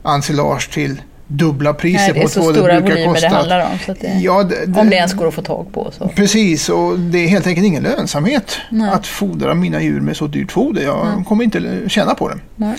ensilage 0.04 0.70
till 0.72 1.02
dubbla 1.26 1.74
priser 1.74 2.14
Nej, 2.14 2.28
så 2.28 2.40
vad 2.42 2.54
det 2.54 2.62
brukar 2.82 3.04
kosta. 3.04 3.28
det 3.28 3.34
handlar 3.34 3.70
om. 3.72 3.78
Så 3.86 3.92
att 3.92 4.00
det, 4.00 4.18
Ja, 4.22 4.42
det, 4.42 4.80
om 4.80 4.90
det 4.90 4.96
ens 4.96 5.12
går 5.12 5.28
att 5.28 5.34
få 5.34 5.42
tag 5.42 5.72
på. 5.72 5.90
Så. 5.98 6.08
Precis, 6.08 6.68
och 6.68 6.98
det 6.98 7.18
är 7.18 7.28
helt 7.28 7.46
enkelt 7.46 7.66
ingen 7.66 7.82
lönsamhet 7.82 8.56
Nej. 8.70 8.90
att 8.90 9.06
fodra 9.06 9.54
mina 9.54 9.82
djur 9.82 10.00
med 10.00 10.16
så 10.16 10.26
dyrt 10.26 10.52
foder. 10.52 10.82
Jag 10.82 11.06
Nej. 11.14 11.24
kommer 11.24 11.44
inte 11.44 11.80
tjäna 11.88 12.14
på 12.14 12.28
det. 12.28 12.38
Nej. 12.56 12.76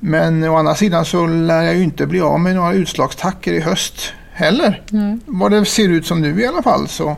Men 0.00 0.44
å 0.44 0.56
andra 0.56 0.74
sidan 0.74 1.04
så 1.04 1.26
lär 1.26 1.62
jag 1.62 1.74
ju 1.76 1.82
inte 1.82 2.06
bli 2.06 2.20
av 2.20 2.40
med 2.40 2.56
några 2.56 2.72
utslagstacker 2.72 3.52
i 3.52 3.60
höst 3.60 4.12
heller. 4.32 4.82
Vad 5.26 5.50
det 5.50 5.64
ser 5.64 5.88
ut 5.88 6.06
som 6.06 6.22
nu 6.22 6.40
i 6.40 6.46
alla 6.46 6.62
fall 6.62 6.88
så 6.88 7.16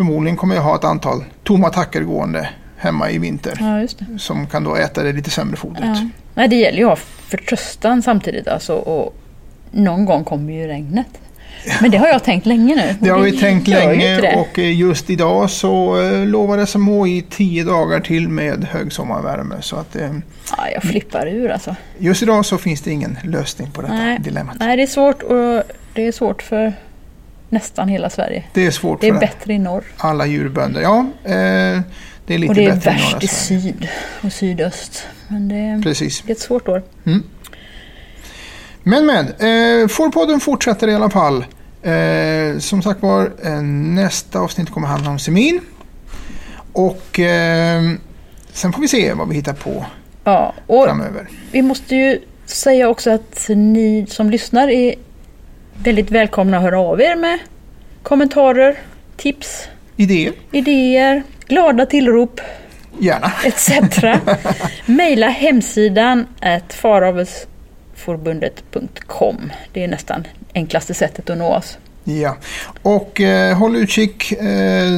förmodligen 0.00 0.36
kommer 0.36 0.54
jag 0.54 0.62
ha 0.62 0.76
ett 0.76 0.84
antal 0.84 1.24
tomma 1.44 1.70
tacker 1.70 2.00
gående 2.00 2.48
hemma 2.76 3.10
i 3.10 3.18
vinter. 3.18 3.56
Ja. 3.60 4.18
Som 4.18 4.46
kan 4.46 4.64
då 4.64 4.76
äta 4.76 5.02
det 5.02 5.12
lite 5.12 5.30
sämre 5.30 5.56
fodret. 5.56 5.84
Ja. 5.84 6.08
Nej, 6.34 6.48
det 6.48 6.56
gäller 6.56 6.78
ju 6.78 6.84
att 6.84 6.90
ha 6.90 6.96
förtröstan 7.28 8.02
samtidigt. 8.02 8.48
Alltså, 8.48 8.74
och 8.74 9.14
någon 9.70 10.04
gång 10.04 10.24
kommer 10.24 10.52
ju 10.52 10.66
regnet. 10.66 11.06
Men 11.80 11.90
det 11.90 11.98
har 11.98 12.08
jag 12.08 12.24
tänkt 12.24 12.46
länge 12.46 12.76
nu. 12.76 12.94
Det 13.00 13.10
har 13.10 13.20
vi 13.20 13.38
tänkt 13.38 13.68
länge 13.68 14.36
och 14.36 14.58
just 14.58 15.10
idag 15.10 15.50
så 15.50 16.02
eh, 16.02 16.26
lovar 16.26 16.66
SMHI 16.66 17.24
10 17.30 17.64
dagar 17.64 18.00
till 18.00 18.28
med 18.28 18.64
högsommarvärme. 18.64 19.54
Så 19.60 19.76
att 19.76 19.96
eh, 19.96 20.10
Ja, 20.56 20.68
jag 20.74 20.82
flippar 20.82 21.26
ur 21.26 21.50
alltså. 21.50 21.76
just 21.98 22.22
idag 22.22 22.46
så 22.46 22.58
finns 22.58 22.80
det 22.80 22.90
ingen 22.90 23.18
lösning 23.24 23.70
på 23.70 23.82
detta 23.82 23.94
Nej. 23.94 24.18
dilemmat. 24.20 24.56
Nej, 24.58 24.76
det 24.76 24.82
är 24.82 24.86
svårt 24.86 25.22
och 25.22 25.62
det 25.94 26.06
är 26.06 26.12
svårt 26.12 26.42
för 26.42 26.72
nästan 27.50 27.88
hela 27.88 28.10
Sverige. 28.10 28.44
Det 28.54 28.66
är 28.66 28.70
svårt 28.70 29.00
Det 29.00 29.08
är 29.08 29.12
för 29.12 29.20
bättre 29.20 29.52
i 29.52 29.58
norr. 29.58 29.84
alla 29.96 30.26
djurbönder. 30.26 30.80
Ja, 30.80 30.98
eh, 31.24 31.80
det 32.26 32.34
är 32.34 32.38
lite 32.38 32.48
Och 32.50 32.54
det 32.54 32.64
är 32.66 32.74
bättre 32.74 32.90
i 32.90 32.94
värst 32.94 33.12
norra 33.12 33.22
i 33.22 33.26
Sverige. 33.28 33.60
syd 33.62 33.88
och 34.22 34.32
sydöst. 34.32 35.06
Men 35.28 35.48
det, 35.48 35.82
Precis. 35.82 36.22
det 36.26 36.30
är 36.32 36.34
ett 36.34 36.40
svårt 36.40 36.68
år. 36.68 36.82
Men 38.82 39.06
men, 39.06 39.26
eh, 39.26 39.88
Fårpodden 39.88 40.40
fortsätter 40.40 40.88
i 40.88 40.94
alla 40.94 41.10
fall. 41.10 41.44
Eh, 41.82 42.58
som 42.58 42.82
sagt 42.82 43.02
var, 43.02 43.32
eh, 43.44 43.62
nästa 43.62 44.38
avsnitt 44.38 44.70
kommer 44.70 44.86
handla 44.88 45.10
om 45.10 45.18
semin. 45.18 45.60
Och 46.72 47.20
eh, 47.20 47.82
sen 48.52 48.72
får 48.72 48.80
vi 48.82 48.88
se 48.88 49.12
vad 49.12 49.28
vi 49.28 49.34
hittar 49.34 49.52
på 49.52 49.86
Ja, 50.24 50.54
framöver. 50.66 51.28
vi 51.52 51.62
måste 51.62 51.94
ju 51.96 52.20
säga 52.46 52.88
också 52.88 53.10
att 53.10 53.44
ni 53.48 54.06
som 54.08 54.30
lyssnar 54.30 54.68
är 54.68 54.94
väldigt 55.84 56.10
välkomna 56.10 56.56
att 56.56 56.62
höra 56.62 56.80
av 56.80 57.00
er 57.00 57.16
med 57.16 57.38
kommentarer, 58.02 58.76
tips, 59.16 59.68
Idéer? 59.96 60.32
idéer, 60.52 61.22
glada 61.48 61.86
tillrop 61.86 62.40
Gärna. 62.98 63.32
etc. 63.44 63.70
Maila 64.86 65.28
hemsidan 65.28 66.26
at 66.40 66.72
faravelsforbundet.com. 66.74 69.52
Det 69.72 69.84
är 69.84 69.88
nästan 69.88 70.26
enklaste 70.54 70.94
sättet 70.94 71.30
att 71.30 71.38
nå 71.38 71.54
oss. 71.56 71.78
Ja, 72.04 72.36
och 72.82 73.20
eh, 73.20 73.56
håll 73.56 73.76
utkik 73.76 74.32
eh, 74.32 74.38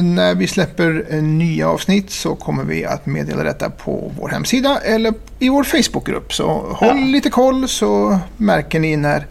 när 0.03 0.35
vi 0.35 0.47
släpper 0.47 1.05
eh, 1.09 1.21
nya 1.23 1.69
avsnitt 1.69 2.11
så 2.11 2.35
kommer 2.35 2.63
vi 2.63 2.85
att 2.85 3.05
meddela 3.05 3.43
detta 3.43 3.69
på 3.69 4.11
vår 4.19 4.29
hemsida 4.29 4.79
eller 4.85 5.13
i 5.39 5.49
vår 5.49 5.63
Facebookgrupp. 5.63 6.33
Så 6.33 6.47
håll 6.51 6.99
Ja. 6.99 7.05
lite 7.05 7.29
koll 7.29 7.67
så 7.67 8.19
märker 8.37 8.79
ni 8.79 8.95
när 8.97 9.25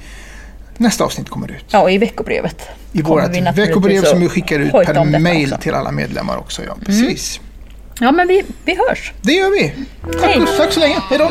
Nästa 0.76 1.04
avsnitt 1.04 1.28
kommer 1.28 1.50
ut. 1.50 1.64
Ja, 1.70 1.82
och 1.82 1.90
i 1.90 1.98
veckobrevet. 1.98 2.68
I 2.92 3.02
vårt 3.02 3.36
veckobrev 3.54 4.04
som 4.04 4.20
vi 4.20 4.28
skickar 4.28 4.60
ut 4.60 4.72
per 4.72 5.18
mail 5.18 5.52
också. 5.52 5.62
till 5.62 5.74
alla 5.74 5.90
medlemmar 5.90 6.36
också. 6.36 6.62
Ja, 6.62 6.72
mm. 6.72 6.84
precis. 6.84 7.38
Mm. 7.38 7.48
Ja, 8.00 8.12
men 8.12 8.28
vi, 8.28 8.44
vi 8.64 8.78
hörs. 8.88 9.12
Det 9.22 9.32
gör 9.32 9.50
vi. 9.50 9.74
Tack, 10.20 10.36
och, 10.36 10.56
tack 10.56 10.72
så 10.72 10.80
länge. 10.80 10.96
Hej 11.10 11.18
då. 11.18 11.30